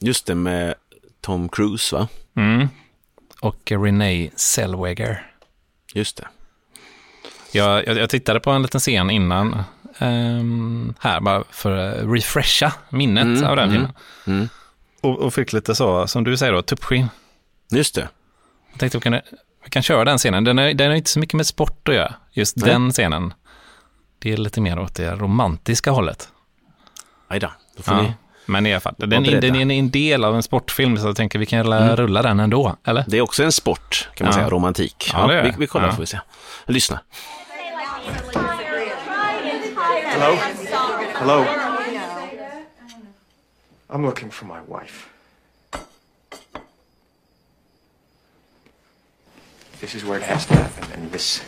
Just 0.00 0.26
det, 0.26 0.34
med 0.34 0.74
Tom 1.22 1.48
Cruise 1.48 1.96
va? 1.96 2.08
Mm. 2.36 2.68
Och 3.40 3.70
Renee 3.72 4.30
Zellweger. 4.36 5.30
Just 5.94 6.16
det. 6.16 6.28
Jag, 7.52 7.86
jag, 7.86 7.96
jag 7.96 8.10
tittade 8.10 8.40
på 8.40 8.50
en 8.50 8.62
liten 8.62 8.80
scen 8.80 9.10
innan, 9.10 9.62
ehm, 9.98 10.94
här 11.00 11.20
bara 11.20 11.44
för 11.50 11.76
att 11.76 12.12
refresha 12.14 12.72
minnet 12.90 13.24
Mm, 13.24 13.44
av 13.44 13.56
den 13.56 13.68
mm, 13.68 13.72
filmen. 13.74 13.92
mm. 14.26 14.48
Och, 15.00 15.18
och 15.18 15.34
fick 15.34 15.52
lite 15.52 15.74
så, 15.74 16.06
som 16.06 16.24
du 16.24 16.36
säger 16.36 16.52
då, 16.52 16.62
tuppskinn. 16.62 17.08
Just 17.70 17.94
det. 17.94 18.08
Jag 18.70 18.80
tänkte 18.80 18.98
vi 18.98 19.02
kan, 19.02 19.12
vi 19.64 19.70
kan 19.70 19.82
köra 19.82 20.04
den 20.04 20.18
scenen. 20.18 20.44
Den 20.44 20.58
är, 20.58 20.74
den 20.74 20.90
är 20.90 20.94
inte 20.94 21.10
så 21.10 21.18
mycket 21.18 21.34
med 21.34 21.46
sport 21.46 21.88
att 21.88 21.94
göra, 21.94 22.14
just 22.32 22.56
Nej. 22.56 22.70
den 22.70 22.90
scenen. 22.92 23.34
Det 24.18 24.32
är 24.32 24.36
lite 24.36 24.60
mer 24.60 24.78
åt 24.78 24.94
det 24.94 25.14
romantiska 25.14 25.90
hållet. 25.90 26.28
Aj 27.28 27.40
då, 27.40 27.52
då 27.76 27.82
får 27.82 27.94
Ja. 27.94 28.02
ni... 28.02 28.12
Men 28.52 28.66
i 28.66 28.72
alla 28.72 28.80
fall, 28.80 28.94
den, 28.98 29.22
beredda. 29.22 29.40
den 29.40 29.70
är 29.70 29.78
en 29.78 29.90
del 29.90 30.24
av 30.24 30.36
en 30.36 30.42
sportfilm, 30.42 30.96
så 30.98 31.06
jag 31.06 31.16
tänker 31.16 31.38
vi 31.38 31.46
kan 31.46 31.62
rulla, 31.64 31.96
rulla 31.96 32.22
den 32.22 32.40
ändå, 32.40 32.76
eller? 32.84 33.04
Det 33.08 33.18
är 33.18 33.20
också 33.20 33.42
en 33.42 33.52
sport, 33.52 34.08
kan 34.14 34.24
man 34.24 34.32
Ja. 34.32 34.38
säga, 34.38 34.48
romantik. 34.50 35.10
Ja, 35.12 35.32
är 35.32 35.42
vi, 35.42 35.52
vi 35.58 35.66
kollar 35.66 35.86
Ja. 35.86 35.92
får 35.92 36.00
vi 36.00 36.06
se. 36.06 36.18
Lyssna. 36.66 37.00
Hello? 40.12 40.36
Hello? 41.14 41.44
I'm 43.88 44.02
looking 44.06 44.30
for 44.30 44.44
my 44.46 44.60
wife. 44.68 45.08
This 49.80 49.94
is 49.94 50.04
where 50.04 50.18
it 50.18 50.24
has 50.24 50.46
to 50.46 50.54
happen, 50.54 50.84
and 50.94 51.12
this 51.12 51.42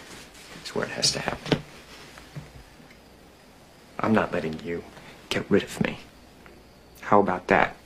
is 0.64 0.74
where 0.74 0.84
it 0.86 0.92
has 0.92 1.12
to 1.12 1.18
happen. 1.20 1.58
I'm 3.98 4.12
not 4.12 4.32
letting 4.32 4.58
you 4.64 4.82
get 5.28 5.44
rid 5.48 5.62
of 5.62 5.80
me. 5.80 5.96
How 7.04 7.20
about 7.20 7.48
that? 7.48 7.76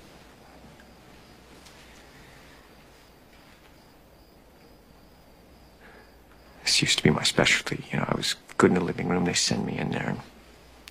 This 6.62 6.80
used 6.82 6.98
to 6.98 7.04
be 7.04 7.10
my 7.10 7.24
specialty. 7.24 7.84
You 7.90 7.98
know, 7.98 8.04
I 8.08 8.14
was 8.16 8.36
good 8.58 8.70
in 8.70 8.74
the 8.74 8.84
living 8.84 9.08
room. 9.08 9.24
They 9.24 9.34
send 9.34 9.66
me 9.66 9.76
in 9.76 9.90
there, 9.90 10.08
and 10.08 10.20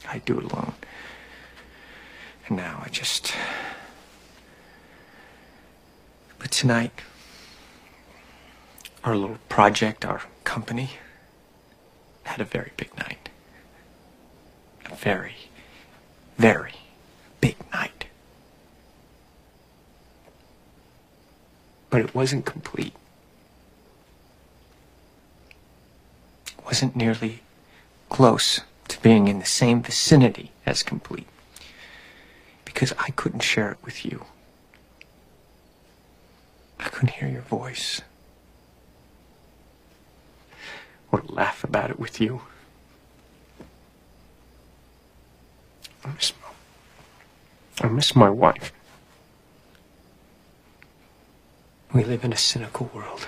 I 0.10 0.20
do 0.20 0.40
it 0.40 0.52
alone. 0.52 0.74
And 2.48 2.58
now 2.58 2.82
I 2.84 2.90
just. 2.90 3.34
But 6.38 6.52
tonight, 6.52 6.92
our 9.06 9.16
little 9.16 9.38
project, 9.48 10.04
our 10.04 10.22
company, 10.44 10.92
had 12.24 12.42
a 12.42 12.46
very 12.46 12.72
big 12.76 12.96
night. 12.98 13.30
A 14.92 14.96
very, 14.96 15.36
very 16.38 16.74
big 17.40 17.56
night. 17.72 18.07
But 21.90 22.02
it 22.02 22.14
wasn't 22.14 22.46
complete. 22.46 22.94
It 26.58 26.66
wasn't 26.66 26.96
nearly 26.96 27.42
close 28.10 28.62
to 28.88 29.02
being 29.02 29.28
in 29.28 29.40
the 29.40 29.46
same 29.46 29.82
vicinity 29.82 30.52
as 30.66 30.84
complete. 30.84 31.28
Because 32.66 32.94
I 33.00 33.12
couldn't 33.12 33.42
share 33.42 33.72
it 33.72 33.78
with 33.84 34.06
you. 34.06 34.26
I 36.80 36.90
couldn't 36.90 37.12
hear 37.16 37.30
your 37.30 37.42
voice. 37.42 38.02
Or 41.12 41.24
laugh 41.28 41.64
about 41.64 41.90
it 41.90 42.00
with 42.00 42.20
you. 42.22 42.42
I 46.06 46.14
miss 46.14 46.34
my, 46.42 47.88
I 47.88 47.90
miss 47.90 48.16
my 48.16 48.30
wife. 48.30 48.72
We 51.94 52.04
live 52.04 52.24
in 52.24 52.34
a 52.34 52.38
cynical 52.38 52.90
world. 52.94 53.28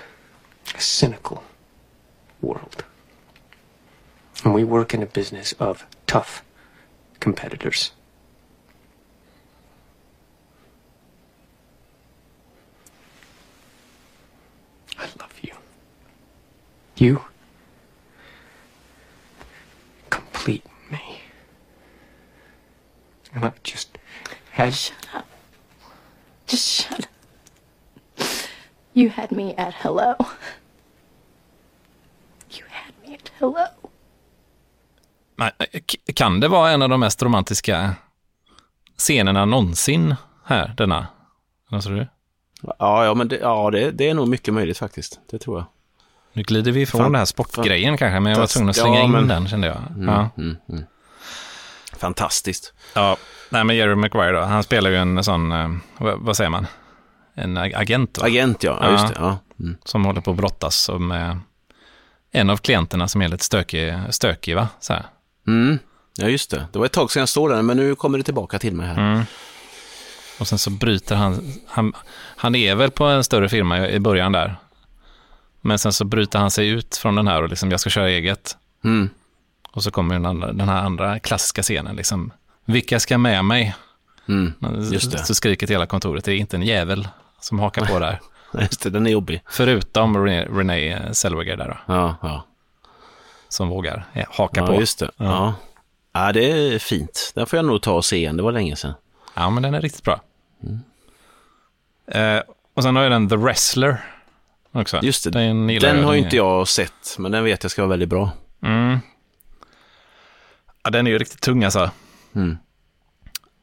A 0.74 0.80
cynical 0.80 1.42
world. 2.40 2.84
And 4.44 4.54
we 4.54 4.64
work 4.64 4.94
in 4.94 5.02
a 5.02 5.06
business 5.06 5.52
of 5.58 5.86
tough 6.06 6.44
competitors. 7.20 7.92
I 14.98 15.04
love 15.18 15.32
you. 15.42 15.52
You 16.96 17.24
complete 20.10 20.64
me. 20.90 21.20
And 23.34 23.44
I've 23.44 23.62
just 23.62 23.98
had 24.52 24.74
Shut 24.74 25.06
up. 25.14 25.26
Just 26.46 26.68
shut 26.68 27.00
up. 27.04 27.19
You 29.00 29.10
had 29.16 29.32
me 29.32 29.54
at 29.56 29.74
hello. 29.74 30.14
You 32.50 32.66
had 32.70 32.92
me 33.06 33.14
at 33.14 33.32
hello. 33.38 33.66
Men, 35.36 35.50
eh, 35.58 35.80
Kan 36.14 36.40
det 36.40 36.48
vara 36.48 36.70
en 36.70 36.82
av 36.82 36.88
de 36.88 37.00
mest 37.00 37.22
romantiska 37.22 37.94
scenerna 38.96 39.44
någonsin 39.44 40.14
här, 40.44 40.74
denna? 40.76 41.06
Vad 41.70 41.82
tror 41.82 41.94
du? 41.96 42.06
Ja, 42.78 43.04
ja 43.04 43.14
men 43.14 43.28
det, 43.28 43.36
ja, 43.36 43.70
det, 43.70 43.90
det 43.90 44.08
är 44.08 44.14
nog 44.14 44.28
mycket 44.28 44.54
möjligt 44.54 44.78
faktiskt. 44.78 45.20
Det 45.30 45.38
tror 45.38 45.58
jag. 45.58 45.66
Nu 46.32 46.42
glider 46.42 46.72
vi 46.72 46.80
ifrån 46.80 46.98
Fan- 46.98 47.12
den 47.12 47.18
här 47.18 47.24
sportgrejen 47.24 47.96
kanske, 47.96 48.20
men 48.20 48.32
jag 48.32 48.38
var 48.40 48.46
tvungen 48.46 48.70
att 48.70 48.76
ja, 48.76 48.82
slänga 48.82 49.00
in 49.02 49.10
men- 49.10 49.28
den 49.28 49.48
kände 49.48 49.66
jag. 49.66 49.76
Ja. 50.06 50.28
Mm, 50.36 50.56
mm. 50.68 50.84
Fantastiskt. 51.98 52.72
ja. 52.94 53.16
Nej, 53.50 53.64
men 53.64 53.76
Jerry 53.76 53.94
Maguire 53.94 54.32
då, 54.32 54.40
han 54.40 54.62
spelar 54.62 54.90
ju 54.90 54.96
en 54.96 55.24
sån, 55.24 55.52
eh, 55.52 55.68
vad, 55.98 56.20
vad 56.20 56.36
säger 56.36 56.50
man? 56.50 56.66
En 57.34 57.58
ag- 57.58 57.74
agent 57.74 58.18
va? 58.18 58.26
Agent 58.26 58.62
ja, 58.62 58.78
ja 58.80 58.90
just 58.90 59.08
det. 59.08 59.14
Ja. 59.18 59.38
Mm. 59.60 59.76
som 59.84 60.04
håller 60.04 60.20
på 60.20 60.30
att 60.30 60.36
brottas 60.36 60.90
med 60.98 61.38
en 62.32 62.50
av 62.50 62.56
klienterna 62.56 63.08
som 63.08 63.22
är 63.22 63.28
lite 63.28 63.44
stökig, 63.44 63.94
stökig 64.10 64.56
va? 64.56 64.68
Så 64.80 64.92
här. 64.92 65.06
Mm. 65.46 65.78
ja, 66.16 66.28
just 66.28 66.50
det. 66.50 66.66
Det 66.72 66.78
var 66.78 66.86
ett 66.86 66.92
tag 66.92 67.10
sedan 67.10 67.20
jag 67.20 67.28
stod 67.28 67.50
där, 67.50 67.62
men 67.62 67.76
nu 67.76 67.94
kommer 67.94 68.18
det 68.18 68.24
tillbaka 68.24 68.58
till 68.58 68.74
mig 68.74 68.86
här. 68.86 69.12
Mm. 69.12 69.22
Och 70.40 70.48
sen 70.48 70.58
så 70.58 70.70
bryter 70.70 71.16
han, 71.16 71.52
han, 71.66 71.92
han 72.36 72.54
är 72.54 72.74
väl 72.74 72.90
på 72.90 73.04
en 73.04 73.24
större 73.24 73.48
firma 73.48 73.88
i 73.88 74.00
början 74.00 74.32
där. 74.32 74.56
Men 75.60 75.78
sen 75.78 75.92
så 75.92 76.04
bryter 76.04 76.38
han 76.38 76.50
sig 76.50 76.68
ut 76.68 76.96
från 76.96 77.14
den 77.14 77.26
här 77.28 77.42
och 77.42 77.48
liksom, 77.48 77.70
jag 77.70 77.80
ska 77.80 77.90
köra 77.90 78.08
eget. 78.10 78.56
Mm. 78.84 79.10
Och 79.72 79.82
så 79.82 79.90
kommer 79.90 80.14
den, 80.14 80.26
andra, 80.26 80.52
den 80.52 80.68
här 80.68 80.82
andra 80.82 81.18
klassiska 81.18 81.62
scenen, 81.62 81.96
liksom, 81.96 82.32
vilka 82.64 83.00
ska 83.00 83.18
med 83.18 83.44
mig? 83.44 83.74
Mm. 84.28 84.52
Just 84.92 85.12
det. 85.12 85.18
Så 85.24 85.34
skriker 85.34 85.66
till 85.66 85.74
hela 85.74 85.86
kontoret, 85.86 86.24
det 86.24 86.32
är 86.32 86.36
inte 86.36 86.56
en 86.56 86.62
jävel 86.62 87.08
som 87.40 87.58
hakar 87.58 87.86
på 87.86 87.98
där. 87.98 88.20
Just 88.60 88.82
det, 88.82 88.90
den 88.90 89.06
är 89.06 89.10
jobbig. 89.10 89.42
Förutom 89.50 90.16
Renee, 90.26 90.44
Renee 90.52 91.14
Zellweger 91.14 91.56
där 91.56 91.68
då, 91.86 91.94
Ja, 91.94 92.16
ja. 92.22 92.44
som 93.48 93.68
vågar 93.68 94.04
eh, 94.12 94.26
haka 94.30 94.60
ja 94.60 94.66
på. 94.66 94.74
just 94.80 94.98
det. 94.98 95.10
Ja. 95.16 95.54
ja, 96.12 96.32
det 96.32 96.44
är 96.74 96.78
fint. 96.78 97.32
Den 97.34 97.46
får 97.46 97.56
jag 97.56 97.66
nog 97.66 97.82
ta 97.82 97.92
och 97.92 98.04
se 98.04 98.16
igen. 98.16 98.36
Det 98.36 98.42
var 98.42 98.52
länge 98.52 98.76
sedan. 98.76 98.92
Ja, 99.34 99.50
men 99.50 99.62
den 99.62 99.74
är 99.74 99.80
riktigt 99.80 100.04
bra. 100.04 100.20
Eh, 102.06 102.40
och 102.74 102.82
sen 102.82 102.96
har 102.96 103.02
jag 103.02 103.12
den 103.12 103.28
The 103.28 103.36
Wrestler 103.36 104.04
också. 104.72 104.98
Just 105.02 105.24
det. 105.24 105.30
Den, 105.30 105.66
Den 105.66 106.04
har 106.04 106.12
ju 106.12 106.18
inte 106.18 106.36
jag 106.36 106.68
sett, 106.68 107.16
men 107.18 107.32
den 107.32 107.44
vet 107.44 107.64
jag 107.64 107.70
ska 107.70 107.82
vara 107.82 107.90
väldigt 107.90 108.08
bra. 108.08 108.30
Mm. 108.62 108.98
Ja, 110.82 110.90
den 110.90 111.06
är 111.06 111.10
ju 111.10 111.18
riktigt 111.18 111.40
tung 111.40 111.64
alltså. 111.64 111.90
Mm. 112.34 112.58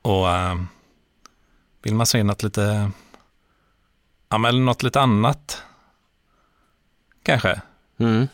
Och 0.07 0.29
eh, 0.29 0.55
vill 1.81 1.95
man 1.95 2.05
se 2.05 2.23
något 2.23 2.43
lite, 2.43 2.91
ja 4.29 4.37
men 4.37 4.65
något 4.65 4.83
lite 4.83 5.01
annat, 5.01 5.63
kanske, 7.23 7.61
Mm. 7.99 8.27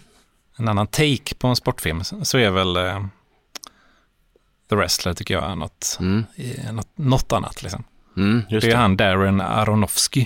en 0.57 0.67
annan 0.67 0.87
take 0.87 1.35
på 1.35 1.47
en 1.47 1.55
sportfilm, 1.55 2.03
så 2.03 2.37
är 2.37 2.49
väl 2.51 2.75
eh, 2.77 3.05
The 4.69 4.75
Wrestler 4.75 5.13
tycker 5.13 5.33
jag 5.33 5.51
är 5.51 5.55
något, 5.55 5.97
Mm. 5.99 6.23
något, 6.71 6.97
något 6.97 7.31
annat 7.31 7.63
liksom. 7.63 7.83
Mm, 8.17 8.41
Det 8.49 8.55
är 8.55 8.61
det. 8.61 8.75
han 8.75 8.97
Darren 8.97 9.41
Aronofsky 9.41 10.25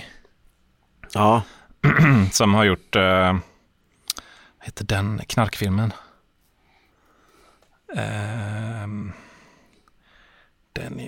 Ja, 1.12 1.42
som 2.32 2.54
har 2.54 2.64
gjort, 2.64 2.96
eh, 2.96 3.32
vad 3.32 4.64
heter 4.66 4.84
den 4.84 5.20
knarkfilmen? 5.28 5.92
Ehm, 7.96 9.12
den 10.78 11.00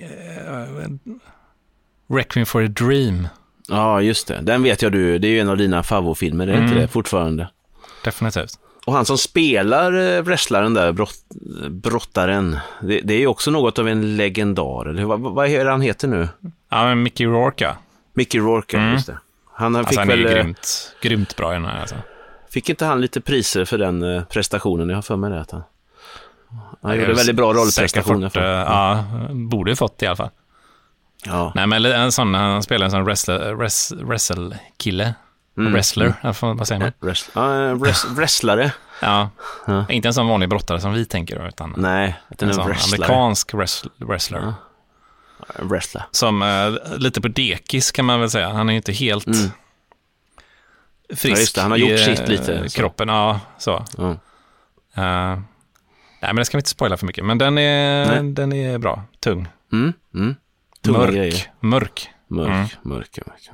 uh, 0.93 2.15
Requiem 2.17 2.45
for 2.45 2.63
a 2.63 2.67
Dream, 2.67 3.27
ja, 3.67 4.01
just 4.01 4.27
det. 4.27 4.39
Den 4.41 4.63
vet 4.63 4.81
jag 4.81 4.91
du. 4.91 5.17
Det 5.19 5.27
är 5.27 5.31
ju 5.31 5.39
en 5.39 5.49
av 5.49 5.57
dina 5.57 5.83
favoritfilmer, 5.83 6.47
är 6.47 6.51
det 6.51 6.57
inte 6.57 6.71
Mm. 6.71 6.81
det? 6.81 6.87
Fortfarande. 6.87 7.49
definitivt. 8.03 8.53
Och 8.85 8.93
han 8.93 9.05
som 9.05 9.17
spelar 9.17 9.93
eh, 10.17 10.21
wrestlaren 10.21 10.73
där, 10.73 10.91
brott, 10.91 11.13
brottaren, 11.69 12.57
det, 12.81 12.99
det 13.01 13.13
är 13.13 13.19
ju 13.19 13.27
också 13.27 13.51
något 13.51 13.79
av 13.79 13.87
en 13.87 14.17
legendar. 14.17 14.85
Eller 14.89 15.03
vad, 15.03 15.19
vad 15.19 15.47
är 15.47 15.65
det 15.65 15.71
han 15.71 15.81
heter 15.81 16.07
nu? 16.07 16.27
Ja, 16.69 16.83
men 16.85 17.03
Mickey 17.03 17.25
Rourke. 17.25 17.75
Mickey 18.13 18.39
Rourke, 18.39 18.77
Mm. 18.77 18.93
just 18.93 19.07
det. 19.07 19.17
Han 19.53 19.73
fick 19.75 19.85
Alltså, 19.85 19.99
han 19.99 20.09
är 20.09 20.17
väl, 20.17 20.33
grymt, 20.33 20.95
grymt 21.01 21.35
bra 21.35 21.51
i 21.51 21.53
den 21.53 21.65
här. 21.65 21.81
Alltså. 21.81 21.95
fick 22.49 22.69
inte 22.69 22.85
han 22.85 23.01
lite 23.01 23.21
priser 23.21 23.65
för 23.65 23.77
den 23.77 24.23
prestationen? 24.29 24.89
Jag 24.89 24.97
har 24.97 25.01
för 25.01 25.15
mig 25.15 25.29
det. 25.31 25.41
Att 25.41 25.51
han 25.51 25.63
han 26.81 26.99
gjorde 26.99 27.13
väldigt 27.13 27.35
bra 27.35 27.53
rollprestationer. 27.53 28.29
för- 28.29 28.41
Ja, 28.59 29.03
borde 29.29 29.71
ju 29.71 29.75
fått 29.75 30.01
i 30.03 30.07
alla 30.07 30.15
fall. 30.15 30.29
ja. 31.25 31.51
Nej, 31.55 31.67
men 31.67 31.85
en 31.85 32.11
sån, 32.11 32.33
han 32.33 32.63
spelar 32.63 32.85
en 32.85 32.91
sån 32.91 33.03
wrestler, 33.05 33.53
wrest, 33.53 33.91
wrestle-kille. 33.91 35.13
Mm. 35.57 35.73
Wrestler, 35.73 36.33
får- 36.33 36.53
vad 36.53 36.67
säger 36.67 36.81
man? 36.81 36.91
Wrest, 36.99 37.29
ja, 37.33 37.73
wrest, 37.73 38.05
wrestlare? 38.05 38.71
Ja. 39.01 39.29
Ja. 39.67 39.85
Inte 39.89 40.07
en 40.07 40.13
sån 40.13 40.27
vanlig 40.27 40.49
brottare 40.49 40.79
som 40.81 40.93
vi 40.93 41.05
tänker 41.05 41.39
då, 41.39 41.47
utan 41.47 41.73
Nej, 41.77 42.15
en 42.39 42.49
är 42.49 42.53
sån 42.53 42.67
wrestlare. 42.67 43.05
amerikansk 43.05 43.53
wrestl- 43.53 43.89
wrestler. 43.97 44.39
Ja. 44.39 44.53
Wrestler. 45.59 46.03
Som 46.11 46.41
eh, 46.41 46.97
lite 46.97 47.21
på 47.21 47.27
dekis 47.27 47.91
kan 47.91 48.05
man 48.05 48.19
väl 48.19 48.29
säga. 48.29 48.49
Han 48.49 48.69
är 48.69 48.73
ju 48.73 48.77
inte 48.77 48.91
helt 48.91 49.27
Mm. 49.27 49.51
frisk 51.15 51.57
Ja, 51.57 51.59
det. 51.59 51.61
Han 51.61 51.71
har 51.71 51.77
gjort 51.77 51.91
i, 51.91 51.97
sitt 52.03 52.19
eh, 52.19 52.27
lite, 52.27 52.69
så. 52.69 52.75
kroppen. 52.77 53.07
Ja, 53.07 53.39
så. 53.57 53.85
Ja. 53.97 54.11
Eh, 55.03 55.39
nej, 56.21 56.29
men 56.29 56.35
det 56.35 56.45
ska 56.45 56.57
vi 56.57 56.59
inte 56.59 56.69
spoila 56.69 56.97
för 56.97 57.05
mycket. 57.05 57.25
Men 57.25 57.37
den 57.37 57.57
är, 57.57 58.05
Nej. 58.21 58.33
den 58.33 58.53
är 58.53 58.77
bra. 58.77 59.03
Tung. 59.19 59.47
Mm, 59.73 59.93
mm. 60.15 60.35
Tunga 60.81 60.97
mörk. 60.97 61.11
grejer. 61.11 61.51
Mörk. 61.59 62.09
Mörk, 62.27 62.47
Mm. 62.49 62.67
mörk, 62.81 63.19
mörk. 63.27 63.49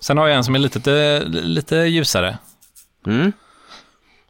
Sen 0.00 0.18
har 0.18 0.26
jag 0.28 0.36
en 0.36 0.44
som 0.44 0.54
är 0.54 0.58
lite, 0.58 1.24
lite 1.28 1.76
ljusare. 1.76 2.38
Mm. 3.06 3.32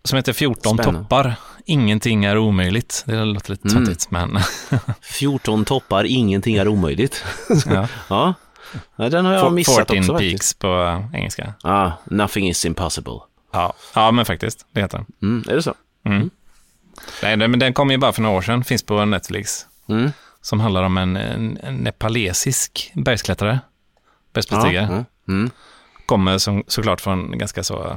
Som 0.05 0.17
heter 0.17 0.33
14 0.33 0.77
Spännande. 0.79 1.01
toppar. 1.01 1.35
Ingenting 1.67 2.25
är 2.25 2.39
omöjligt. 2.39 3.03
Det 3.07 3.25
låter 3.25 3.51
lite 3.51 3.69
Mm. 3.69 3.85
töntigt, 3.85 4.11
men 4.11 4.39
14 5.01 5.65
toppar, 5.65 6.05
ingenting 6.05 6.57
är 6.57 6.69
omöjligt. 6.69 7.25
ja. 7.67 7.89
ja. 8.97 9.09
den 9.09 9.25
har 9.25 9.33
jag 9.33 9.53
missat 9.53 9.75
14 9.75 9.99
också 9.99 10.13
peaks 10.19 10.33
faktiskt. 10.33 10.59
på 10.59 11.03
engelska. 11.13 11.55
Ah, 11.63 11.91
nothing 12.05 12.49
is 12.49 12.65
impossible. 12.65 13.19
Ja. 13.53 13.73
ja, 13.95 14.11
men 14.11 14.25
faktiskt. 14.25 14.67
Det 14.73 14.81
heter 14.81 14.99
den. 14.99 15.07
Mm, 15.23 15.45
är 15.49 15.55
det 15.55 15.63
så? 15.63 15.75
Nej, 17.23 17.37
men 17.37 17.59
den 17.59 17.73
kom 17.75 17.91
ju 17.91 17.99
bara 17.99 18.13
för 18.13 18.23
några 18.23 18.37
år 18.37 18.43
sedan. 18.43 18.65
Finns 18.65 18.83
på 18.83 19.05
Netflix. 19.05 19.67
Mm. 19.89 20.11
Som 20.41 20.61
handlar 20.61 20.83
om 20.83 20.97
en, 20.99 21.17
en, 21.17 21.59
en 21.63 21.77
nepalesisk 21.77 22.93
bergsklättrare. 22.95 23.59
Ja, 23.65 24.01
Bergsbestigare. 24.33 24.85
mm, 24.85 25.05
mm. 25.29 25.51
Kommer 26.07 26.39
som, 26.39 26.65
såklart 26.67 27.01
från 27.01 27.39
ganska 27.39 27.63
så 27.63 27.97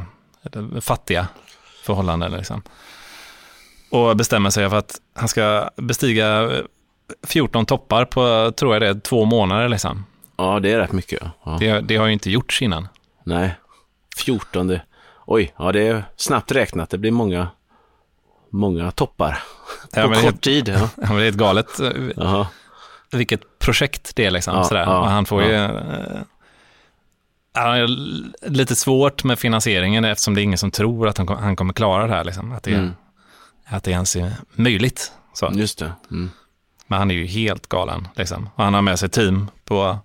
eh, 0.54 0.80
fattiga 0.82 1.28
förhållanden. 1.84 2.32
Liksom. 2.32 2.62
Och 3.92 4.18
bestämmer 4.18 4.50
sig 4.50 4.70
för 4.70 4.78
att 4.78 4.96
han 5.16 5.28
ska 5.28 5.70
bestiga 5.76 6.42
eh, 6.44 6.62
14 7.28 7.66
toppar 7.66 8.06
på, 8.06 8.52
tror 8.52 8.74
jag 8.76 8.82
det 8.82 8.88
är, 8.88 9.00
två 9.00 9.26
månader. 9.26 9.70
Liksom. 9.70 10.06
ja, 10.38 10.60
det 10.60 10.72
är 10.72 10.80
rätt 10.80 10.92
mycket. 10.92 11.24
Ja. 11.46 11.58
Det, 11.60 11.80
det 11.82 11.96
har 11.96 12.06
ju 12.08 12.14
inte 12.14 12.32
gjorts 12.32 12.62
innan. 12.62 12.88
Nej, 13.24 13.56
14. 14.18 14.68
det- 14.68 14.82
Oj, 15.26 15.54
ja 15.58 15.72
det 15.72 15.88
är 15.88 16.04
snabbt 16.16 16.52
räknat. 16.52 16.90
Det 16.90 16.98
blir 16.98 17.12
många, 17.12 17.48
många 18.50 18.92
toppar 18.92 19.44
Ja, 19.92 20.02
på 20.04 20.10
det, 20.14 20.22
kort 20.22 20.42
tid. 20.42 20.68
Ja. 20.68 20.80
ja, 20.96 21.08
men 21.08 21.18
det 21.18 21.24
är 21.24 21.30
ett 21.30 21.36
galet 21.36 21.80
eh, 21.80 22.48
vilket 23.12 23.60
projekt 23.60 24.16
det 24.16 24.26
är 24.26 24.32
liksom. 24.32 24.56
Ja, 24.56 24.64
sådär. 24.64 24.82
ja, 24.82 25.06
han 25.06 25.26
får 25.26 25.44
ju... 25.44 25.70
Ja, 27.54 27.88
lite 28.42 28.76
svårt 28.76 29.24
med 29.24 29.40
finansieringen 29.40 30.06
eftersom 30.06 30.36
det 30.36 30.42
är 30.42 30.44
ingen 30.44 30.58
som 30.58 30.72
tror 30.72 31.08
att 31.08 31.18
han, 31.18 31.28
han 31.28 31.56
kommer 31.56 31.74
klara 31.74 32.08
det 32.08 32.14
här. 32.14 32.24
Liksom. 32.24 32.52
Att, 32.52 32.64
det, 32.64 32.74
Mm. 32.74 32.94
att 33.66 33.84
det 33.84 33.92
ens 33.92 34.16
är 34.16 34.34
möjligt. 34.52 35.12
Så. 35.34 35.50
Just 35.54 35.80
det. 35.80 35.92
Mm. 36.12 36.32
Men 36.88 37.00
han 37.00 37.12
är 37.12 37.16
ju 37.16 37.26
helt 37.26 37.70
galen. 37.70 38.08
Liksom. 38.16 38.50
Och 38.56 38.64
han 38.64 38.74
har 38.74 38.82
med 38.82 39.00
sig 39.00 39.10
team 39.10 39.50
på, 39.66 39.98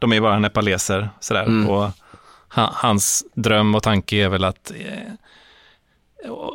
de 0.00 0.12
är 0.12 0.20
bara 0.20 0.38
nepaleser. 0.38 1.10
Sådär. 1.20 1.42
Mm. 1.42 1.70
Och 1.70 1.90
han, 2.48 2.70
hans 2.72 3.24
dröm 3.34 3.74
och 3.74 3.82
tanke 3.82 4.16
är 4.16 4.28
väl 4.28 4.44
att 4.44 4.70
eh, 4.70 5.12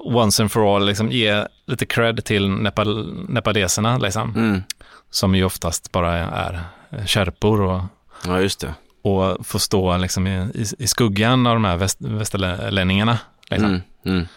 once 0.04 0.44
and 0.44 0.52
for 0.52 0.76
all 0.76 0.86
liksom, 0.86 1.12
ge 1.12 1.46
lite 1.66 1.86
cred 1.86 2.24
till 2.26 2.50
nepal, 2.50 3.14
nepaleserna. 3.30 3.98
Liksom, 3.98 4.34
Mm. 4.36 4.64
Som 5.12 5.36
ju 5.36 5.44
oftast 5.44 5.92
bara 5.92 6.14
är 6.18 6.64
kärpor 7.06 7.62
och 7.62 7.82
Ja, 8.26 8.40
just 8.42 8.60
det. 8.60 8.74
och 9.02 9.48
få 9.48 9.60
stå 9.60 9.98
liksom 9.98 10.28
i, 10.28 10.40
i, 10.54 10.66
i 10.80 10.88
skuggan 10.88 11.48
av 11.48 11.54
de 11.56 11.66
här 11.66 11.78
väst, 11.78 11.98
västerlänningarna. 12.02 13.20
Liksom. 13.50 13.82
Mm. 14.06 14.28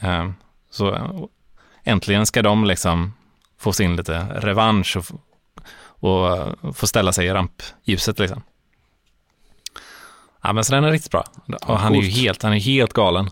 Mm. 0.00 0.26
Eh, 0.28 0.32
Så 0.70 1.10
äntligen 1.84 2.26
ska 2.26 2.42
de 2.42 2.64
liksom 2.64 3.12
få 3.58 3.72
sin 3.72 3.96
lite 3.96 4.18
revansch 4.34 4.96
och, 4.96 5.06
och 6.10 6.76
få 6.76 6.86
ställa 6.86 7.12
sig 7.12 7.26
i 7.26 7.30
rampljuset. 7.32 8.18
Liksom. 8.18 8.42
Ja, 10.42 10.52
men 10.52 10.64
så 10.64 10.74
den 10.74 10.84
är 10.84 10.90
riktigt 10.90 11.10
bra. 11.12 11.24
Och 11.66 11.78
han 11.78 11.94
är 11.94 12.02
ju 12.02 12.08
helt, 12.10 12.42
han 12.42 12.52
är 12.52 12.60
helt 12.60 12.92
galen. 12.92 13.30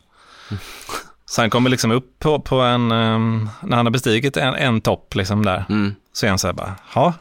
Så 1.31 1.43
han 1.43 1.51
kommer 1.51 1.71
liksom 1.71 1.91
upp 1.91 2.19
på, 2.19 2.41
på 2.41 2.61
en, 2.61 2.91
eh, 2.93 3.19
när 3.63 3.77
han 3.77 3.87
har 3.87 3.91
bestigit 3.91 4.37
en, 4.37 4.55
en 4.55 4.81
topp 4.81 5.15
liksom 5.15 5.45
där, 5.45 5.65
Mm. 5.69 5.95
så 6.13 6.27
är 6.27 6.31
han 6.31 6.39
så 6.39 6.47
här 6.49 6.53
bara, 6.55 6.75
ja, 6.95 7.13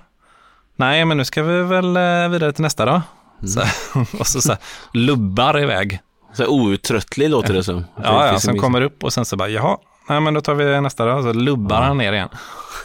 nej 0.76 1.06
men 1.06 1.18
nu 1.18 1.26
ska 1.26 1.44
vi 1.44 1.62
väl 1.64 1.98
eh, 1.98 2.30
vidare 2.30 2.54
till 2.54 2.62
nästa 2.62 2.86
då. 2.86 3.02
Så, 3.48 3.62
och 4.20 4.28
så, 4.28 4.42
så 4.42 4.50
här, 4.52 4.60
lubbar 4.94 5.60
iväg. 5.60 6.00
Så 6.34 6.44
här 6.44 6.50
outtröttlig 6.52 7.30
låter 7.30 7.54
det 7.54 7.64
som. 7.64 7.86
Ja, 7.96 8.02
Det 8.02 8.40
ja, 8.44 8.52
en- 8.52 8.60
kommer 8.60 8.82
upp 8.82 9.04
och 9.04 9.14
sen 9.14 9.26
så 9.26 9.38
bara, 9.38 9.50
jaha, 9.50 9.78
nej 10.10 10.20
men 10.22 10.34
då 10.34 10.42
tar 10.42 10.54
vi 10.54 10.82
nästa 10.82 11.06
då. 11.06 11.22
Så 11.24 11.34
lubbar 11.34 11.82
han 11.82 11.98
ner 11.98 12.14
igen. 12.14 12.30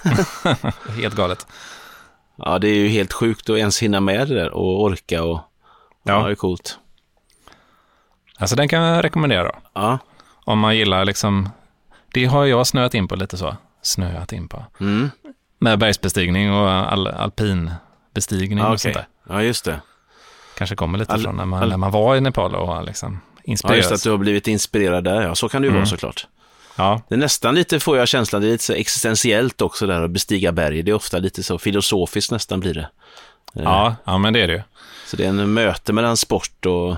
Helt 1.00 1.14
galet. 1.14 1.46
Ja, 2.36 2.58
det 2.58 2.68
är 2.68 2.74
ju 2.74 2.88
helt 2.88 3.12
sjukt 3.12 3.50
att 3.50 3.56
ens 3.58 3.82
hinna 3.82 4.00
med 4.00 4.28
det 4.28 4.34
där 4.34 4.50
och 4.50 4.82
orka 4.82 5.22
och... 5.22 5.40
Ja, 6.04 6.12
Ja. 6.12 6.26
det 6.26 6.30
är 6.30 6.34
coolt. 6.34 6.78
Alltså 8.38 8.56
den 8.56 8.68
kan 8.68 8.82
jag 8.82 9.04
rekommendera 9.04 9.44
då. 9.44 9.52
Ja. 9.74 9.98
Om 10.44 10.58
man 10.58 10.76
gillar 10.76 11.04
liksom, 11.04 11.48
det 12.12 12.24
har 12.24 12.44
jag 12.44 12.66
snöat 12.66 12.94
in 12.94 13.08
på 13.08 13.16
lite 13.16 13.36
så. 13.36 13.56
Snöat 13.82 14.32
in 14.32 14.48
på. 14.48 14.64
Mm. 14.80 15.10
Med 15.58 15.78
bergsbestigning 15.78 16.52
och 16.52 16.70
all, 16.70 17.08
alpinbestigning 17.08 18.58
Ja, 18.58 18.68
och 18.72 18.80
sånt 18.80 18.94
där. 18.94 19.06
Ja, 19.28 19.42
just 19.42 19.64
det. 19.64 19.80
Kanske 20.58 20.76
kommer 20.76 20.98
lite 20.98 21.12
All- 21.12 21.22
från 21.22 21.36
när 21.36 21.44
man, 21.44 21.68
när 21.68 21.76
man 21.76 21.90
var 21.90 22.16
i 22.16 22.20
Nepal 22.20 22.54
och 22.54 22.84
liksom 22.84 23.20
Ja, 23.36 23.40
inspirerades. 23.44 23.90
just 23.90 23.92
att 23.92 24.02
du 24.04 24.10
har 24.10 24.18
blivit 24.18 24.48
inspirerad 24.48 25.04
där. 25.04 25.22
Ja, 25.22 25.34
så 25.34 25.48
kan 25.48 25.62
det 25.62 25.66
ju 25.66 25.70
Mm. 25.70 25.80
vara 25.80 25.86
såklart. 25.90 26.26
ja. 26.76 27.00
Det 27.08 27.14
är 27.14 27.18
nästan 27.18 27.54
lite, 27.54 27.80
får 27.80 27.98
jag 27.98 28.08
känslan, 28.08 28.42
det 28.42 28.48
är 28.48 28.52
lite 28.52 28.64
så 28.64 28.72
existentiellt 28.72 29.60
också 29.62 29.86
där 29.86 30.02
att 30.02 30.10
bestiga 30.10 30.52
berg. 30.52 30.82
Det 30.82 30.90
är 30.90 30.94
ofta 30.94 31.18
lite 31.18 31.42
så 31.42 31.58
filosofiskt 31.58 32.30
nästan 32.32 32.60
blir 32.60 32.74
det. 32.74 32.88
Ja, 33.52 33.96
ja, 34.04 34.18
men 34.18 34.32
det 34.32 34.40
är 34.40 34.46
det 34.46 34.52
ju. 34.52 34.62
Så 35.06 35.16
det 35.16 35.24
är 35.24 35.28
en 35.28 35.52
möte 35.54 35.92
mellan 35.92 36.16
sport 36.16 36.66
och 36.66 36.96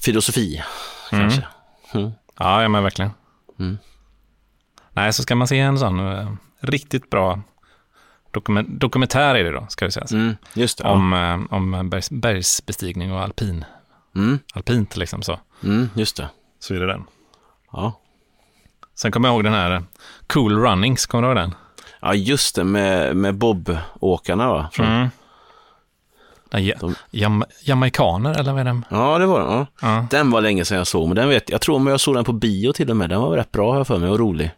filosofi, 0.00 0.62
kanske. 1.10 1.38
Mm. 1.38 1.48
Ja, 1.92 2.62
ja 2.62 2.68
men 2.68 2.82
verkligen. 2.82 3.10
Mm. 3.58 3.78
Nej, 4.92 5.12
så 5.12 5.22
ska 5.22 5.34
man 5.34 5.48
se 5.48 5.58
en 5.58 5.78
sån 5.78 6.12
eh, 6.12 6.28
riktigt 6.60 7.10
bra 7.10 7.40
dokument, 8.30 8.68
dokumentär 8.80 9.34
är 9.34 9.44
det 9.44 9.50
då, 9.50 9.66
ska 9.68 9.84
vi 9.84 9.90
säga. 9.90 10.06
Mm, 10.12 10.36
just 10.54 10.78
det. 10.78 10.84
Ja. 10.84 10.90
Om, 10.90 11.12
eh, 11.12 11.54
om 11.56 11.90
bergs, 11.90 12.10
bergsbestigning 12.10 13.12
och 13.12 13.20
alpin. 13.20 13.64
Mm, 14.14 14.38
Alpint 14.54 14.96
liksom 14.96 15.22
så. 15.22 15.40
mm, 15.64 15.90
just 15.94 16.16
det. 16.16 16.28
Så 16.58 16.74
är 16.74 16.80
det 16.80 16.86
den. 16.86 17.04
Ja. 17.72 18.00
Sen 18.94 19.12
kommer 19.12 19.28
jag 19.28 19.34
ihåg 19.34 19.44
den 19.44 19.52
här 19.52 19.70
eh, 19.70 19.80
Cool 20.26 20.56
Runnings, 20.58 21.06
kommer 21.06 21.22
du 21.22 21.28
ihåg 21.28 21.36
den? 21.36 21.54
ja, 22.00 22.14
just 22.14 22.54
det, 22.56 22.64
med, 22.64 23.16
med 23.16 23.34
Bob-åkarna 23.34 24.48
va? 24.52 24.68
Från, 24.72 24.86
Mm. 24.86 25.08
Ja, 26.50 26.74
De- 26.80 26.94
jam, 27.10 27.44
jamaikaner 27.62 28.40
eller 28.40 28.52
vad 28.52 28.60
är 28.60 28.64
det? 28.64 28.82
Ja, 28.90 29.18
det 29.18 29.26
var 29.26 29.40
den. 29.40 29.48
Ja. 29.50 29.66
Ja. 29.82 30.06
Den 30.10 30.30
var 30.30 30.40
länge 30.40 30.64
sedan 30.64 30.78
jag 30.78 30.86
såg, 30.86 31.08
men 31.08 31.16
den 31.16 31.28
vet 31.28 31.50
jag 31.50 31.60
tror 31.60 31.76
om 31.76 31.86
jag 31.86 32.00
såg 32.00 32.14
den 32.14 32.24
på 32.24 32.32
bio 32.32 32.72
till 32.72 32.90
och 32.90 32.96
med. 32.96 33.10
Den 33.10 33.20
var 33.20 33.36
rätt 33.36 33.52
bra 33.52 33.76
jag 33.76 33.86
för 33.86 33.98
mig 33.98 34.08
och 34.10 34.18
rolig. 34.18 34.50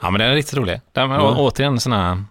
ja, 0.00 0.10
men 0.10 0.18
den 0.20 0.30
är 0.30 0.34
riktigt 0.34 0.54
rolig. 0.56 0.80
Den, 0.92 1.10
Ja. 1.10 1.34
återigen 1.38 1.80
sån 1.80 1.92
här, 1.92 2.24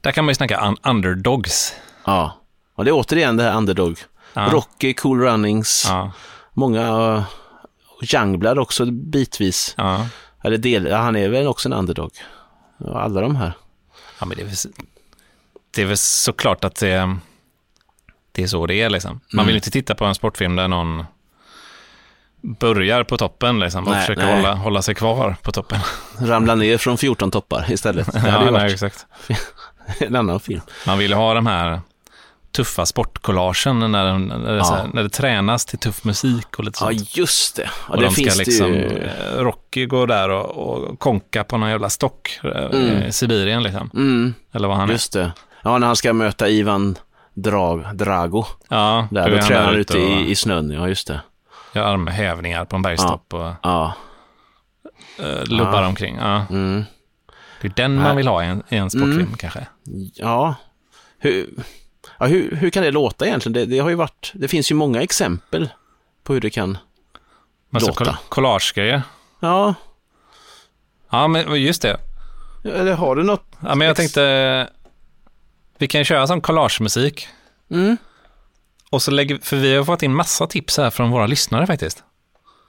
där 0.00 0.12
kan 0.12 0.24
man 0.24 0.30
ju 0.30 0.34
snacka 0.34 0.60
un, 0.68 0.76
underdogs. 0.82 1.74
Ja. 2.04 2.32
Och 2.74 2.84
det 2.84 2.90
är 2.90 2.94
återigen 2.94 3.36
det 3.36 3.42
här 3.42 3.56
underdog. 3.56 3.98
Ja. 4.34 4.48
Rocky, 4.52 4.94
Cool 4.94 5.20
Runnings, 5.20 5.84
Ja, 5.88 6.12
många 6.52 7.12
uh, 7.16 7.22
Youngblood 8.14 8.58
också 8.58 8.84
bitvis. 8.86 9.74
ja. 9.76 10.06
Eller 10.44 10.58
del, 10.58 10.92
han 10.92 11.16
är 11.16 11.28
väl 11.28 11.46
också 11.46 11.68
en 11.68 11.72
underdog. 11.72 12.10
Alla 12.94 13.20
de 13.20 13.36
här. 13.36 13.52
Ja, 14.18 14.26
men 14.26 14.36
det 14.36 14.42
är, 14.42 14.70
det 15.76 15.82
är 15.82 15.86
väl 15.86 15.96
såklart 15.96 16.64
att 16.64 16.74
det, 16.76 17.16
det 18.32 18.42
är 18.42 18.46
så 18.46 18.66
det 18.66 18.74
är. 18.82 18.90
Liksom. 18.90 19.10
Man 19.32 19.38
Mm. 19.42 19.46
vill 19.46 19.56
inte 19.56 19.70
titta 19.70 19.94
på 19.94 20.04
en 20.04 20.14
sportfilm 20.14 20.56
där 20.56 20.68
någon 20.68 21.04
börjar 22.60 23.04
på 23.04 23.16
toppen 23.16 23.60
liksom, 23.60 23.84
och 23.84 23.90
Nej, 23.90 24.00
försöker 24.00 24.26
nej. 24.26 24.36
hålla, 24.36 24.54
hålla 24.54 24.82
sig 24.82 24.94
kvar 24.94 25.36
på 25.42 25.52
toppen. 25.52 25.78
Ramla 26.20 26.54
ner 26.54 26.78
från 26.78 26.98
14 26.98 27.30
toppar 27.30 27.66
istället. 27.72 28.12
Det 28.12 28.22
Ja, 28.28 28.50
nej, 28.50 28.72
exakt. 28.72 29.06
en 29.98 30.16
annan 30.16 30.40
film. 30.40 30.60
Man 30.86 30.98
vill 30.98 31.12
ha 31.12 31.34
de 31.34 31.46
här 31.46 31.80
tuffa 32.52 32.86
sportcollagen 32.86 33.78
när, 33.92 34.04
den- 34.04 34.26
när, 34.26 34.52
det, 34.52 34.56
Ja. 34.58 34.64
här, 34.64 34.88
när 34.92 35.02
det 35.02 35.08
tränas 35.08 35.66
till 35.66 35.78
tuff 35.78 36.04
musik 36.04 36.58
och 36.58 36.64
lite 36.64 36.78
Ja, 36.84 36.86
sånt. 36.90 37.16
just 37.16 37.56
det. 37.56 37.62
Ja, 37.88 37.94
och 37.94 37.96
det 38.00 38.04
de 38.04 38.10
ska 38.12 38.22
finns 38.22 38.36
liksom, 38.38 38.72
det 38.72 38.78
ju. 38.78 38.98
eh, 39.04 39.38
Rocky 39.42 39.86
går 39.86 40.06
där 40.06 40.28
och, 40.28 40.46
och 40.90 40.98
konka 40.98 41.44
på 41.44 41.58
någon 41.58 41.70
jävla 41.70 41.90
stock 41.90 42.40
eh, 42.44 42.50
Mm. 42.50 43.02
i 43.02 43.12
Sibirien 43.12 43.62
liksom. 43.62 43.90
Mm, 43.94 44.34
Eller 44.52 44.68
vad 44.68 44.76
han 44.76 44.88
är. 44.88 44.92
just 44.92 45.12
det. 45.12 45.32
Ja, 45.66 45.78
när 45.78 45.86
han 45.86 45.96
ska 45.96 46.12
möta 46.12 46.48
Ivan 46.48 46.98
Drag, 47.34 47.96
Drago. 47.96 48.44
Ja, 48.68 49.08
Där, 49.10 49.28
är 49.30 49.36
då 49.36 49.42
tränar 49.42 49.64
han 49.64 49.74
ute 49.74 49.98
och 49.98 50.02
i, 50.10 50.30
i 50.30 50.34
snön. 50.36 50.70
Ja, 50.70 50.88
just 50.88 51.06
det. 51.06 51.20
gör 51.74 51.82
armhävningar 51.84 52.64
på 52.64 52.76
en 52.76 52.82
bergstopp 52.82 53.34
och 53.34 53.52
Ja. 53.62 53.94
uh, 55.20 55.44
lubbar 55.44 55.82
Ja. 55.82 55.86
omkring. 55.88 56.16
Ja. 56.16 56.46
Mm. 56.50 56.84
Det 57.60 57.68
är 57.68 57.72
den 57.76 57.96
man 58.02 58.16
vill 58.16 58.28
ha 58.28 58.44
i 58.44 58.46
en, 58.46 58.62
i 58.68 58.76
en 58.76 58.90
sportfilm 58.90 59.20
Mm. 59.20 59.36
kanske. 59.36 59.66
Ja, 60.14 60.54
hur, 61.18 61.50
ja 62.18 62.26
hur, 62.26 62.56
hur 62.56 62.70
kan 62.70 62.82
det 62.82 62.90
låta 62.90 63.26
egentligen? 63.26 63.52
Det, 63.52 63.64
det 63.66 63.78
har 63.78 63.88
ju 63.88 63.94
varit, 63.94 64.32
det 64.34 64.48
finns 64.48 64.70
ju 64.70 64.74
många 64.74 65.02
exempel 65.02 65.68
på 66.24 66.32
hur 66.32 66.40
det 66.40 66.50
kan. 66.50 66.78
Men 67.70 67.80
så 67.80 67.86
Låta. 67.86 68.04
coll- 68.04 68.16
collagegrejer. 68.28 69.02
Ja, 69.40 69.74
Ja, 71.10 71.28
men 71.28 71.62
just 71.62 71.82
det. 71.82 71.96
eller 72.64 72.94
har 72.94 73.16
du 73.16 73.22
något? 73.22 73.44
Ja, 73.60 73.74
men 73.74 73.86
jag 73.86 73.96
tänkte, 73.96 74.68
vi 75.78 75.88
kan 75.88 76.04
köra 76.04 76.26
som 76.26 76.40
collagemusik. 76.40 77.28
Mm. 77.70 77.96
Och 78.90 79.02
så 79.02 79.10
lägger, 79.10 79.38
för 79.42 79.56
vi 79.56 79.76
har 79.76 79.84
fått 79.84 80.02
in 80.02 80.14
massa 80.14 80.46
tips 80.46 80.76
här 80.78 80.90
från 80.90 81.10
våra 81.10 81.26
lyssnare 81.26 81.66
faktiskt. 81.66 82.02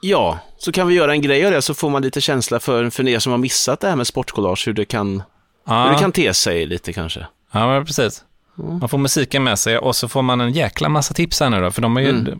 Ja, 0.02 0.40
så 0.58 0.72
kan 0.72 0.88
vi 0.88 0.96
göra 0.96 1.12
en 1.12 1.22
grej 1.22 1.46
av 1.46 1.52
det 1.52 1.62
så 1.62 1.74
får 1.74 1.90
man 1.90 2.02
lite 2.02 2.22
känsla 2.22 2.60
för, 2.60 2.90
för 2.90 3.08
er 3.08 3.20
som 3.20 3.32
har 3.32 3.38
missat 3.40 3.80
det 3.80 3.90
här 3.90 3.96
med 3.96 4.08
sportcollage, 4.08 4.68
hur 4.68 4.74
det 4.74 4.86
kan, 4.86 5.24
Ja, 5.68 5.84
hur 5.84 5.94
det 5.94 6.00
kan 6.00 6.12
te 6.12 6.34
sig 6.34 6.66
lite 6.66 6.94
kanske. 6.94 7.28
ja 7.52 7.68
men 7.68 7.86
precis. 7.86 8.24
Mm. 8.60 8.80
Man 8.80 8.90
får 8.90 8.98
musiken 8.98 9.44
med 9.44 9.60
sig 9.60 9.78
och 9.78 9.96
så 9.96 10.08
får 10.08 10.22
man 10.22 10.42
en 10.42 10.52
jäkla 10.54 10.90
massa 10.90 11.14
tips 11.14 11.40
här 11.40 11.50
nu 11.50 11.62
då. 11.62 11.72
För 11.72 11.82
de 11.82 11.96
har 11.96 12.04
ju, 12.04 12.10
Mm. 12.10 12.40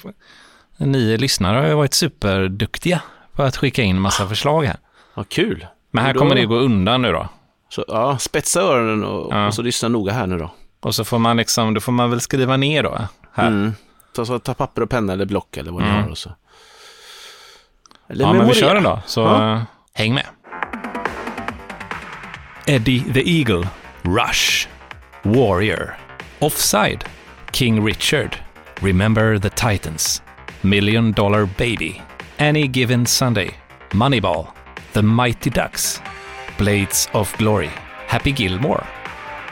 ni 0.78 1.18
lyssnare 1.18 1.58
har 1.58 1.68
ju 1.68 1.74
varit 1.74 1.94
superduktiga 1.94 3.02
på 3.34 3.44
att 3.44 3.58
skicka 3.58 3.82
in 3.84 4.00
massa 4.02 4.28
förslag 4.28 4.66
här. 4.66 4.78
Vad 5.14 5.30
kul. 5.30 5.66
Men 5.92 6.06
här 6.06 6.14
kommer 6.14 6.36
det 6.36 6.46
gå 6.46 6.56
undan 6.56 7.02
nu 7.02 7.12
då. 7.12 7.30
Så, 7.70 7.86
ja, 7.88 8.18
spetsa 8.18 8.62
öronen 8.62 9.04
och, 9.04 9.34
Ja. 9.34 9.48
och 9.48 9.54
så 9.54 9.62
lyssna 9.62 9.90
noga 9.90 10.14
här 10.14 10.28
nu 10.28 10.38
då. 10.38 10.52
Och 10.80 10.96
så 10.96 11.06
får 11.06 11.20
man 11.20 11.38
liksom, 11.38 11.74
då 11.74 11.80
får 11.82 11.92
man 11.92 12.10
väl 12.10 12.22
skriva 12.22 12.58
ner 12.58 12.84
då. 12.84 13.00
Här. 13.34 13.48
Mm. 13.48 13.74
Ta, 14.16 14.26
så, 14.26 14.40
ta 14.40 14.54
papper 14.54 14.82
och 14.82 14.90
penna 14.90 15.14
eller 15.14 15.26
block 15.26 15.58
eller 15.58 15.72
vad 15.72 15.82
ni 15.84 15.90
Mm. 15.90 16.04
har 16.04 16.10
och 16.12 16.18
så. 16.18 16.32
Eller 18.10 18.26
Ja, 18.26 18.34
men 18.34 18.48
vi 18.48 18.54
kör 18.54 18.74
den 18.76 18.84
då, 18.84 19.00
så 19.06 19.22
Ja. 19.22 19.62
häng 19.94 20.14
med. 20.14 20.26
Eddie 22.66 23.00
the 23.14 23.40
Eagle, 23.40 23.68
Rush, 24.04 24.68
Warrior, 25.24 25.96
Offside, 26.40 27.04
King 27.54 27.86
Richard, 27.88 28.36
Remember 28.82 29.40
the 29.40 29.50
Titans, 29.50 30.22
Million 30.62 31.12
Dollar 31.12 31.46
Baby, 31.58 32.02
Any 32.40 32.68
Given 32.68 33.06
Sunday, 33.06 33.52
Moneyball, 33.92 34.46
The 34.94 35.02
Mighty 35.02 35.50
Ducks, 35.50 36.02
Blades 36.58 37.10
of 37.14 37.38
Glory, 37.38 37.70
Happy 38.08 38.32
Gilmore, 38.32 38.84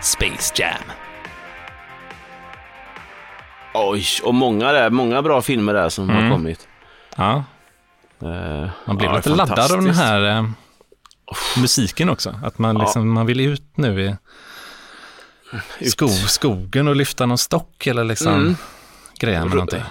Space 0.01 0.53
Jam. 0.55 0.81
Oj, 3.73 4.05
och 4.23 4.33
många, 4.33 4.71
där, 4.71 4.89
många 4.89 5.21
bra 5.21 5.41
filmer 5.41 5.73
där 5.73 5.89
som 5.89 6.09
Mm. 6.09 6.23
har 6.23 6.31
kommit. 6.31 6.67
Ja, 7.17 7.43
Eh, 8.21 8.69
man 8.85 8.97
blir 8.97 9.07
ja, 9.07 9.15
lite 9.15 9.29
laddad 9.29 9.71
av 9.71 9.81
den 9.81 9.93
här 9.95 10.37
eh, 10.37 10.45
musiken 11.57 12.09
också. 12.09 12.35
Att 12.43 12.57
man, 12.59 12.75
Ja. 12.75 12.81
liksom, 12.81 13.09
man 13.13 13.25
vill 13.25 13.39
ut 13.39 13.63
nu 13.77 14.01
i 14.01 14.15
Ut. 15.79 15.91
skog, 15.91 16.09
skogen 16.09 16.87
och 16.87 16.95
lyfta 16.95 17.25
någon 17.25 17.37
stock 17.37 17.87
eller 17.87 18.03
liksom 18.03 18.33
Mm. 18.33 18.55
greja 19.19 19.39
med 19.45 19.49
någonting. 19.53 19.83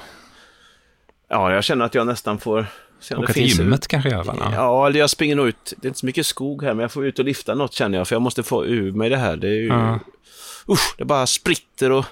Ja, 1.29 1.53
jag 1.53 1.65
känner 1.65 1.85
att 1.85 1.95
jag 1.95 2.07
nästan 2.07 2.39
får... 2.39 2.67
se 3.05 3.15
om 3.15 3.23
Åka 3.23 3.27
det 3.27 3.33
till 3.33 3.59
gymmet 3.59 3.89
kanske 3.89 4.09
i 4.11 4.13
alla 4.13 4.25
fall. 4.25 4.37
Ja. 4.41 4.53
Ja, 4.55 4.87
eller 4.87 5.01
jag 5.01 5.11
springer 5.11 5.37
nog 5.37 5.49
ut. 5.49 5.73
Det 5.77 5.87
är 5.87 5.89
inte 5.89 6.01
så 6.01 6.07
mycket 6.07 6.27
skog 6.27 6.63
här, 6.63 6.75
men 6.75 6.83
jag 6.83 6.93
får 6.93 7.07
ut 7.07 7.19
och 7.19 7.25
lyfta 7.25 7.55
något 7.55 7.73
känner 7.73 7.99
jag, 7.99 8.09
för 8.09 8.15
jag 8.15 8.23
måste 8.23 8.43
få 8.43 8.67
ur 8.67 8.93
mig 8.93 9.11
det 9.11 9.17
här. 9.17 9.37
Det 9.37 9.49
är 9.49 9.53
ju... 9.61 9.67
Ja. 9.69 9.99
Usch, 10.69 10.95
det 10.99 11.05
bara 11.05 11.27
spritter 11.27 11.91
och 11.93 12.05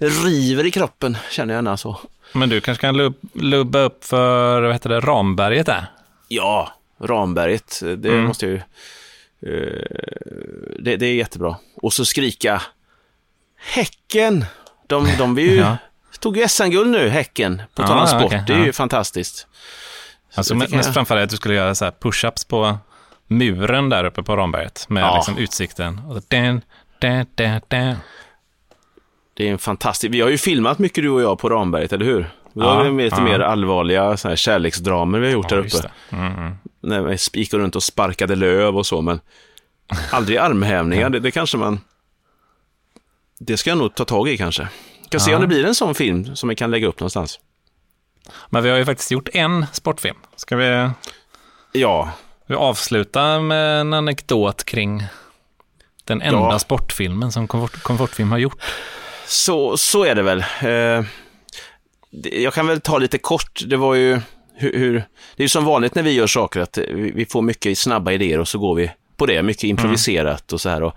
river 0.00 0.66
i 0.66 0.70
kroppen, 0.70 1.16
känner 1.30 1.54
jag 1.54 1.58
gärna 1.58 1.76
så. 1.76 2.00
Men 2.32 2.48
du 2.48 2.60
kanske 2.60 2.80
kan 2.80 2.96
lub 2.96 3.14
lubba 3.32 3.78
upp 3.80 4.04
för, 4.04 4.62
vad 4.62 4.72
heter 4.72 4.88
det, 4.90 5.00
Ramberget 5.00 5.66
där? 5.66 5.86
Ja, 6.28 6.72
Ramberget, 7.00 7.80
det 7.96 8.08
Mm. 8.08 8.24
måste 8.24 8.46
jag 8.46 8.52
ju... 8.52 8.58
eh, 9.52 9.86
det, 10.78 10.96
det 10.96 11.06
är 11.06 11.14
jättebra. 11.14 11.56
Och 11.76 11.92
så 11.92 12.04
skrika 12.04 12.62
Häcken! 13.56 14.44
De, 14.86 15.08
de 15.18 15.38
ju, 15.38 15.54
Ja. 15.56 15.76
tog 16.20 16.36
ju 16.36 16.48
SM-guld 16.48 16.90
nu, 16.90 17.08
Häcken, 17.08 17.62
på 17.74 17.82
tal 17.82 17.92
om 17.92 17.98
Ja, 17.98 18.06
sport. 18.06 18.22
okej, 18.24 18.44
det 18.46 18.52
är 18.52 18.58
ju 18.58 18.66
ja. 18.66 18.72
fantastiskt. 18.72 19.46
Alltså 20.34 20.54
det 20.54 20.58
me- 20.60 20.64
tycker 20.64 20.76
mest 20.76 20.86
jag. 20.86 20.94
framför 20.94 21.14
dig 21.14 21.24
att 21.24 21.30
du 21.30 21.36
skulle 21.36 21.54
göra 21.54 21.74
så 21.74 21.84
här 21.84 21.92
push-ups 22.00 22.48
på 22.48 22.78
muren 23.26 23.88
där 23.88 24.04
uppe 24.04 24.22
på 24.22 24.36
Ramberget 24.36 24.86
med 24.88 25.02
Ja. 25.02 25.14
liksom 25.16 25.38
utsikten. 25.38 25.98
Och 26.08 26.14
så, 26.14 26.22
dan, 26.28 26.60
dan, 27.00 27.26
dan, 27.34 27.60
dan. 27.68 27.94
Det 29.34 29.48
är 29.48 29.52
en 29.52 29.58
fantastisk... 29.58 30.12
Vi 30.14 30.20
har 30.20 30.28
ju 30.28 30.38
filmat 30.38 30.78
mycket 30.78 31.04
du 31.04 31.10
och 31.10 31.22
jag 31.22 31.38
på 31.38 31.48
Ramberget, 31.48 31.92
eller 31.92 32.04
hur? 32.04 32.30
Var 32.52 32.84
Ja, 32.84 32.86
ju 32.86 32.96
lite 32.98 33.22
mer 33.22 33.40
allvarliga 33.40 34.16
så 34.16 34.28
här, 34.28 34.36
kärleksdramer 34.36 35.18
vi 35.18 35.26
har 35.26 35.32
gjort 35.32 35.50
Ja, 35.50 35.56
där 35.56 35.66
uppe. 35.66 35.90
Mm, 36.10 36.32
mm. 36.36 36.52
När 36.80 37.00
vi 37.02 37.16
gick 37.40 37.54
runt 37.54 37.76
och 37.76 37.82
sparkade 37.82 38.34
löv 38.36 38.76
och 38.78 38.86
så, 38.86 39.00
men 39.02 39.20
aldrig 40.12 40.38
armhävningar. 40.38 41.10
Det, 41.10 41.20
det 41.20 41.30
kanske 41.30 41.56
man... 41.56 41.80
Det 43.38 43.56
ska 43.56 43.70
jag 43.70 43.78
nog 43.78 43.94
ta 43.94 44.04
tag 44.04 44.28
i 44.28 44.36
kanske. 44.36 44.68
Kan 45.08 45.20
se 45.20 45.30
Ja. 45.30 45.36
om 45.36 45.42
det 45.42 45.48
blir 45.48 45.64
en 45.66 45.74
sån 45.74 45.94
film 45.94 46.36
som 46.36 46.48
vi 46.48 46.54
kan 46.54 46.70
lägga 46.70 46.86
upp 46.88 47.00
någonstans. 47.00 47.40
Men 48.48 48.62
vi 48.62 48.70
har 48.70 48.78
ju 48.78 48.84
faktiskt 48.84 49.10
gjort 49.10 49.28
en 49.32 49.66
sportfilm. 49.72 50.16
Ska 50.36 50.56
vi, 50.56 50.90
Ja, 51.72 52.10
vi 52.46 52.54
avsluta 52.54 53.40
med 53.40 53.80
en 53.80 53.92
anekdot 53.92 54.64
kring 54.64 55.04
den 56.04 56.22
enda 56.22 56.38
Ja. 56.40 56.58
sportfilmen 56.58 57.32
som 57.32 57.48
komfort, 57.48 57.82
komfortfilm 57.82 58.30
har 58.32 58.38
gjort? 58.38 58.62
så, 59.26 59.76
så 59.76 60.04
är 60.04 60.14
det 60.14 60.22
väl. 60.22 60.44
Eh, 60.62 61.04
jag 62.42 62.54
kan 62.54 62.66
väl 62.66 62.80
ta 62.80 62.98
lite 62.98 63.18
kort. 63.18 63.60
Det 63.66 63.76
var 63.76 63.94
ju 63.94 64.20
hur, 64.54 64.78
hur... 64.78 64.92
Det 65.36 65.42
är 65.42 65.44
ju 65.44 65.48
som 65.48 65.64
vanligt 65.64 65.94
när 65.94 66.02
vi 66.02 66.12
gör 66.12 66.26
saker 66.26 66.60
att 66.60 66.78
vi, 66.88 67.26
får 67.26 67.42
mycket 67.42 67.78
snabba 67.78 68.12
idéer 68.12 68.38
och 68.38 68.48
så 68.48 68.58
går 68.58 68.74
vi 68.74 68.90
på 69.16 69.26
det. 69.26 69.42
Mycket 69.42 69.64
improviserat 69.64 70.52
och 70.52 70.60
så 70.60 70.68
här. 70.68 70.82
Och, 70.82 70.94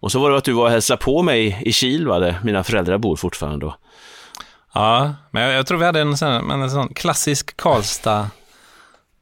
och 0.00 0.12
så 0.12 0.18
var 0.18 0.30
det 0.30 0.36
att 0.36 0.44
du 0.44 0.52
var 0.52 0.64
och 0.64 0.70
hälsade 0.70 1.02
på 1.02 1.22
mig 1.22 1.62
i 1.64 1.72
Kil, 1.72 2.06
va? 2.06 2.18
där 2.18 2.38
mina 2.44 2.64
föräldrar 2.64 2.98
bor 2.98 3.16
fortfarande 3.16 3.66
då. 3.66 3.76
Ja, 4.74 5.14
men 5.30 5.42
jag, 5.42 5.52
jag 5.52 5.66
tror 5.66 5.78
vi 5.78 5.84
hade 5.84 6.00
en 6.00 6.16
sån, 6.16 6.50
en 6.50 6.70
sån 6.70 6.88
klassisk 6.94 7.56
Karlstad 7.56 8.30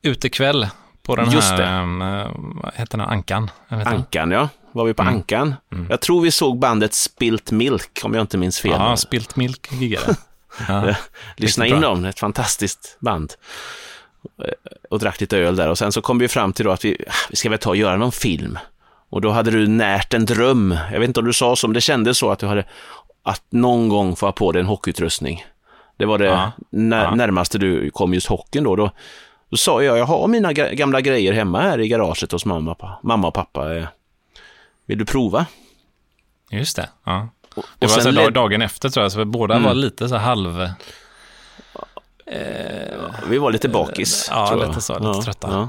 utekväll 0.02 0.66
på 1.02 1.16
den 1.16 1.30
Just 1.30 1.50
här, 1.50 1.56
det. 1.58 1.64
ehm, 1.64 2.02
eh, 2.02 2.26
vad 2.36 2.72
heter 2.74 2.98
den, 2.98 3.08
Ankan? 3.08 3.50
Inte. 3.72 3.88
Ankan, 3.88 4.30
ja. 4.30 4.48
Var 4.72 4.84
vi 4.84 4.94
på 4.94 5.02
Mm. 5.02 5.14
Ankan? 5.14 5.54
Jag 5.90 6.00
tror 6.00 6.20
vi 6.22 6.30
såg 6.30 6.58
bandet 6.58 6.94
Spilt 6.94 7.50
Milk, 7.50 8.00
om 8.04 8.14
jag 8.14 8.20
inte 8.22 8.38
minns 8.38 8.60
fel. 8.60 8.72
Ja, 8.78 8.96
Spilt 8.96 9.36
Milk 9.36 9.68
giggade. 9.72 10.16
Ja. 10.68 10.94
Lyssna 11.36 11.66
in 11.66 11.80
dem, 11.80 12.04
ett 12.04 12.18
fantastiskt 12.18 12.96
band. 13.00 13.32
Och 14.90 14.98
drack 14.98 15.20
lite 15.20 15.38
öl 15.38 15.56
där 15.56 15.68
och 15.68 15.78
sen 15.78 15.92
så 15.92 16.02
kom 16.02 16.18
vi 16.18 16.28
fram 16.28 16.52
till 16.52 16.64
då 16.64 16.70
att 16.70 16.84
vi, 16.84 17.04
ah, 17.08 17.12
vi 17.30 17.36
ska 17.36 17.50
väl 17.50 17.58
ta 17.58 17.70
och 17.70 17.76
göra 17.76 17.96
någon 17.96 18.12
film. 18.12 18.58
Och 19.10 19.20
då 19.20 19.30
hade 19.30 19.50
du 19.50 19.66
närt 19.68 20.14
en 20.14 20.24
dröm. 20.26 20.78
Jag 20.92 21.00
vet 21.00 21.08
inte 21.08 21.20
om 21.20 21.26
du 21.26 21.32
sa 21.32 21.56
så, 21.56 21.66
men 21.68 21.74
det 21.74 21.80
kändes 21.80 22.18
så 22.18 22.30
att 22.30 22.38
du 22.38 22.46
hade, 22.46 22.64
att 23.22 23.42
någon 23.50 23.88
gång 23.88 24.16
få 24.16 24.26
ha 24.26 24.32
på 24.32 24.52
dig 24.52 24.60
en 24.60 24.66
hockeyutrustning. 24.66 25.44
Det 25.96 26.04
var 26.04 26.18
det 26.18 26.24
Ja. 26.24 26.52
när, 26.70 27.04
Ja. 27.04 27.14
närmaste 27.14 27.58
du 27.58 27.90
kom 27.90 28.14
just 28.14 28.26
hockeyn 28.26 28.64
då. 28.64 28.76
då. 28.76 28.90
Då 29.48 29.56
sa 29.56 29.82
jag, 29.82 29.98
jag 29.98 30.04
har 30.04 30.28
mina 30.28 30.52
ga- 30.52 30.74
gamla 30.74 31.00
grejer 31.00 31.32
hemma 31.32 31.60
här 31.60 31.80
i 31.80 31.88
garaget 31.88 32.32
hos 32.32 32.44
mamma, 32.44 32.76
mamma 33.02 33.28
och 33.28 33.34
pappa. 33.34 33.76
Eh, 33.76 33.86
Vill 34.86 34.98
du 34.98 35.04
prova? 35.04 35.46
Just 36.50 36.76
det. 36.76 36.88
Ja. 37.04 37.28
Och, 37.54 37.64
Det 37.78 37.86
var 37.86 38.00
sen 38.00 38.32
dagen 38.32 38.62
efter 38.62 38.88
tror 38.88 39.04
jag, 39.04 39.12
så 39.12 39.24
båda 39.24 39.54
Mm. 39.54 39.64
var 39.66 39.74
lite 39.74 40.08
så 40.08 40.16
halv... 40.16 40.68
Vi 43.28 43.38
var 43.38 43.50
lite 43.52 43.68
bakis. 43.68 44.26
Ja, 44.30 44.46
tror 44.48 44.60
jag. 44.60 44.68
lite 44.68 44.80
så, 44.80 44.98
lite 44.98 45.24
trötta. 45.24 45.48
Ja, 45.50 45.68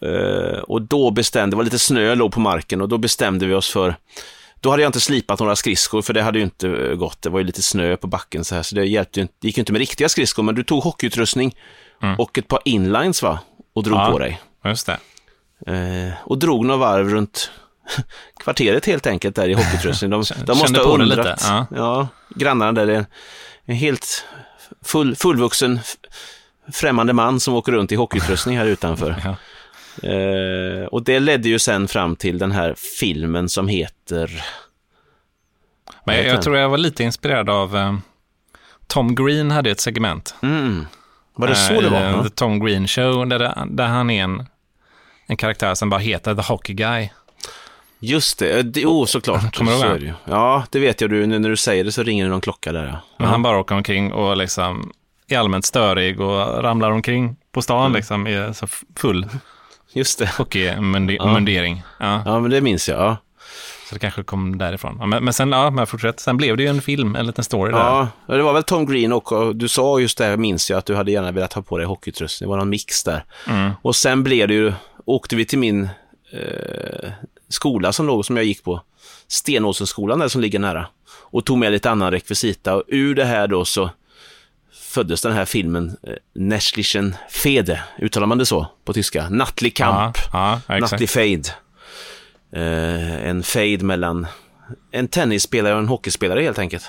ja. 0.00 0.08
Eh, 0.08 0.58
och 0.58 0.82
då 0.82 1.10
bestämde, 1.10 1.50
det 1.52 1.56
var 1.56 1.64
lite 1.64 1.78
snö 1.78 2.14
låg 2.14 2.32
på 2.32 2.40
marken 2.40 2.80
och 2.80 2.88
då 2.88 2.98
bestämde 2.98 3.46
vi 3.46 3.54
oss 3.54 3.70
för, 3.70 3.96
då 4.62 4.70
hade 4.70 4.82
jag 4.82 4.88
inte 4.88 5.00
slipat 5.00 5.40
några 5.40 5.56
skridskor 5.56 6.02
för 6.02 6.12
det 6.12 6.22
hade 6.22 6.38
ju 6.38 6.44
inte 6.44 6.68
eh, 6.68 6.94
gått. 6.94 7.22
Det 7.22 7.28
var 7.30 7.38
ju 7.38 7.44
lite 7.44 7.62
snö 7.62 7.96
på 7.96 8.06
backen 8.06 8.44
så 8.44 8.54
här, 8.54 8.62
så 8.62 8.74
det 8.74 8.84
hjälpte 8.84 9.20
ju 9.20 9.22
inte, 9.22 9.34
det 9.40 9.46
gick 9.48 9.56
ju 9.56 9.60
inte 9.60 9.72
med 9.72 9.78
riktiga 9.78 10.08
skridskor, 10.08 10.42
men 10.42 10.54
du 10.54 10.62
tog 10.64 10.82
hockeyutrustning 10.82 11.56
och 12.18 12.38
ett 12.38 12.48
par 12.48 12.60
inlines 12.64 13.22
va? 13.22 13.38
Och 13.74 13.82
drog 13.82 13.96
Mm. 13.98 14.06
Ja. 14.06 14.12
på 14.12 14.18
dig. 14.18 14.40
Just 14.64 14.86
det. 14.86 14.98
Eh, 15.72 16.12
och 16.24 16.38
drog 16.38 16.64
några 16.66 16.78
varv 16.78 17.08
runt 17.08 17.50
kvarteret 18.44 18.86
helt 18.86 19.06
enkelt 19.06 19.36
där 19.36 19.48
i 19.48 19.52
hockeyutrustning. 19.52 20.10
De, 20.10 20.24
de 20.46 20.58
måste 20.58 20.80
ha 20.80 20.94
undrat. 20.94 21.40
ja. 21.48 21.66
ja, 21.76 22.08
grannarna 22.36 22.72
där, 22.72 22.86
det 22.86 22.94
är 22.94 23.06
en, 23.66 23.74
helt 23.76 24.24
full, 24.84 25.16
fullvuxen 25.16 25.80
främmande 26.72 27.12
man 27.12 27.40
som 27.40 27.54
åker 27.54 27.72
runt 27.72 27.92
i 27.92 27.94
hockeyutrustning 27.94 28.58
här 28.58 28.66
utanför. 28.66 29.16
Ja. 29.24 29.36
Eh, 30.02 30.86
och 30.86 31.04
det 31.04 31.20
ledde 31.20 31.48
ju 31.48 31.58
sen 31.58 31.88
fram 31.88 32.16
till 32.16 32.38
den 32.38 32.52
här 32.52 32.74
filmen 33.00 33.48
som 33.48 33.68
heter... 33.68 34.42
Men 36.04 36.16
jag, 36.16 36.26
jag 36.26 36.42
tror 36.42 36.56
jag 36.56 36.68
var 36.68 36.78
lite 36.78 37.02
inspirerad 37.04 37.50
av... 37.50 37.76
eh, 37.76 37.94
Tom 38.86 39.14
Green 39.14 39.50
hade 39.50 39.70
ett 39.70 39.80
segment. 39.80 40.34
Mm, 40.42 40.86
var 41.34 41.48
det 41.48 41.54
så 41.54 41.72
eh, 41.72 41.80
det 41.80 41.86
i, 41.86 41.90
var? 41.90 42.00
eh. 42.00 42.22
The 42.22 42.30
Tom 42.30 42.64
Green 42.66 42.88
Show, 42.88 43.26
där, 43.28 43.66
där 43.66 43.86
han 43.86 44.10
är 44.10 44.24
en, 44.24 44.46
en 45.26 45.36
karaktär 45.36 45.74
som 45.74 45.90
bara 45.90 46.00
heter 46.00 46.34
The 46.34 46.42
Hockey 46.42 46.72
Guy. 46.74 47.08
Just 47.98 48.38
det, 48.38 48.58
eh, 48.58 48.64
det 48.64 48.86
oh, 48.86 49.04
såklart. 49.06 49.54
Kommer 49.56 49.72
du 49.72 49.78
ihåg 49.78 50.02
är. 50.02 50.14
Ja, 50.24 50.64
det 50.70 50.78
vet 50.80 51.00
jag. 51.00 51.10
Du, 51.10 51.26
nu 51.26 51.38
när 51.38 51.48
du 51.48 51.56
säger 51.56 51.84
det 51.84 51.92
så 51.92 52.02
ringer 52.02 52.24
det 52.24 52.30
någon 52.30 52.40
klocka 52.40 52.72
där. 52.72 52.84
Ja. 52.86 53.00
Men 53.18 53.28
han 53.28 53.42
bara 53.42 53.58
åker 53.58 53.74
omkring 53.74 54.12
och 54.12 54.36
liksom 54.36 54.92
är 55.28 55.38
allmänt 55.38 55.64
störig 55.64 56.20
och 56.20 56.62
ramlar 56.62 56.90
omkring 56.90 57.36
på 57.52 57.62
stan 57.62 57.80
Mm. 57.86 57.92
liksom 57.96 58.26
i 58.26 58.50
så 58.54 58.66
full 58.96 59.26
Just 59.92 60.18
det. 60.18 60.30
hockeymundering. 60.38 61.82
Ja. 61.98 62.22
Ja, 62.24 62.40
men 62.40 62.50
det 62.50 62.60
minns 62.60 62.88
jag. 62.88 63.00
Ja. 63.00 63.16
Så 63.88 63.94
det 63.94 63.98
kanske 63.98 64.22
kom 64.22 64.58
därifrån. 64.58 64.96
Ja, 65.00 65.06
men, 65.06 65.24
men 65.24 65.32
sen, 65.32 65.52
ja, 65.52 65.70
men 65.70 65.86
fortsätt. 65.86 66.20
Sen 66.20 66.36
blev 66.36 66.56
det 66.56 66.62
ju 66.62 66.68
en 66.68 66.82
film, 66.82 67.16
en 67.16 67.26
liten 67.26 67.44
story 67.44 67.72
där. 67.72 67.78
Ja, 67.78 68.08
det 68.26 68.42
var 68.42 68.52
väl 68.52 68.62
Tom 68.62 68.86
Green 68.86 69.12
och, 69.12 69.56
du 69.56 69.68
sa 69.68 70.00
just 70.00 70.18
det, 70.18 70.36
minns 70.36 70.70
jag, 70.70 70.78
att 70.78 70.86
du 70.86 70.94
hade 70.94 71.12
gärna 71.12 71.32
velat 71.32 71.52
ha 71.52 71.62
på 71.62 71.78
dig 71.78 71.86
hockeyutrustning. 71.86 72.48
Det 72.48 72.50
var 72.50 72.58
någon 72.58 72.68
mix 72.68 73.04
där. 73.04 73.24
Mm. 73.48 73.70
Och 73.82 73.96
sen 73.96 74.22
blev 74.22 74.48
det 74.48 74.54
ju, 74.54 74.72
åkte 75.04 75.36
vi 75.36 75.44
till 75.44 75.58
min 75.58 75.88
eh, 76.32 77.10
skola 77.48 77.92
som 77.92 78.06
låg, 78.06 78.24
som 78.24 78.36
jag 78.36 78.44
gick 78.44 78.64
på. 78.64 78.80
Stenåsenskolan 79.28 80.18
där 80.18 80.28
som 80.28 80.40
ligger 80.40 80.58
nära. 80.58 80.86
Och 81.10 81.44
tog 81.44 81.58
med 81.58 81.72
lite 81.72 81.90
annan 81.90 82.10
rekvisita. 82.10 82.76
Och 82.76 82.82
ur 82.88 83.14
det 83.14 83.24
här 83.24 83.46
då 83.46 83.64
så 83.64 83.90
föddes 84.92 85.22
den 85.22 85.32
här 85.32 85.44
filmen 85.44 85.96
eh, 86.02 86.12
Näschlichen 86.34 87.16
Fede, 87.30 87.82
uttalar 87.98 88.26
man 88.26 88.38
det 88.38 88.46
så 88.46 88.66
på 88.84 88.92
tyska? 88.92 89.28
Nattlig 89.28 89.76
kamp. 89.76 90.16
Ja, 90.32 90.60
ja. 90.68 90.78
Nattlig 90.78 91.10
fade. 91.10 91.42
Eh, 92.56 93.28
en 93.28 93.42
fade 93.42 93.78
mellan 93.84 94.26
en 94.92 95.08
tennisspelare 95.08 95.72
och 95.74 95.78
en 95.80 95.88
hockeyspelare 95.88 96.42
helt 96.42 96.58
enkelt. 96.58 96.84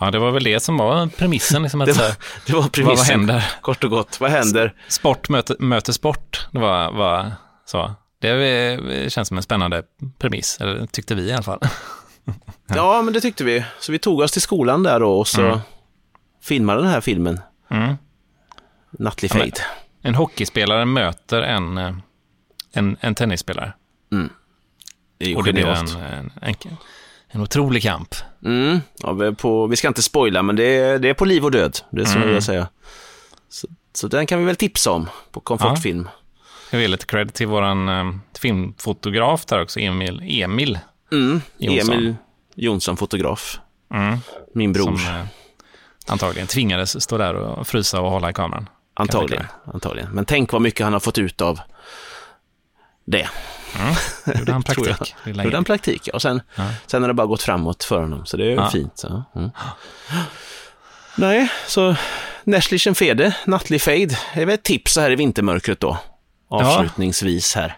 Ja, 0.00 0.10
det 0.10 0.18
var 0.18 0.30
väl 0.30 0.44
det 0.44 0.60
som 0.60 0.76
var 0.76 1.06
premissen. 1.06 1.62
Liksom, 1.62 1.80
att, 1.80 1.86
Det 1.86 1.92
var, 1.92 2.10
det 2.46 2.52
var 2.52 2.62
premissen. 2.68 2.96
vad 2.96 3.06
händer? 3.06 3.52
Kort 3.60 3.84
och 3.84 3.90
gott, 3.90 4.20
vad 4.20 4.30
händer? 4.30 4.74
Sport 4.88 5.28
möter, 5.28 5.56
möter 5.58 5.92
sport. 5.92 6.46
Det 6.52 6.58
var, 6.58 6.92
var 6.92 7.32
så. 7.66 7.94
Det 8.20 9.12
känns 9.12 9.28
som 9.28 9.36
en 9.36 9.42
spännande 9.42 9.82
premiss, 10.18 10.58
eller 10.60 10.86
tyckte 10.86 11.14
vi 11.14 11.22
i 11.22 11.32
alla 11.32 11.42
fall. 11.42 11.58
Ja, 12.74 13.02
men 13.02 13.14
det 13.14 13.20
tyckte 13.20 13.44
vi. 13.44 13.64
Så 13.80 13.92
vi 13.92 13.98
tog 13.98 14.20
oss 14.20 14.32
till 14.32 14.42
skolan 14.42 14.82
där 14.82 15.00
då 15.00 15.18
och 15.18 15.28
så 15.28 15.40
Mm. 15.42 15.58
Filmade 16.42 16.80
den 16.82 16.90
här 16.90 17.00
filmen. 17.00 17.40
Mm. 17.70 17.94
Nattlig 18.90 19.30
Ja, 19.34 19.38
fade. 19.38 19.52
En 20.02 20.14
hockeyspelare 20.14 20.84
möter 20.84 21.42
en, 21.42 21.78
eh, 21.78 21.94
en, 22.72 22.96
en 23.00 23.14
tennisspelare. 23.14 23.72
Det 25.18 25.32
är 25.32 25.36
Och 25.36 25.44
det 25.44 25.52
blir 25.52 25.66
en, 25.66 25.86
en, 25.88 26.30
en, 26.42 26.54
en 27.28 27.40
otrolig 27.40 27.82
kamp. 27.82 28.14
Mm. 28.44 28.80
Ja, 28.98 29.12
vi, 29.12 29.34
på, 29.34 29.66
vi 29.66 29.76
ska 29.76 29.88
inte 29.88 30.02
spoila, 30.02 30.42
men 30.42 30.56
det 30.56 30.64
är, 30.64 30.98
det 30.98 31.08
är 31.08 31.14
på 31.14 31.24
liv 31.24 31.44
och 31.44 31.50
död. 31.50 31.78
Det 31.90 32.00
är 32.00 32.04
så 32.04 32.16
Mm. 32.18 32.34
jag 32.34 32.42
säga. 32.42 32.68
Så, 33.48 33.68
så 33.94 34.08
den 34.08 34.26
kan 34.26 34.38
vi 34.38 34.44
väl 34.44 34.56
tipsa 34.56 34.90
om 34.90 35.08
på 35.30 35.40
Komfortfilm. 35.40 36.08
Jag 36.70 36.78
vill 36.78 36.90
lite 36.90 37.06
cred 37.06 37.34
till 37.34 37.46
våran 37.46 37.88
eh, 37.88 38.14
filmfotograf 38.40 39.46
där 39.46 39.62
också, 39.62 39.80
Emil, 39.80 40.22
Emil 40.42 40.78
Mm. 41.12 41.40
Jonsson. 41.58 41.94
Emil 41.94 42.14
Jonsson, 42.54 42.96
fotograf. 42.96 43.58
mm, 43.94 44.18
Min 44.54 44.72
bror. 44.72 44.84
som 44.84 44.94
eh, 44.94 45.24
antagligen 46.10 46.46
tvingades 46.46 47.02
stå 47.02 47.18
där 47.18 47.34
och 47.34 47.66
frysa 47.66 48.00
och 48.00 48.10
hålla 48.10 48.30
i 48.30 48.32
kameran. 48.32 48.68
antagligen, 48.94 49.46
antagligen. 49.74 50.10
Men 50.10 50.24
tänk 50.24 50.52
vad 50.52 50.62
mycket 50.62 50.84
han 50.84 50.92
har 50.92 51.00
fått 51.00 51.18
ut 51.18 51.40
av 51.40 51.60
det. 53.04 53.28
Gjorde 54.38 54.52
han 54.52 54.62
praktik? 54.66 55.14
Gjorde 55.26 55.56
han 55.56 55.64
praktik, 55.64 56.02
ja. 56.08 56.12
Och 56.14 56.22
sen, 56.22 56.42
Ja. 56.54 56.64
sen 56.86 57.02
har 57.02 57.08
det 57.08 57.14
bara 57.14 57.26
gått 57.26 57.42
framåt 57.42 57.84
för 57.84 58.00
honom, 58.00 58.26
så 58.26 58.36
det 58.36 58.46
är 58.52 58.54
Ja. 58.56 58.70
fint. 58.70 58.98
Så. 58.98 59.22
Mm. 59.36 59.50
Nej, 61.16 61.48
så 61.66 61.96
Näschlichen 62.44 62.94
Fede, 62.94 63.36
Nattlig 63.46 63.82
Fade, 63.82 64.18
är 64.32 64.46
väl 64.46 64.54
ett 64.54 64.62
tips 64.62 64.92
så 64.92 65.00
här 65.00 65.10
i 65.10 65.16
vintermörkret 65.16 65.80
då. 65.80 65.98
Avslutningsvis 66.48 67.54
här. 67.54 67.76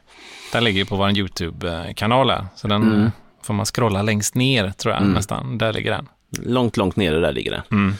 Den 0.52 0.64
ligger 0.64 0.78
ju 0.78 0.86
på 0.86 0.96
vår 0.96 1.10
YouTube-kanal 1.18 2.30
här, 2.30 2.46
så 2.56 2.68
den 2.68 2.82
Mm. 2.82 3.10
får 3.42 3.54
man 3.54 3.66
scrolla 3.66 4.02
längst 4.02 4.34
ner 4.34 4.70
tror 4.70 4.94
jag 4.94 5.02
nästan. 5.02 5.58
Där 5.58 5.72
ligger 5.72 5.90
den. 5.90 6.08
Långt, 6.42 6.76
långt 6.76 6.96
nere 6.96 7.20
där 7.20 7.32
ligger 7.32 7.50
den. 7.50 7.62
Mm. 7.70 7.94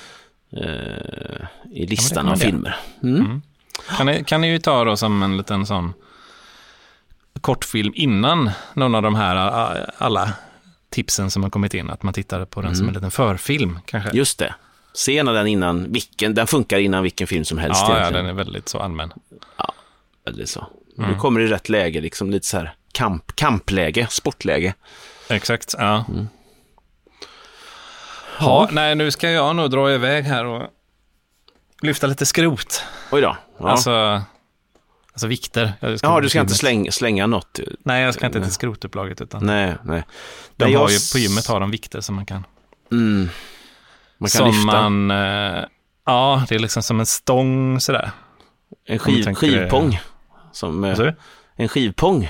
Eh, 0.56 1.46
I 1.70 1.86
listan 1.86 2.26
Ja, 2.26 2.32
av 2.32 2.36
filmer. 2.36 2.76
Mm. 3.02 3.42
Kan 3.96 4.06
ni, 4.06 4.24
kan 4.24 4.40
ni 4.40 4.50
ju 4.50 4.58
ta 4.58 4.84
då 4.84 4.96
som 4.96 5.22
en 5.22 5.36
liten 5.36 5.66
sån 5.66 5.92
kortfilm 7.40 7.92
innan 7.96 8.50
någon 8.74 8.94
av 8.94 9.02
de 9.02 9.14
här 9.14 9.36
alla 9.98 10.32
tipsen 10.90 11.30
som 11.30 11.42
har 11.42 11.50
kommit 11.50 11.74
in, 11.74 11.90
att 11.90 12.02
man 12.02 12.14
tittar 12.14 12.44
på 12.44 12.62
den 12.62 12.76
som 12.76 12.88
en 12.88 12.94
liten 12.94 13.10
förfilm 13.10 13.78
kanske. 13.86 14.08
Mm. 14.08 14.18
Just 14.18 14.38
det. 14.38 14.54
Se 14.92 15.22
den 15.22 15.46
innan 15.46 15.92
vilken, 15.92 16.34
den 16.34 16.46
funkar 16.46 16.78
innan 16.78 17.02
vilken 17.02 17.26
film 17.26 17.44
som 17.44 17.58
helst 17.58 17.84
ja, 17.88 18.00
ja, 18.00 18.10
den 18.10 18.26
är 18.26 18.32
väldigt 18.32 18.68
så 18.68 18.78
allmän. 18.78 19.12
Eller 20.28 20.46
så. 20.46 20.66
Mm. 20.98 21.10
Du 21.10 21.16
kommer 21.18 21.40
i 21.40 21.46
rätt 21.46 21.68
läge, 21.68 22.00
liksom 22.00 22.30
lite 22.30 22.46
så 22.46 22.56
här 22.56 22.74
kamp, 22.92 23.36
kampläge, 23.36 24.06
sportläge. 24.10 24.74
Exakt, 25.28 25.74
ja. 25.78 26.04
Mm. 26.08 26.28
Ja, 28.40 28.68
nej, 28.72 28.94
nu 28.94 29.10
ska 29.10 29.30
jag 29.30 29.56
nog 29.56 29.70
dra 29.70 29.92
iväg 29.92 30.24
här 30.24 30.44
och 30.44 30.62
lyfta 31.82 32.06
lite 32.06 32.26
skrot. 32.26 32.84
Oj 33.10 33.20
då. 33.20 33.36
Ja. 33.58 33.68
Alltså, 33.70 34.22
alltså 35.12 35.26
vikter. 35.26 35.72
Jaha, 35.80 35.90
du 35.90 36.28
ska 36.28 36.40
inte 36.40 36.50
gymmet. 36.50 36.56
slänga, 36.56 36.92
slänga 36.92 37.26
något? 37.26 37.60
Nej, 37.84 38.02
jag 38.02 38.14
ska 38.14 38.26
inte 38.26 38.40
till 38.42 38.52
skrotupplaget, 38.52 39.20
utan 39.20 39.46
Nej, 39.46 39.74
nej. 39.84 40.02
de 40.56 40.64
Nej, 40.64 40.74
har 40.74 40.82
jag 40.82 40.90
ju, 40.90 40.98
på 41.12 41.18
gymmet 41.18 41.46
har 41.46 41.60
de 41.60 41.70
vikter 41.70 42.00
som 42.00 42.14
man 42.14 42.26
kan, 42.26 42.44
Mm. 42.92 43.28
Man 44.18 44.28
kan 44.30 44.38
som 44.38 44.46
lyfta 44.46 44.88
man, 44.88 45.10
eh, 45.10 45.64
ja, 46.06 46.44
det 46.48 46.54
är 46.54 46.58
liksom 46.58 46.82
som 46.82 47.00
en 47.00 47.06
stång 47.06 47.80
sådär. 47.80 48.10
en 48.86 48.98
skiv, 48.98 49.34
skivpång. 49.34 50.00
Som, 50.52 50.84
eh, 50.84 51.12
en 51.56 51.68
skivpång. 51.68 52.28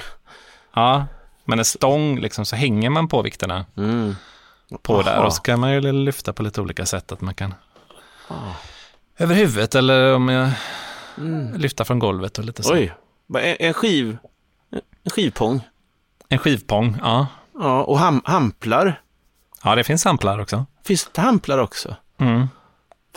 Ja, 0.74 1.07
men 1.44 1.59
en 1.59 1.64
stång 1.64 2.20
liksom, 2.20 2.44
så 2.46 2.57
hänger 2.57 2.90
man 2.90 3.09
på 3.09 3.22
vikterna 3.22 3.66
Mm. 3.76 4.16
På 4.82 5.02
där 5.02 5.14
Aha. 5.16 5.26
och 5.26 5.32
så 5.34 5.42
kan 5.42 5.60
man 5.60 5.72
ju 5.72 5.92
lyfta 5.92 6.32
på 6.32 6.42
lite 6.42 6.60
olika 6.60 6.86
sätt. 6.86 7.12
Att 7.12 7.20
man 7.20 7.34
kan 7.34 7.54
Ah. 8.28 8.34
över 9.18 9.34
huvudet 9.34 9.74
eller 9.74 10.14
om 10.14 10.28
jag 10.28 10.50
lyfta 11.56 11.84
från 11.84 11.98
golvet 11.98 12.38
och 12.38 12.44
lite 12.44 12.62
så. 12.62 12.72
Mm. 12.74 12.88
Oj, 13.28 13.42
är- 13.42 13.56
en 13.66 13.74
skiv, 13.74 14.16
en 15.04 15.10
skivpång. 15.10 15.60
En 16.28 16.38
skivpång, 16.38 16.96
ja. 17.02 17.26
Ja, 17.58 17.82
och 17.84 17.98
ham, 17.98 18.22
hamplar. 18.24 19.00
Ja, 19.64 19.74
det 19.74 19.84
finns 19.84 20.02
samplar 20.02 20.38
också. 20.38 20.66
Finns 20.84 21.08
det 21.12 21.20
hamplar 21.20 21.58
också? 21.58 21.96
Mm. 22.18 22.48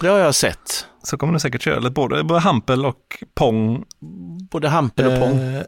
Det 0.02 0.08
har 0.08 0.18
jag 0.20 0.36
sett. 0.36 0.88
Så 1.04 1.18
kommer 1.18 1.34
du 1.34 1.40
säkert 1.40 1.62
köra 1.62 1.80
lite 1.80 1.92
både, 1.92 2.24
både 2.24 2.40
hampel 2.40 2.86
och 2.86 3.24
pong 3.34 3.86
Både 4.52 4.70
hampel 4.70 5.06
och 5.14 5.20
pång. 5.20 5.40
eh, 5.40 5.62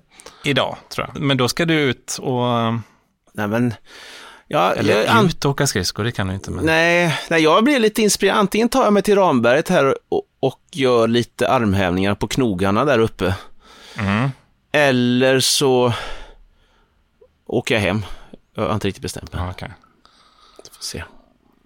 idag, 0.45 0.77
tror 0.89 1.07
jag. 1.13 1.21
Men 1.23 1.37
då 1.37 1.47
ska 1.47 1.65
du 1.65 1.73
ut 1.73 2.17
och... 2.21 2.43
Nej, 3.33 3.47
men... 3.47 3.73
Ja, 4.51 4.73
Eller 4.73 5.03
jag, 5.03 5.25
ut 5.25 5.45
och 5.45 5.51
åka 5.51 5.67
skridskor, 5.67 6.03
det 6.03 6.11
kan 6.11 6.27
du 6.27 6.33
inte. 6.33 6.51
Men... 6.51 6.65
nej, 6.65 7.19
nej, 7.29 7.41
jag 7.43 7.63
blir 7.63 7.79
lite 7.79 8.01
inspirerad. 8.01 8.37
Antingen 8.37 8.69
tar 8.69 8.83
jag 8.83 8.93
mig 8.93 9.03
till 9.03 9.15
Ramberget 9.15 9.69
här 9.69 9.95
och, 10.09 10.21
och 10.39 10.59
gör 10.71 11.07
lite 11.07 11.49
armhävningar 11.49 12.15
på 12.15 12.27
knogarna 12.27 12.85
där 12.85 12.99
uppe. 12.99 13.35
Mm. 13.99 14.29
Eller 14.71 15.39
så 15.39 15.93
åker 17.45 17.75
jag 17.75 17.81
hem. 17.81 18.05
Jag 18.55 18.67
har 18.67 18.73
inte 18.73 18.87
riktigt 18.87 19.01
bestämt 19.01 19.33
mig. 19.33 19.43
Okej. 19.51 19.69
Får 20.71 20.83
se. 20.83 21.03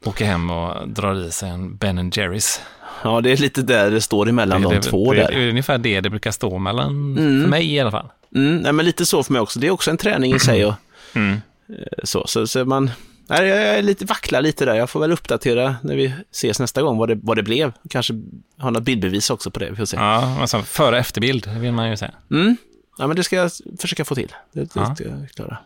Åker 0.06 0.26
hem 0.26 0.50
och 0.50 0.90
drar 0.90 1.16
i 1.16 1.32
sig 1.32 1.50
en 1.50 1.76
Ben 1.76 2.12
Jerrys. 2.14 2.62
Ja, 3.04 3.22
det 3.22 3.32
är 3.32 3.38
lite 3.38 3.62
där 3.62 3.92
det 3.92 4.02
står 4.02 4.30
emellan 4.30 4.62
det, 4.62 4.68
de 4.70 4.76
det, 4.76 4.82
två 4.82 5.14
det, 5.14 5.20
där. 5.20 5.28
Det 5.32 5.44
är 5.44 5.50
ungefär 5.50 5.78
det 5.78 6.02
det 6.02 6.10
brukar 6.10 6.32
stå 6.32 6.58
mellan, 6.60 6.88
Mm. 7.18 7.42
för 7.42 7.50
mig 7.50 7.74
i 7.74 7.80
alla 7.80 7.92
fall. 7.92 8.08
Mm, 8.36 8.58
nej, 8.58 8.74
men 8.74 8.86
lite 8.86 9.06
så 9.06 9.24
för 9.24 9.34
mig 9.34 9.42
också. 9.42 9.60
Det 9.60 9.68
är 9.68 9.72
också 9.72 9.92
en 9.92 9.98
träning 9.98 10.36
i 10.36 10.40
sig. 10.40 10.66
Och, 10.66 10.74
Mm. 11.16 11.42
Eh, 11.70 11.76
så, 12.04 12.28
så, 12.28 12.48
så 12.48 12.66
man... 12.66 12.92
Nej, 13.28 13.48
jag 13.48 13.58
är 13.60 13.82
lite, 13.82 14.06
vacklar 14.06 14.42
lite 14.42 14.66
där. 14.66 14.76
Jag 14.76 14.90
får 14.90 15.00
väl 15.00 15.12
uppdatera 15.12 15.76
när 15.82 15.96
vi 15.96 16.14
ses 16.32 16.60
nästa 16.60 16.82
gång 16.82 16.98
vad 16.98 17.10
det, 17.10 17.20
vad 17.24 17.38
det 17.38 17.44
blev. 17.44 17.72
Kanske 17.90 18.14
ha 18.60 18.70
något 18.70 18.84
bildbevis 18.84 19.30
också 19.30 19.52
på 19.52 19.60
det. 19.60 19.70
Vi 19.70 19.76
får 19.76 19.86
se. 19.86 19.98
Ja, 19.98 20.38
alltså 20.42 20.62
före 20.62 20.96
och 20.96 20.98
efterbild 20.98 21.48
vill 21.48 21.72
man 21.72 21.90
ju 21.90 21.98
säga. 21.98 22.12
Mm. 22.32 22.58
Ja, 22.98 23.08
men 23.08 23.16
det 23.16 23.24
ska 23.24 23.36
jag 23.36 23.52
försöka 23.80 24.06
få 24.06 24.16
till. 24.16 24.36
Det, 24.52 24.62
det 24.62 24.70
Ja. 24.76 24.96
ska 24.96 25.04
jag 25.04 25.30
klara. 25.36 25.58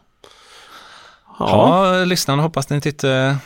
Ja. 1.40 1.96
Ja, 2.00 2.06
lyssnarna 2.06 2.42
hoppas 2.44 2.70
ni 2.70 2.82
tyckte 2.82 3.38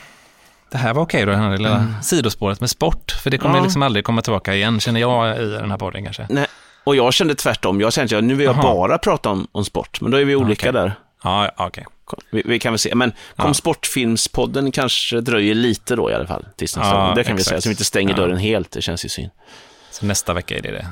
det 0.70 0.78
här 0.78 0.94
var 0.94 1.02
okej 1.02 1.26
då, 1.26 1.30
det 1.32 1.36
här 1.38 1.56
lilla 1.56 1.94
sidospåret 2.02 2.60
med 2.60 2.70
sport. 2.70 3.10
För 3.22 3.30
det 3.30 3.38
kommer 3.38 3.50
Mm. 3.50 3.58
Ja. 3.58 3.64
liksom 3.64 3.82
aldrig 3.82 4.04
komma 4.04 4.22
tillbaka 4.22 4.54
igen, 4.54 4.80
känner 4.80 5.00
jag 5.00 5.42
i 5.42 5.44
den 5.44 5.70
här 5.70 5.78
podden 5.78 6.04
kanske. 6.04 6.26
Nej. 6.30 6.46
Och 6.84 6.96
jag 6.96 7.14
kände 7.14 7.34
tvärtom. 7.34 7.80
Jag 7.80 7.92
kände 7.92 8.18
att 8.18 8.24
nu 8.24 8.34
vill 8.34 8.44
jag 8.46 8.56
Jaha. 8.56 8.62
bara 8.62 8.98
prata 8.98 9.30
om, 9.30 9.46
om 9.52 9.64
sport. 9.64 10.00
Men 10.00 10.10
då 10.10 10.16
är 10.20 10.24
vi 10.24 10.36
olika 10.36 10.70
Okej. 10.70 10.80
där. 10.82 10.94
Ja, 11.22 11.50
okej. 11.56 11.86
Vi, 12.30 12.42
vi 12.44 12.58
kan 12.58 12.72
väl 12.72 12.78
se. 12.78 12.94
Men 12.94 13.10
kom 13.10 13.46
Ja. 13.46 13.54
Sportfilmspodden 13.54 14.72
kanske 14.72 15.20
dröjer 15.20 15.54
lite 15.54 15.96
då 15.96 16.10
i 16.10 16.14
alla 16.14 16.26
fall. 16.26 16.46
Tills 16.56 16.76
nästa 16.76 16.94
Ja, 16.96 17.06
gång. 17.06 17.14
Det 17.14 17.24
kan 17.24 17.36
vi 17.36 17.40
exakt. 17.40 17.48
säga. 17.48 17.60
Så 17.60 17.68
vi 17.68 17.72
inte 17.72 17.84
stänger 17.84 18.10
Ja. 18.10 18.16
dörren 18.16 18.36
helt. 18.36 18.70
Det 18.70 18.82
känns 18.82 19.04
ju 19.04 19.08
synd. 19.08 19.30
Så 19.90 20.06
nästa 20.06 20.32
vecka 20.34 20.58
är 20.58 20.62
det 20.62 20.70
det. 20.70 20.86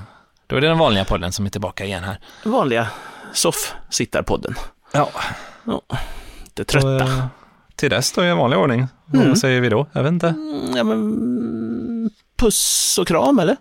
Då 0.47 0.57
är 0.57 0.61
det 0.61 0.69
den 0.69 0.79
vanliga 0.79 1.05
podden 1.05 1.33
som 1.33 1.47
är 1.47 1.51
tillbaka 1.51 1.85
igen 1.85 2.05
här. 2.05 2.19
Vanliga 2.45 2.89
soff-sittarpodden. 3.33 4.55
Ja. 4.93 5.11
Inte 6.45 6.65
trötta. 6.65 6.87
Och, 6.89 7.01
eh, 7.01 7.27
till 7.77 7.91
dess 7.91 8.13
då 8.13 8.25
i 8.25 8.33
vanlig 8.33 8.59
ordning. 8.59 8.87
Mm. 9.15 9.29
Vad 9.29 9.39
säger 9.39 9.61
vi 9.61 9.69
då? 9.69 9.87
Jag 9.93 10.03
vet 10.03 10.13
inte. 10.13 10.29
Mm, 10.29 10.77
Ja, 10.77 10.85
men, 10.85 10.99
mm, 10.99 12.11
puss 12.37 12.99
och 13.01 13.09
kram, 13.09 13.39
eller? 13.39 13.57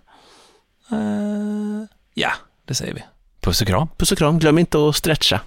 Eh, 0.92 1.86
ja, 2.14 2.30
det 2.64 2.74
säger 2.74 2.94
vi. 2.94 3.02
Puss 3.40 3.60
och 3.62 3.66
kram. 3.68 3.88
Puss 3.96 4.12
och 4.12 4.18
kram. 4.18 4.38
Glöm 4.38 4.58
inte 4.58 4.88
att 4.88 4.96
stretcha. 4.96 5.40